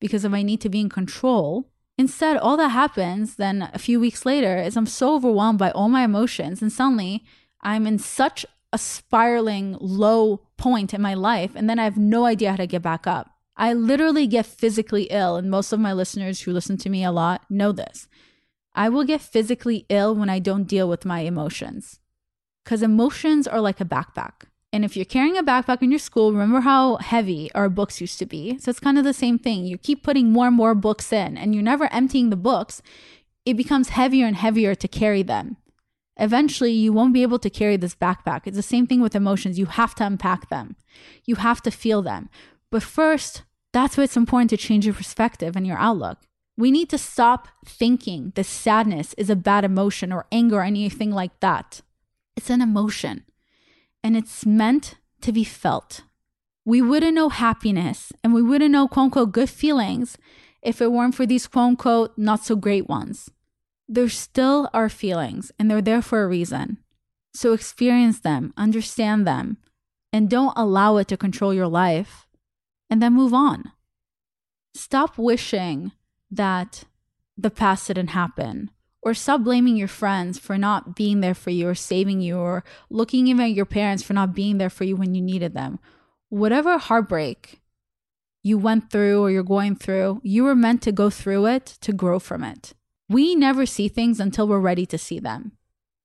because 0.00 0.24
of 0.24 0.32
my 0.32 0.42
need 0.42 0.60
to 0.60 0.68
be 0.68 0.80
in 0.80 0.88
control, 0.88 1.70
instead, 1.96 2.36
all 2.36 2.56
that 2.56 2.68
happens 2.68 3.36
then 3.36 3.70
a 3.72 3.78
few 3.78 3.98
weeks 3.98 4.26
later 4.26 4.58
is 4.58 4.76
I'm 4.76 4.86
so 4.86 5.14
overwhelmed 5.14 5.58
by 5.58 5.70
all 5.70 5.88
my 5.88 6.04
emotions, 6.04 6.62
and 6.62 6.72
suddenly 6.72 7.24
I'm 7.62 7.86
in 7.86 7.98
such 7.98 8.44
a 8.72 8.78
spiraling 8.78 9.76
low 9.80 10.42
point 10.56 10.92
in 10.92 11.00
my 11.00 11.14
life, 11.14 11.52
and 11.54 11.68
then 11.68 11.78
I 11.78 11.84
have 11.84 11.96
no 11.96 12.26
idea 12.26 12.50
how 12.50 12.56
to 12.56 12.66
get 12.66 12.82
back 12.82 13.06
up. 13.06 13.30
I 13.56 13.72
literally 13.72 14.26
get 14.26 14.46
physically 14.46 15.04
ill, 15.04 15.36
and 15.36 15.50
most 15.50 15.72
of 15.72 15.80
my 15.80 15.92
listeners 15.92 16.42
who 16.42 16.52
listen 16.52 16.76
to 16.78 16.90
me 16.90 17.02
a 17.02 17.10
lot 17.10 17.42
know 17.50 17.72
this. 17.72 18.06
I 18.74 18.88
will 18.88 19.04
get 19.04 19.20
physically 19.20 19.86
ill 19.88 20.14
when 20.14 20.30
I 20.30 20.38
don't 20.38 20.68
deal 20.68 20.88
with 20.88 21.04
my 21.04 21.20
emotions. 21.20 21.98
Because 22.62 22.82
emotions 22.82 23.48
are 23.48 23.60
like 23.60 23.80
a 23.80 23.84
backpack. 23.84 24.44
And 24.72 24.84
if 24.84 24.96
you're 24.96 25.06
carrying 25.06 25.38
a 25.38 25.42
backpack 25.42 25.82
in 25.82 25.90
your 25.90 25.98
school, 25.98 26.32
remember 26.32 26.60
how 26.60 26.96
heavy 26.96 27.50
our 27.54 27.70
books 27.70 28.00
used 28.00 28.18
to 28.18 28.26
be? 28.26 28.58
So 28.58 28.70
it's 28.70 28.80
kind 28.80 28.98
of 28.98 29.04
the 29.04 29.14
same 29.14 29.38
thing. 29.38 29.64
You 29.64 29.78
keep 29.78 30.02
putting 30.02 30.30
more 30.30 30.48
and 30.48 30.56
more 30.56 30.74
books 30.74 31.12
in, 31.12 31.38
and 31.38 31.54
you're 31.54 31.64
never 31.64 31.90
emptying 31.92 32.28
the 32.28 32.36
books. 32.36 32.82
It 33.46 33.56
becomes 33.56 33.90
heavier 33.90 34.26
and 34.26 34.36
heavier 34.36 34.74
to 34.74 34.88
carry 34.88 35.22
them. 35.22 35.56
Eventually, 36.18 36.72
you 36.72 36.92
won't 36.92 37.14
be 37.14 37.22
able 37.22 37.38
to 37.38 37.48
carry 37.48 37.76
this 37.76 37.94
backpack. 37.94 38.42
It's 38.44 38.56
the 38.56 38.62
same 38.62 38.86
thing 38.86 39.00
with 39.00 39.14
emotions. 39.14 39.58
You 39.58 39.66
have 39.66 39.94
to 39.96 40.06
unpack 40.06 40.50
them, 40.50 40.76
you 41.24 41.36
have 41.36 41.62
to 41.62 41.70
feel 41.70 42.02
them. 42.02 42.28
But 42.70 42.82
first, 42.82 43.44
that's 43.72 43.96
why 43.96 44.04
it's 44.04 44.16
important 44.16 44.50
to 44.50 44.56
change 44.58 44.84
your 44.84 44.94
perspective 44.94 45.56
and 45.56 45.66
your 45.66 45.78
outlook. 45.78 46.18
We 46.58 46.70
need 46.70 46.90
to 46.90 46.98
stop 46.98 47.48
thinking 47.64 48.32
that 48.34 48.44
sadness 48.44 49.14
is 49.14 49.30
a 49.30 49.36
bad 49.36 49.64
emotion 49.64 50.12
or 50.12 50.26
anger 50.32 50.56
or 50.56 50.64
anything 50.64 51.12
like 51.12 51.38
that. 51.40 51.80
It's 52.36 52.50
an 52.50 52.60
emotion 52.60 53.24
and 54.02 54.16
it's 54.16 54.46
meant 54.46 54.94
to 55.20 55.32
be 55.32 55.44
felt. 55.44 56.02
We 56.64 56.82
wouldn't 56.82 57.14
know 57.14 57.28
happiness 57.28 58.12
and 58.22 58.34
we 58.34 58.42
wouldn't 58.42 58.72
know 58.72 58.88
quote 58.88 59.04
unquote 59.04 59.32
good 59.32 59.50
feelings 59.50 60.18
if 60.62 60.80
it 60.80 60.92
weren't 60.92 61.14
for 61.14 61.26
these 61.26 61.46
quote 61.46 61.68
unquote 61.68 62.18
not 62.18 62.44
so 62.44 62.56
great 62.56 62.88
ones. 62.88 63.30
There 63.88 64.08
still 64.08 64.68
are 64.74 64.88
feelings 64.88 65.50
and 65.58 65.70
they're 65.70 65.82
there 65.82 66.02
for 66.02 66.22
a 66.22 66.28
reason. 66.28 66.78
So 67.32 67.52
experience 67.52 68.20
them, 68.20 68.52
understand 68.56 69.26
them, 69.26 69.58
and 70.12 70.28
don't 70.28 70.52
allow 70.56 70.96
it 70.96 71.08
to 71.08 71.16
control 71.16 71.54
your 71.54 71.68
life, 71.68 72.26
and 72.90 73.02
then 73.02 73.12
move 73.12 73.34
on. 73.34 73.72
Stop 74.74 75.18
wishing 75.18 75.92
that 76.30 76.84
the 77.36 77.50
past 77.50 77.86
didn't 77.86 78.08
happen 78.08 78.70
or 79.08 79.14
stop 79.14 79.42
blaming 79.42 79.76
your 79.76 79.88
friends 79.88 80.38
for 80.38 80.58
not 80.58 80.94
being 80.94 81.20
there 81.20 81.34
for 81.34 81.48
you 81.48 81.66
or 81.66 81.74
saving 81.74 82.20
you 82.20 82.36
or 82.36 82.62
looking 82.90 83.26
even 83.26 83.46
at 83.46 83.52
your 83.52 83.64
parents 83.64 84.02
for 84.02 84.12
not 84.12 84.34
being 84.34 84.58
there 84.58 84.68
for 84.68 84.84
you 84.84 84.96
when 84.96 85.14
you 85.14 85.22
needed 85.22 85.54
them. 85.54 85.78
Whatever 86.28 86.76
heartbreak 86.76 87.62
you 88.42 88.58
went 88.58 88.90
through 88.90 89.22
or 89.22 89.30
you're 89.30 89.42
going 89.42 89.76
through, 89.76 90.20
you 90.22 90.44
were 90.44 90.54
meant 90.54 90.82
to 90.82 90.92
go 90.92 91.08
through 91.08 91.46
it 91.46 91.64
to 91.80 91.92
grow 91.94 92.18
from 92.18 92.44
it. 92.44 92.74
We 93.08 93.34
never 93.34 93.64
see 93.64 93.88
things 93.88 94.20
until 94.20 94.46
we're 94.46 94.58
ready 94.58 94.84
to 94.84 94.98
see 94.98 95.18
them. 95.18 95.52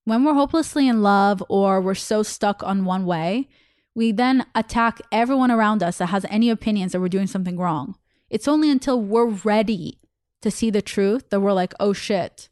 When 0.05 0.23
we're 0.23 0.33
hopelessly 0.33 0.87
in 0.87 1.01
love 1.03 1.43
or 1.49 1.81
we're 1.81 1.95
so 1.95 2.23
stuck 2.23 2.63
on 2.63 2.85
one 2.85 3.05
way, 3.05 3.49
we 3.93 4.13
then 4.13 4.45
attack 4.55 5.01
everyone 5.11 5.51
around 5.51 5.83
us 5.83 5.97
that 5.97 6.07
has 6.07 6.25
any 6.29 6.49
opinions 6.49 6.93
that 6.93 7.01
we're 7.01 7.09
doing 7.09 7.27
something 7.27 7.57
wrong. 7.57 7.97
It's 8.29 8.47
only 8.47 8.69
until 8.69 9.01
we're 9.01 9.27
ready 9.27 9.99
to 10.41 10.49
see 10.49 10.69
the 10.69 10.81
truth 10.81 11.29
that 11.29 11.41
we're 11.41 11.53
like, 11.53 11.73
oh 11.79 11.91
shit, 11.93 12.49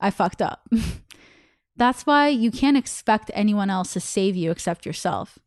I 0.00 0.10
fucked 0.10 0.42
up. 0.42 0.68
That's 1.76 2.06
why 2.06 2.28
you 2.28 2.50
can't 2.50 2.76
expect 2.76 3.30
anyone 3.34 3.70
else 3.70 3.92
to 3.92 4.00
save 4.00 4.36
you 4.36 4.50
except 4.50 4.86
yourself. 4.86 5.38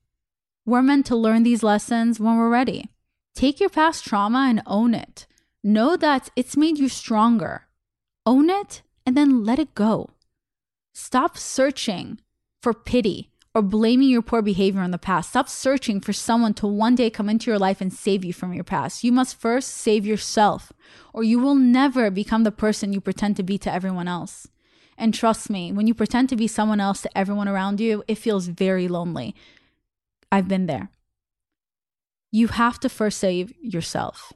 We're 0.66 0.82
meant 0.84 1.06
to 1.08 1.16
learn 1.16 1.43
these 1.43 1.64
lessons 1.64 2.20
when 2.20 2.38
we're 2.38 2.50
ready. 2.50 2.89
Take 3.34 3.60
your 3.60 3.70
past 3.70 4.06
trauma 4.06 4.45
and 4.50 4.62
own 4.66 4.93
it. 4.93 5.26
Know 5.64 5.97
that 5.97 6.30
it's 6.36 6.56
made 6.56 6.78
you 6.78 6.89
stronger. 6.89 7.68
Own 8.26 8.50
it 8.50 8.82
and 9.06 9.18
then 9.18 9.43
let 9.43 9.60
it 9.60 9.74
go. 9.74 10.12
Stop 10.93 11.38
searching 11.38 12.20
for 12.62 12.74
pity 12.74 13.28
or 13.56 13.62
blaming 13.62 14.10
your 14.10 14.22
poor 14.22 14.41
behavior 14.41 14.84
in 14.84 14.91
the 14.91 14.97
past. 14.97 15.30
Stop 15.30 15.50
searching 15.50 16.00
for 16.00 16.14
someone 16.14 16.54
to 16.54 16.68
one 16.68 16.95
day 16.95 17.10
come 17.10 17.30
into 17.30 17.50
your 17.50 17.60
life 17.60 17.82
and 17.82 17.91
save 17.91 18.24
you 18.24 18.34
from 18.34 18.54
your 18.54 18.64
past. 18.64 19.04
You 19.04 19.12
must 19.12 19.39
first 19.39 19.70
save 19.72 20.06
yourself, 20.06 20.72
or 21.14 21.24
you 21.24 21.39
will 21.39 21.56
never 21.56 22.12
become 22.12 22.43
the 22.43 22.52
person 22.52 22.93
you 22.93 23.02
pretend 23.02 23.36
to 23.38 23.43
be 23.43 23.58
to 23.60 23.74
everyone 23.74 24.08
else. 24.08 24.47
And 24.97 25.14
trust 25.14 25.50
me, 25.50 25.72
when 25.72 25.88
you 25.88 25.93
pretend 25.93 26.30
to 26.30 26.36
be 26.36 26.47
someone 26.47 26.80
else 26.80 27.02
to 27.02 27.18
everyone 27.18 27.47
around 27.47 27.80
you, 27.80 28.04
it 28.08 28.16
feels 28.16 28.47
very 28.47 28.88
lonely. 28.88 29.34
I've 30.32 30.47
been 30.47 30.66
there. 30.66 30.89
You 32.32 32.50
have 32.50 32.80
to 32.82 32.89
first 32.89 33.18
save 33.18 33.54
yourself. 33.60 34.34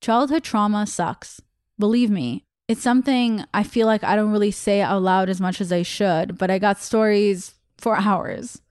Childhood 0.00 0.42
trauma 0.42 0.86
sucks. 0.86 1.40
Believe 1.78 2.10
me, 2.10 2.44
it's 2.68 2.82
something 2.82 3.44
I 3.52 3.62
feel 3.62 3.86
like 3.86 4.04
I 4.04 4.16
don't 4.16 4.32
really 4.32 4.50
say 4.50 4.80
out 4.80 5.02
loud 5.02 5.28
as 5.28 5.40
much 5.40 5.60
as 5.60 5.72
I 5.72 5.82
should, 5.82 6.38
but 6.38 6.50
I 6.50 6.58
got 6.58 6.80
stories 6.80 7.54
for 7.76 7.96
hours. 7.96 8.62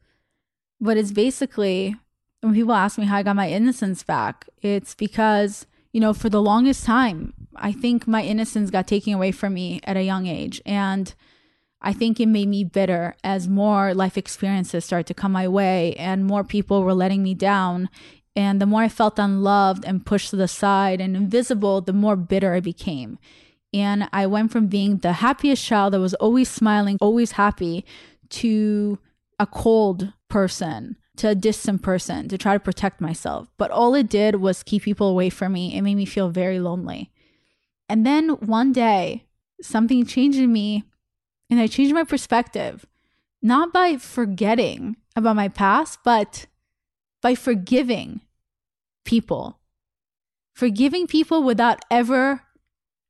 But 0.80 0.98
it's 0.98 1.12
basically 1.12 1.96
when 2.42 2.54
people 2.54 2.74
ask 2.74 2.98
me 2.98 3.06
how 3.06 3.18
I 3.18 3.24
got 3.24 3.36
my 3.36 3.50
innocence 3.50 4.04
back, 4.04 4.48
it's 4.62 4.96
because, 4.96 5.68
you 5.92 6.02
know, 6.02 6.14
for 6.14 6.30
the 6.30 6.42
longest 6.42 6.86
time, 6.86 7.34
I 7.56 7.72
think 7.72 8.08
my 8.08 8.24
innocence 8.24 8.72
got 8.72 8.88
taken 8.88 9.14
away 9.14 9.32
from 9.32 9.54
me 9.54 9.80
at 9.84 9.98
a 9.98 10.04
young 10.04 10.26
age. 10.26 10.62
And 10.66 11.14
I 11.82 11.94
think 11.94 12.20
it 12.20 12.28
made 12.28 12.48
me 12.48 12.64
bitter 12.64 13.16
as 13.24 13.48
more 13.48 13.94
life 13.94 14.18
experiences 14.18 14.86
started 14.86 15.08
to 15.08 15.14
come 15.14 15.32
my 15.32 15.48
way 15.48 15.94
and 15.96 16.26
more 16.26 16.44
people 16.44 16.84
were 16.84 16.94
letting 16.94 17.22
me 17.22 17.36
down. 17.36 17.90
And 18.36 18.62
the 18.62 18.66
more 18.66 18.84
I 18.84 18.90
felt 18.90 19.20
unloved 19.20 19.84
and 19.86 20.06
pushed 20.06 20.30
to 20.30 20.36
the 20.36 20.48
side 20.48 21.02
and 21.02 21.16
invisible, 21.16 21.82
the 21.82 21.94
more 21.94 22.16
bitter 22.16 22.54
I 22.54 22.60
became. 22.60 23.20
And 23.74 24.10
I 24.12 24.28
went 24.28 24.52
from 24.52 24.68
being 24.68 24.98
the 24.98 25.14
happiest 25.14 25.64
child 25.64 25.94
that 25.94 26.00
was 26.00 26.14
always 26.16 26.50
smiling, 26.50 26.98
always 27.00 27.32
happy, 27.34 27.86
to 28.30 29.00
a 29.40 29.46
cold 29.46 30.12
person, 30.28 30.98
to 31.18 31.30
a 31.30 31.36
distant 31.36 31.82
person, 31.82 32.28
to 32.30 32.38
try 32.38 32.54
to 32.54 32.60
protect 32.60 33.00
myself. 33.00 33.48
But 33.58 33.72
all 33.72 33.96
it 33.96 34.10
did 34.10 34.36
was 34.36 34.64
keep 34.64 34.84
people 34.84 35.08
away 35.08 35.30
from 35.30 35.54
me. 35.54 35.76
It 35.76 35.82
made 35.82 35.96
me 35.96 36.06
feel 36.06 36.30
very 36.30 36.60
lonely. 36.60 37.12
And 37.88 38.06
then 38.06 38.30
one 38.30 38.72
day, 38.72 39.26
something 39.62 40.06
changed 40.06 40.40
in 40.40 40.52
me, 40.52 40.84
and 41.50 41.60
I 41.60 41.68
changed 41.68 41.94
my 41.94 42.04
perspective, 42.04 42.86
not 43.42 43.74
by 43.74 43.98
forgetting 43.98 44.98
about 45.16 45.36
my 45.36 45.48
past, 45.48 46.00
but 46.04 46.46
by 47.22 47.36
forgiving 47.36 48.22
people. 49.06 49.60
Forgiving 50.54 51.08
people 51.08 51.44
without 51.44 51.84
ever 51.90 52.42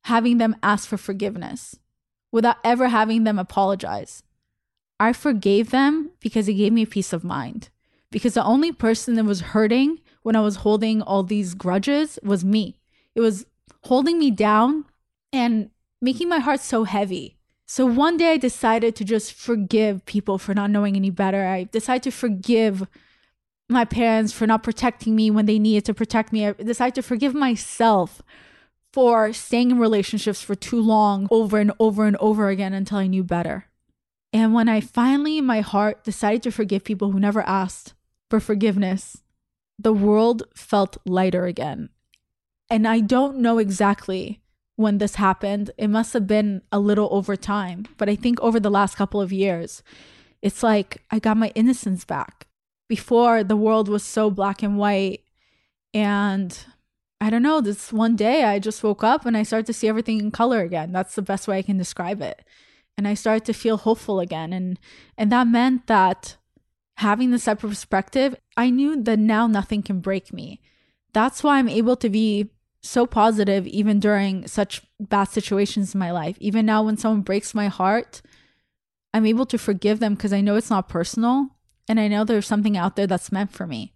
having 0.04 0.38
them 0.38 0.56
ask 0.62 0.88
for 0.88 0.96
forgiveness 0.96 1.78
without 2.30 2.56
ever 2.64 2.88
having 2.88 3.24
them 3.24 3.38
apologize. 3.38 4.22
I 4.98 5.12
forgave 5.12 5.70
them 5.70 6.10
because 6.20 6.48
it 6.48 6.54
gave 6.54 6.72
me 6.72 6.86
peace 6.86 7.12
of 7.12 7.24
mind. 7.24 7.68
Because 8.10 8.34
the 8.34 8.44
only 8.44 8.72
person 8.72 9.14
that 9.14 9.24
was 9.24 9.40
hurting 9.40 10.00
when 10.22 10.36
I 10.36 10.40
was 10.40 10.56
holding 10.56 11.02
all 11.02 11.22
these 11.22 11.54
grudges 11.54 12.18
was 12.22 12.44
me. 12.44 12.78
It 13.14 13.20
was 13.20 13.46
holding 13.84 14.18
me 14.18 14.30
down 14.30 14.84
and 15.32 15.70
making 16.00 16.28
my 16.28 16.38
heart 16.38 16.60
so 16.60 16.84
heavy. 16.84 17.36
So 17.66 17.86
one 17.86 18.16
day 18.16 18.32
I 18.32 18.36
decided 18.36 18.94
to 18.96 19.04
just 19.04 19.32
forgive 19.32 20.04
people 20.04 20.36
for 20.36 20.54
not 20.54 20.70
knowing 20.70 20.94
any 20.94 21.10
better. 21.10 21.46
I 21.46 21.64
decided 21.64 22.02
to 22.04 22.10
forgive 22.10 22.86
my 23.68 23.84
parents 23.84 24.32
for 24.32 24.46
not 24.46 24.62
protecting 24.62 25.16
me 25.16 25.30
when 25.30 25.46
they 25.46 25.58
needed 25.58 25.84
to 25.86 25.94
protect 25.94 26.32
me. 26.32 26.46
I 26.46 26.52
decided 26.52 26.94
to 26.96 27.02
forgive 27.02 27.34
myself 27.34 28.20
for 28.92 29.32
staying 29.32 29.70
in 29.70 29.78
relationships 29.78 30.42
for 30.42 30.54
too 30.54 30.80
long 30.80 31.26
over 31.30 31.58
and 31.58 31.72
over 31.78 32.04
and 32.04 32.16
over 32.16 32.48
again 32.48 32.72
until 32.72 32.98
I 32.98 33.06
knew 33.06 33.24
better. 33.24 33.66
And 34.32 34.54
when 34.54 34.68
I 34.68 34.80
finally, 34.80 35.38
in 35.38 35.46
my 35.46 35.60
heart, 35.60 36.04
decided 36.04 36.42
to 36.44 36.52
forgive 36.52 36.84
people 36.84 37.10
who 37.10 37.20
never 37.20 37.42
asked 37.42 37.94
for 38.30 38.40
forgiveness, 38.40 39.22
the 39.78 39.92
world 39.92 40.44
felt 40.54 40.96
lighter 41.04 41.46
again. 41.46 41.90
And 42.70 42.88
I 42.88 43.00
don't 43.00 43.38
know 43.38 43.58
exactly 43.58 44.40
when 44.76 44.98
this 44.98 45.16
happened. 45.16 45.70
It 45.76 45.88
must 45.88 46.14
have 46.14 46.26
been 46.26 46.62
a 46.70 46.78
little 46.78 47.08
over 47.12 47.36
time, 47.36 47.86
but 47.98 48.08
I 48.08 48.16
think 48.16 48.40
over 48.40 48.58
the 48.58 48.70
last 48.70 48.96
couple 48.96 49.20
of 49.20 49.32
years, 49.32 49.82
it's 50.40 50.62
like 50.62 51.02
I 51.10 51.18
got 51.18 51.36
my 51.36 51.52
innocence 51.54 52.04
back. 52.04 52.46
Before, 52.88 53.44
the 53.44 53.56
world 53.56 53.88
was 53.88 54.02
so 54.02 54.30
black 54.30 54.62
and 54.62 54.78
white. 54.78 55.22
And 55.94 56.58
I 57.22 57.30
don't 57.30 57.44
know, 57.44 57.60
this 57.60 57.92
one 57.92 58.16
day 58.16 58.42
I 58.42 58.58
just 58.58 58.82
woke 58.82 59.04
up 59.04 59.24
and 59.24 59.36
I 59.36 59.44
started 59.44 59.66
to 59.66 59.72
see 59.72 59.86
everything 59.86 60.18
in 60.18 60.32
color 60.32 60.60
again. 60.62 60.90
That's 60.90 61.14
the 61.14 61.22
best 61.22 61.46
way 61.46 61.56
I 61.56 61.62
can 61.62 61.78
describe 61.78 62.20
it. 62.20 62.44
And 62.98 63.06
I 63.06 63.14
started 63.14 63.44
to 63.44 63.52
feel 63.52 63.76
hopeful 63.76 64.18
again. 64.18 64.52
And 64.52 64.76
and 65.16 65.30
that 65.30 65.46
meant 65.46 65.86
that 65.86 66.36
having 66.96 67.30
this 67.30 67.44
type 67.44 67.62
of 67.62 67.70
perspective, 67.70 68.34
I 68.56 68.70
knew 68.70 69.00
that 69.00 69.20
now 69.20 69.46
nothing 69.46 69.84
can 69.84 70.00
break 70.00 70.32
me. 70.32 70.60
That's 71.12 71.44
why 71.44 71.58
I'm 71.58 71.68
able 71.68 71.94
to 71.94 72.10
be 72.10 72.50
so 72.80 73.06
positive 73.06 73.68
even 73.68 74.00
during 74.00 74.48
such 74.48 74.82
bad 74.98 75.28
situations 75.28 75.94
in 75.94 76.00
my 76.00 76.10
life. 76.10 76.36
Even 76.40 76.66
now, 76.66 76.82
when 76.82 76.96
someone 76.96 77.22
breaks 77.22 77.54
my 77.54 77.68
heart, 77.68 78.20
I'm 79.14 79.26
able 79.26 79.46
to 79.46 79.58
forgive 79.58 80.00
them 80.00 80.14
because 80.14 80.32
I 80.32 80.40
know 80.40 80.56
it's 80.56 80.70
not 80.70 80.88
personal 80.88 81.50
and 81.88 82.00
I 82.00 82.08
know 82.08 82.24
there's 82.24 82.48
something 82.48 82.76
out 82.76 82.96
there 82.96 83.06
that's 83.06 83.30
meant 83.30 83.52
for 83.52 83.68
me. 83.68 83.91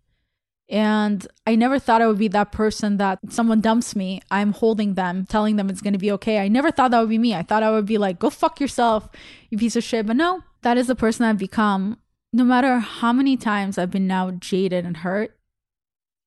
And 0.68 1.26
I 1.46 1.54
never 1.54 1.78
thought 1.78 2.02
I 2.02 2.08
would 2.08 2.18
be 2.18 2.28
that 2.28 2.50
person 2.50 2.96
that 2.96 3.20
someone 3.28 3.60
dumps 3.60 3.94
me. 3.94 4.20
I'm 4.30 4.52
holding 4.52 4.94
them, 4.94 5.24
telling 5.24 5.56
them 5.56 5.70
it's 5.70 5.80
going 5.80 5.92
to 5.92 5.98
be 5.98 6.10
okay. 6.12 6.38
I 6.38 6.48
never 6.48 6.72
thought 6.72 6.90
that 6.90 7.00
would 7.00 7.08
be 7.08 7.18
me. 7.18 7.34
I 7.34 7.42
thought 7.42 7.62
I 7.62 7.70
would 7.70 7.86
be 7.86 7.98
like, 7.98 8.18
go 8.18 8.30
fuck 8.30 8.60
yourself, 8.60 9.08
you 9.48 9.58
piece 9.58 9.76
of 9.76 9.84
shit. 9.84 10.06
But 10.06 10.16
no, 10.16 10.42
that 10.62 10.76
is 10.76 10.88
the 10.88 10.96
person 10.96 11.24
I've 11.24 11.38
become. 11.38 11.98
No 12.32 12.42
matter 12.42 12.80
how 12.80 13.12
many 13.12 13.36
times 13.36 13.78
I've 13.78 13.92
been 13.92 14.08
now 14.08 14.32
jaded 14.32 14.84
and 14.84 14.98
hurt, 14.98 15.36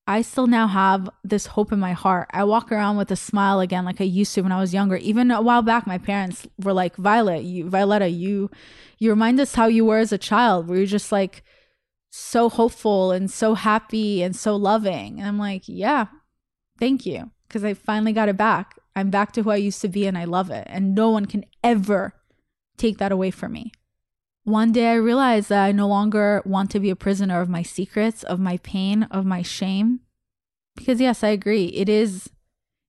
I 0.08 0.24
still 0.24 0.48
now 0.48 0.66
have 0.66 1.08
this 1.24 1.46
hope 1.46 1.72
in 1.72 1.80
my 1.80 1.92
heart. 1.92 2.30
I 2.34 2.44
walk 2.46 2.72
around 2.72 2.98
with 2.98 3.12
a 3.12 3.16
smile 3.16 3.60
again 3.60 3.86
like 3.86 4.02
I 4.02 4.06
used 4.06 4.34
to 4.34 4.42
when 4.42 4.52
I 4.52 4.60
was 4.60 4.74
younger. 4.74 4.96
Even 4.96 5.30
a 5.30 5.42
while 5.42 5.62
back, 5.62 5.86
my 5.86 6.00
parents 6.00 6.48
were 6.58 6.74
like, 6.74 6.96
Violet, 6.96 7.44
you 7.44 7.70
Violetta, 7.70 8.08
you 8.08 8.50
you 8.98 9.12
remind 9.12 9.40
us 9.40 9.54
how 9.54 9.68
you 9.68 9.86
were 9.86 10.00
as 10.00 10.12
a 10.12 10.18
child, 10.18 10.68
where 10.68 10.80
you're 10.80 10.88
just 10.88 11.12
like 11.12 11.44
so 12.10 12.50
hopeful 12.50 13.12
and 13.12 13.30
so 13.30 13.54
happy 13.54 14.22
and 14.22 14.36
so 14.36 14.56
loving. 14.56 15.20
And 15.20 15.28
I'm 15.28 15.40
like, 15.40 15.64
yeah, 15.68 16.06
thank 16.80 17.06
you. 17.06 17.32
Because 17.48 17.64
I 17.64 17.74
finally 17.74 18.14
got 18.14 18.30
it 18.30 18.38
back. 18.38 18.78
I'm 18.96 19.10
back 19.10 19.32
to 19.34 19.44
who 19.44 19.50
I 19.50 19.56
used 19.56 19.82
to 19.82 19.88
be 19.88 20.06
and 20.06 20.18
I 20.18 20.26
love 20.26 20.52
it. 20.52 20.68
And 20.70 20.94
no 20.94 21.10
one 21.10 21.26
can 21.26 21.46
ever 21.64 22.14
take 22.78 22.98
that 22.98 23.12
away 23.12 23.32
from 23.32 23.54
me. 23.54 23.72
One 24.44 24.72
day 24.72 24.92
I 24.92 24.96
realized 24.96 25.50
that 25.50 25.66
I 25.66 25.72
no 25.72 25.88
longer 25.88 26.42
want 26.46 26.72
to 26.72 26.80
be 26.80 26.90
a 26.90 26.96
prisoner 26.96 27.42
of 27.42 27.50
my 27.50 27.62
secrets, 27.62 28.24
of 28.24 28.40
my 28.40 28.58
pain, 28.58 29.04
of 29.04 29.26
my 29.26 29.42
shame. 29.42 30.00
Because, 30.76 31.00
yes, 31.00 31.24
I 31.24 31.30
agree. 31.30 31.66
It 31.66 31.90
is, 31.90 32.30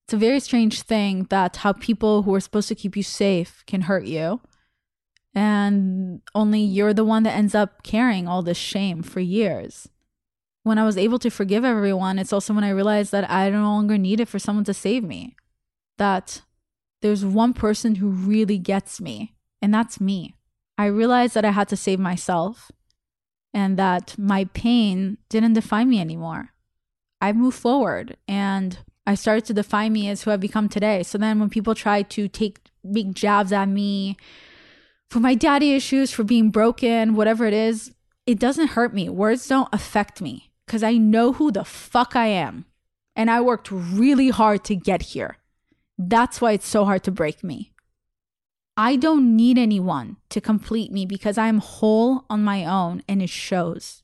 it's 0.05 0.13
a 0.13 0.17
very 0.17 0.39
strange 0.39 0.81
thing 0.81 1.27
that 1.29 1.57
how 1.57 1.73
people 1.73 2.23
who 2.23 2.33
are 2.33 2.39
supposed 2.39 2.69
to 2.69 2.75
keep 2.75 2.95
you 2.95 3.03
safe 3.03 3.63
can 3.67 3.81
hurt 3.81 4.05
you. 4.05 4.41
And 5.33 6.21
only 6.35 6.59
you're 6.59 6.93
the 6.93 7.05
one 7.05 7.23
that 7.23 7.35
ends 7.35 7.55
up 7.55 7.83
carrying 7.83 8.27
all 8.27 8.41
this 8.41 8.57
shame 8.57 9.01
for 9.01 9.19
years. 9.19 9.87
When 10.63 10.77
I 10.77 10.85
was 10.85 10.97
able 10.97 11.19
to 11.19 11.29
forgive 11.29 11.63
everyone, 11.63 12.19
it's 12.19 12.33
also 12.33 12.53
when 12.53 12.63
I 12.63 12.69
realized 12.69 13.11
that 13.13 13.29
I 13.31 13.49
no 13.49 13.63
longer 13.63 13.97
needed 13.97 14.27
for 14.27 14.39
someone 14.39 14.65
to 14.65 14.73
save 14.73 15.03
me. 15.03 15.35
That 15.97 16.41
there's 17.01 17.25
one 17.25 17.53
person 17.53 17.95
who 17.95 18.09
really 18.09 18.57
gets 18.57 19.01
me, 19.01 19.33
and 19.61 19.73
that's 19.73 19.99
me. 19.99 20.35
I 20.77 20.85
realized 20.85 21.33
that 21.35 21.45
I 21.45 21.51
had 21.51 21.67
to 21.69 21.77
save 21.77 21.99
myself 21.99 22.71
and 23.53 23.77
that 23.77 24.17
my 24.17 24.45
pain 24.45 25.17
didn't 25.29 25.53
define 25.53 25.89
me 25.89 25.99
anymore. 25.99 26.49
I 27.19 27.33
moved 27.33 27.57
forward 27.57 28.17
and 28.27 28.79
I 29.05 29.15
started 29.15 29.45
to 29.45 29.53
define 29.53 29.93
me 29.93 30.09
as 30.09 30.23
who 30.23 30.31
I've 30.31 30.39
become 30.39 30.69
today. 30.69 31.03
So 31.03 31.17
then 31.17 31.39
when 31.39 31.49
people 31.49 31.75
try 31.75 32.01
to 32.01 32.27
take 32.27 32.59
big 32.91 33.13
jabs 33.13 33.51
at 33.51 33.67
me 33.67 34.17
for 35.11 35.19
my 35.19 35.35
daddy 35.35 35.73
issues, 35.73 36.09
for 36.09 36.23
being 36.23 36.51
broken, 36.51 37.15
whatever 37.15 37.45
it 37.45 37.53
is, 37.53 37.93
it 38.25 38.39
doesn't 38.39 38.69
hurt 38.69 38.93
me. 38.93 39.09
Words 39.09 39.45
don't 39.45 39.67
affect 39.73 40.21
me 40.21 40.53
because 40.65 40.83
I 40.83 40.93
know 40.93 41.33
who 41.33 41.51
the 41.51 41.65
fuck 41.65 42.15
I 42.15 42.27
am. 42.27 42.63
And 43.13 43.29
I 43.29 43.41
worked 43.41 43.69
really 43.69 44.29
hard 44.29 44.63
to 44.63 44.75
get 44.75 45.01
here. 45.01 45.37
That's 45.97 46.39
why 46.39 46.53
it's 46.53 46.67
so 46.67 46.85
hard 46.85 47.03
to 47.03 47.11
break 47.11 47.43
me. 47.43 47.73
I 48.77 48.95
don't 48.95 49.35
need 49.35 49.57
anyone 49.57 50.15
to 50.29 50.39
complete 50.39 50.93
me 50.93 51.05
because 51.05 51.37
I 51.37 51.49
am 51.49 51.57
whole 51.57 52.23
on 52.29 52.41
my 52.45 52.63
own 52.63 53.03
and 53.09 53.21
it 53.21 53.29
shows. 53.29 54.03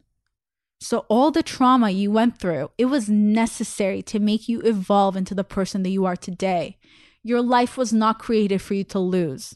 So, 0.82 1.06
all 1.08 1.32
the 1.32 1.42
trauma 1.42 1.90
you 1.90 2.12
went 2.12 2.38
through, 2.38 2.72
it 2.78 2.86
was 2.86 3.10
necessary 3.10 4.02
to 4.04 4.20
make 4.20 4.50
you 4.50 4.60
evolve 4.62 5.16
into 5.16 5.34
the 5.34 5.46
person 5.46 5.84
that 5.84 5.90
you 5.90 6.04
are 6.04 6.18
today. 6.18 6.78
Your 7.24 7.42
life 7.42 7.78
was 7.78 7.94
not 7.94 8.20
created 8.20 8.62
for 8.62 8.74
you 8.74 8.84
to 8.84 9.00
lose. 9.00 9.56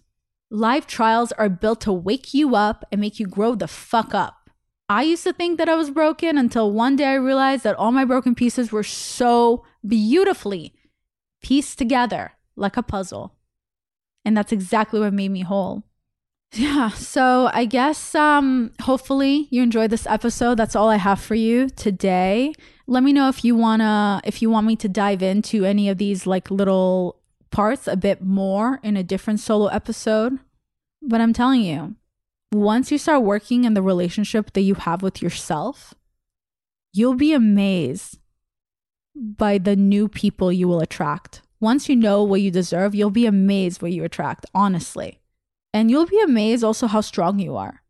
Life 0.53 0.85
trials 0.85 1.31
are 1.31 1.47
built 1.47 1.79
to 1.81 1.93
wake 1.93 2.33
you 2.33 2.57
up 2.57 2.83
and 2.91 2.99
make 2.99 3.21
you 3.21 3.25
grow 3.25 3.55
the 3.55 3.69
fuck 3.69 4.13
up. 4.13 4.49
I 4.89 5.03
used 5.03 5.23
to 5.23 5.31
think 5.31 5.57
that 5.57 5.69
I 5.69 5.75
was 5.75 5.89
broken 5.89 6.37
until 6.37 6.73
one 6.73 6.97
day 6.97 7.05
I 7.05 7.13
realized 7.13 7.63
that 7.63 7.77
all 7.77 7.93
my 7.93 8.03
broken 8.03 8.35
pieces 8.35 8.69
were 8.69 8.83
so 8.83 9.63
beautifully 9.87 10.73
pieced 11.41 11.77
together 11.77 12.33
like 12.57 12.75
a 12.75 12.83
puzzle. 12.83 13.33
And 14.25 14.35
that's 14.35 14.51
exactly 14.51 14.99
what 14.99 15.13
made 15.13 15.31
me 15.31 15.41
whole. 15.41 15.83
Yeah, 16.53 16.89
so 16.89 17.49
I 17.53 17.63
guess 17.63 18.13
um 18.13 18.73
hopefully 18.81 19.47
you 19.51 19.63
enjoyed 19.63 19.89
this 19.89 20.05
episode. 20.05 20.55
That's 20.55 20.75
all 20.75 20.89
I 20.89 20.97
have 20.97 21.21
for 21.21 21.33
you 21.33 21.69
today. 21.69 22.53
Let 22.87 23.03
me 23.03 23.13
know 23.13 23.29
if 23.29 23.45
you 23.45 23.55
want 23.55 23.83
to 23.83 24.19
if 24.25 24.41
you 24.41 24.49
want 24.49 24.67
me 24.67 24.75
to 24.75 24.89
dive 24.89 25.23
into 25.23 25.63
any 25.63 25.87
of 25.87 25.97
these 25.97 26.27
like 26.27 26.51
little 26.51 27.20
parts 27.51 27.87
a 27.87 27.95
bit 27.95 28.21
more 28.21 28.79
in 28.81 28.97
a 28.97 29.03
different 29.03 29.39
solo 29.39 29.67
episode. 29.67 30.39
But 31.01 31.21
I'm 31.21 31.33
telling 31.33 31.61
you, 31.61 31.95
once 32.51 32.91
you 32.91 32.97
start 32.97 33.23
working 33.23 33.63
in 33.63 33.73
the 33.73 33.81
relationship 33.81 34.53
that 34.53 34.61
you 34.61 34.75
have 34.75 35.01
with 35.01 35.21
yourself, 35.21 35.93
you'll 36.93 37.15
be 37.15 37.33
amazed 37.33 38.19
by 39.15 39.57
the 39.57 39.75
new 39.75 40.07
people 40.07 40.51
you 40.51 40.67
will 40.67 40.81
attract. 40.81 41.41
Once 41.59 41.87
you 41.87 41.95
know 41.95 42.23
what 42.23 42.41
you 42.41 42.51
deserve, 42.51 42.95
you'll 42.95 43.11
be 43.11 43.25
amazed 43.25 43.81
what 43.81 43.91
you 43.91 44.03
attract, 44.03 44.45
honestly. 44.53 45.19
And 45.73 45.89
you'll 45.89 46.07
be 46.07 46.21
amazed 46.21 46.63
also 46.63 46.87
how 46.87 47.01
strong 47.01 47.39
you 47.39 47.55
are. 47.55 47.81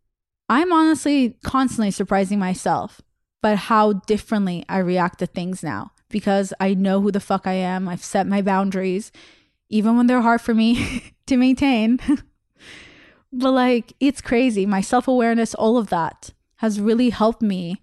I'm 0.49 0.73
honestly 0.73 1.37
constantly 1.43 1.91
surprising 1.91 2.37
myself, 2.37 3.01
but 3.41 3.57
how 3.57 3.93
differently 3.93 4.65
I 4.67 4.79
react 4.79 5.19
to 5.19 5.25
things 5.25 5.63
now 5.63 5.91
because 6.09 6.53
I 6.59 6.73
know 6.73 6.99
who 6.99 7.11
the 7.11 7.19
fuck 7.19 7.47
I 7.47 7.53
am. 7.53 7.87
I've 7.87 8.03
set 8.03 8.27
my 8.27 8.41
boundaries, 8.41 9.11
even 9.71 9.97
when 9.97 10.05
they're 10.07 10.21
hard 10.21 10.41
for 10.41 10.53
me 10.53 11.13
to 11.25 11.37
maintain. 11.37 11.99
but 13.33 13.51
like, 13.51 13.93
it's 13.99 14.21
crazy. 14.21 14.65
My 14.65 14.81
self 14.81 15.07
awareness, 15.07 15.55
all 15.55 15.77
of 15.77 15.89
that 15.89 16.31
has 16.57 16.79
really 16.79 17.09
helped 17.09 17.41
me 17.41 17.81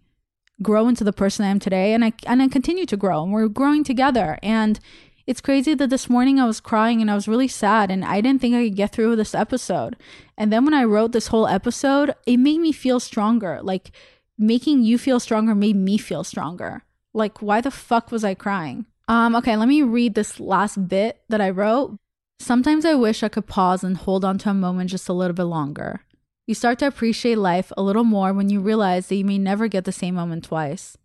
grow 0.63 0.87
into 0.89 1.05
the 1.05 1.13
person 1.13 1.45
I 1.45 1.49
am 1.49 1.59
today. 1.59 1.95
And 1.95 2.05
I, 2.05 2.13
and 2.27 2.43
I 2.43 2.49
continue 2.49 2.87
to 2.87 2.97
grow 2.97 3.23
and 3.23 3.33
we're 3.33 3.49
growing 3.49 3.83
together. 3.83 4.39
And 4.43 4.79
it's 5.27 5.41
crazy 5.41 5.75
that 5.75 5.91
this 5.91 6.09
morning 6.09 6.39
I 6.39 6.47
was 6.47 6.61
crying 6.61 7.01
and 7.01 7.11
I 7.11 7.15
was 7.15 7.29
really 7.29 7.49
sad 7.49 7.91
and 7.91 8.05
I 8.05 8.21
didn't 8.21 8.41
think 8.41 8.55
I 8.55 8.65
could 8.65 8.77
get 8.77 8.93
through 8.93 9.17
this 9.17 9.35
episode. 9.35 9.97
And 10.37 10.53
then 10.53 10.65
when 10.65 10.75
I 10.75 10.85
wrote 10.85 11.13
this 11.13 11.29
whole 11.29 11.47
episode, 11.47 12.15
it 12.27 12.39
made 12.39 12.61
me 12.61 12.73
feel 12.73 13.01
stronger. 13.01 13.61
Like 13.63 13.91
making 14.39 14.85
you 14.85 14.99
feel 14.99 15.21
stronger 15.21 15.55
made 15.55 15.77
me 15.77 15.99
feel 15.99 16.25
stronger. 16.25 16.83
Like 17.13 17.43
why 17.43 17.61
the 17.61 17.71
fuck 17.71 18.11
was 18.11 18.25
I 18.25 18.35
crying? 18.35 18.87
Um 19.09 19.35
okay, 19.37 19.57
let 19.57 19.69
me 19.69 19.83
read 19.83 20.15
this 20.15 20.39
last 20.39 20.87
bit 20.87 21.23
that 21.31 21.41
I 21.41 21.49
wrote. 21.49 21.99
Sometimes 22.39 22.85
I 22.85 22.95
wish 22.95 23.23
I 23.23 23.29
could 23.29 23.47
pause 23.47 23.83
and 23.83 23.97
hold 23.97 24.25
on 24.25 24.37
to 24.39 24.51
a 24.51 24.55
moment 24.55 24.91
just 24.91 25.09
a 25.09 25.15
little 25.15 25.35
bit 25.35 25.45
longer. 25.45 26.03
You 26.47 26.55
start 26.55 26.79
to 26.81 26.87
appreciate 26.87 27.39
life 27.39 27.73
a 27.77 27.83
little 27.83 28.05
more 28.05 28.33
when 28.33 28.51
you 28.51 28.61
realize 28.61 29.09
that 29.09 29.17
you 29.17 29.25
may 29.25 29.39
never 29.39 29.67
get 29.67 29.85
the 29.85 29.93
same 29.93 30.15
moment 30.15 30.45
twice. 30.45 30.97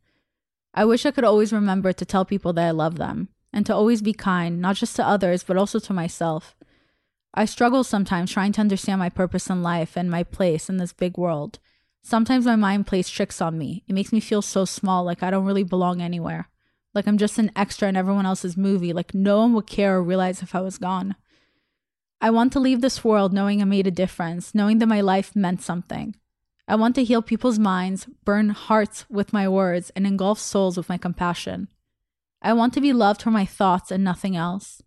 I 0.73 0.85
wish 0.85 1.05
I 1.05 1.11
could 1.11 1.23
always 1.23 1.53
remember 1.53 1.93
to 1.93 2.05
tell 2.05 2.25
people 2.25 2.51
that 2.53 2.67
I 2.67 2.71
love 2.71 2.97
them 2.97 3.29
and 3.53 3.65
to 3.65 3.75
always 3.75 4.01
be 4.01 4.13
kind, 4.13 4.59
not 4.59 4.75
just 4.75 4.95
to 4.97 5.07
others, 5.07 5.43
but 5.43 5.57
also 5.57 5.79
to 5.79 5.93
myself. 5.93 6.55
I 7.33 7.45
struggle 7.45 7.83
sometimes 7.83 8.31
trying 8.31 8.51
to 8.53 8.61
understand 8.61 8.99
my 8.99 9.09
purpose 9.09 9.49
in 9.49 9.63
life 9.63 9.95
and 9.95 10.09
my 10.09 10.23
place 10.23 10.69
in 10.69 10.77
this 10.77 10.93
big 10.93 11.17
world. 11.17 11.59
Sometimes 12.03 12.45
my 12.45 12.55
mind 12.55 12.85
plays 12.85 13.09
tricks 13.09 13.41
on 13.41 13.57
me. 13.57 13.83
It 13.87 13.93
makes 13.93 14.11
me 14.11 14.19
feel 14.19 14.41
so 14.41 14.65
small, 14.65 15.03
like 15.03 15.23
I 15.23 15.31
don't 15.31 15.45
really 15.45 15.63
belong 15.63 16.01
anywhere. 16.01 16.49
Like 16.93 17.07
I'm 17.07 17.17
just 17.17 17.39
an 17.39 17.51
extra 17.55 17.87
in 17.87 17.95
everyone 17.95 18.25
else's 18.25 18.55
movie, 18.55 18.93
like 18.93 19.13
no 19.13 19.39
one 19.39 19.53
would 19.53 19.67
care 19.67 19.95
or 19.97 20.03
realize 20.03 20.41
if 20.41 20.53
I 20.53 20.61
was 20.61 20.77
gone. 20.77 21.15
I 22.21 22.29
want 22.29 22.53
to 22.53 22.59
leave 22.59 22.81
this 22.81 23.03
world 23.03 23.33
knowing 23.33 23.61
I 23.61 23.65
made 23.65 23.87
a 23.87 23.91
difference, 23.91 24.55
knowing 24.55 24.77
that 24.79 24.87
my 24.87 25.01
life 25.01 25.35
meant 25.35 25.61
something. 25.61 26.15
I 26.67 26.75
want 26.75 26.95
to 26.95 27.03
heal 27.03 27.21
people's 27.21 27.59
minds, 27.59 28.07
burn 28.23 28.49
hearts 28.49 29.05
with 29.09 29.33
my 29.33 29.49
words, 29.49 29.91
and 29.95 30.07
engulf 30.07 30.39
souls 30.39 30.77
with 30.77 30.87
my 30.87 30.97
compassion. 30.97 31.67
I 32.41 32.53
want 32.53 32.73
to 32.75 32.81
be 32.81 32.93
loved 32.93 33.21
for 33.21 33.31
my 33.31 33.45
thoughts 33.45 33.91
and 33.91 34.03
nothing 34.03 34.35
else. 34.35 34.81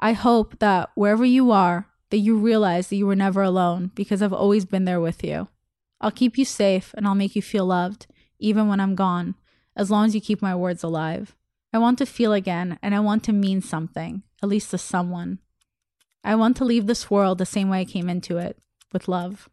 I 0.00 0.12
hope 0.12 0.58
that 0.60 0.90
wherever 0.94 1.24
you 1.24 1.50
are, 1.50 1.88
that 2.10 2.18
you 2.18 2.38
realize 2.38 2.88
that 2.88 2.96
you 2.96 3.06
were 3.06 3.16
never 3.16 3.42
alone 3.42 3.90
because 3.94 4.22
I've 4.22 4.32
always 4.32 4.64
been 4.64 4.84
there 4.84 5.00
with 5.00 5.24
you. 5.24 5.48
I'll 6.00 6.10
keep 6.10 6.38
you 6.38 6.44
safe 6.44 6.94
and 6.96 7.06
I'll 7.06 7.14
make 7.14 7.36
you 7.36 7.42
feel 7.42 7.66
loved, 7.66 8.06
even 8.38 8.68
when 8.68 8.80
I'm 8.80 8.94
gone, 8.94 9.34
as 9.76 9.90
long 9.90 10.06
as 10.06 10.14
you 10.14 10.20
keep 10.20 10.40
my 10.40 10.54
words 10.54 10.82
alive. 10.82 11.34
I 11.72 11.78
want 11.78 11.98
to 11.98 12.06
feel 12.06 12.32
again 12.32 12.78
and 12.82 12.94
I 12.94 13.00
want 13.00 13.24
to 13.24 13.32
mean 13.32 13.60
something, 13.60 14.22
at 14.42 14.48
least 14.48 14.70
to 14.70 14.78
someone. 14.78 15.40
I 16.22 16.36
want 16.36 16.56
to 16.58 16.64
leave 16.64 16.86
this 16.86 17.10
world 17.10 17.38
the 17.38 17.46
same 17.46 17.68
way 17.68 17.80
I 17.80 17.84
came 17.84 18.08
into 18.08 18.38
it, 18.38 18.58
with 18.92 19.08
love. 19.08 19.48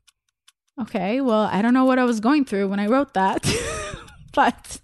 Okay, 0.80 1.20
well, 1.20 1.50
I 1.52 1.62
don't 1.62 1.74
know 1.74 1.86
what 1.86 2.00
I 2.00 2.06
was 2.06 2.20
going 2.20 2.46
through 2.46 2.70
when 2.70 2.80
I 2.80 2.88
wrote 2.88 3.14
that, 3.14 3.44
but 4.34 4.80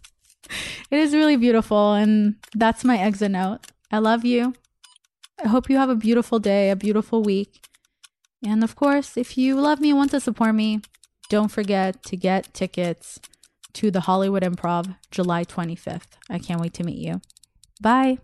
it 0.92 1.00
is 1.00 1.14
really 1.14 1.38
beautiful, 1.38 1.94
and 1.94 2.36
that's 2.54 2.84
my 2.84 2.98
exit 2.98 3.32
note. 3.32 3.68
I 3.92 4.00
love 4.00 4.26
you. 4.26 4.54
I 5.44 5.48
hope 5.48 5.70
you 5.70 5.78
have 5.78 5.90
a 5.90 5.96
beautiful 5.96 6.40
day, 6.40 6.70
a 6.70 6.76
beautiful 6.76 7.24
week. 7.24 7.66
And 8.46 8.64
of 8.64 8.76
course, 8.76 9.16
if 9.16 9.38
you 9.38 9.56
love 9.60 9.80
me 9.80 9.90
and 9.90 9.98
want 9.98 10.12
to 10.12 10.20
support 10.20 10.56
me, 10.56 10.82
don't 11.30 11.50
forget 11.50 12.04
to 12.04 12.18
get 12.18 12.54
tickets 12.54 13.20
to 13.78 13.92
the 13.92 14.02
Hollywood 14.02 14.42
Improv 14.42 14.96
July 15.12 15.46
25th. 15.46 16.18
I 16.32 16.40
can't 16.40 16.60
wait 16.60 16.74
to 16.74 16.84
meet 16.84 16.98
you. 16.98 17.22
Bye. 17.80 18.18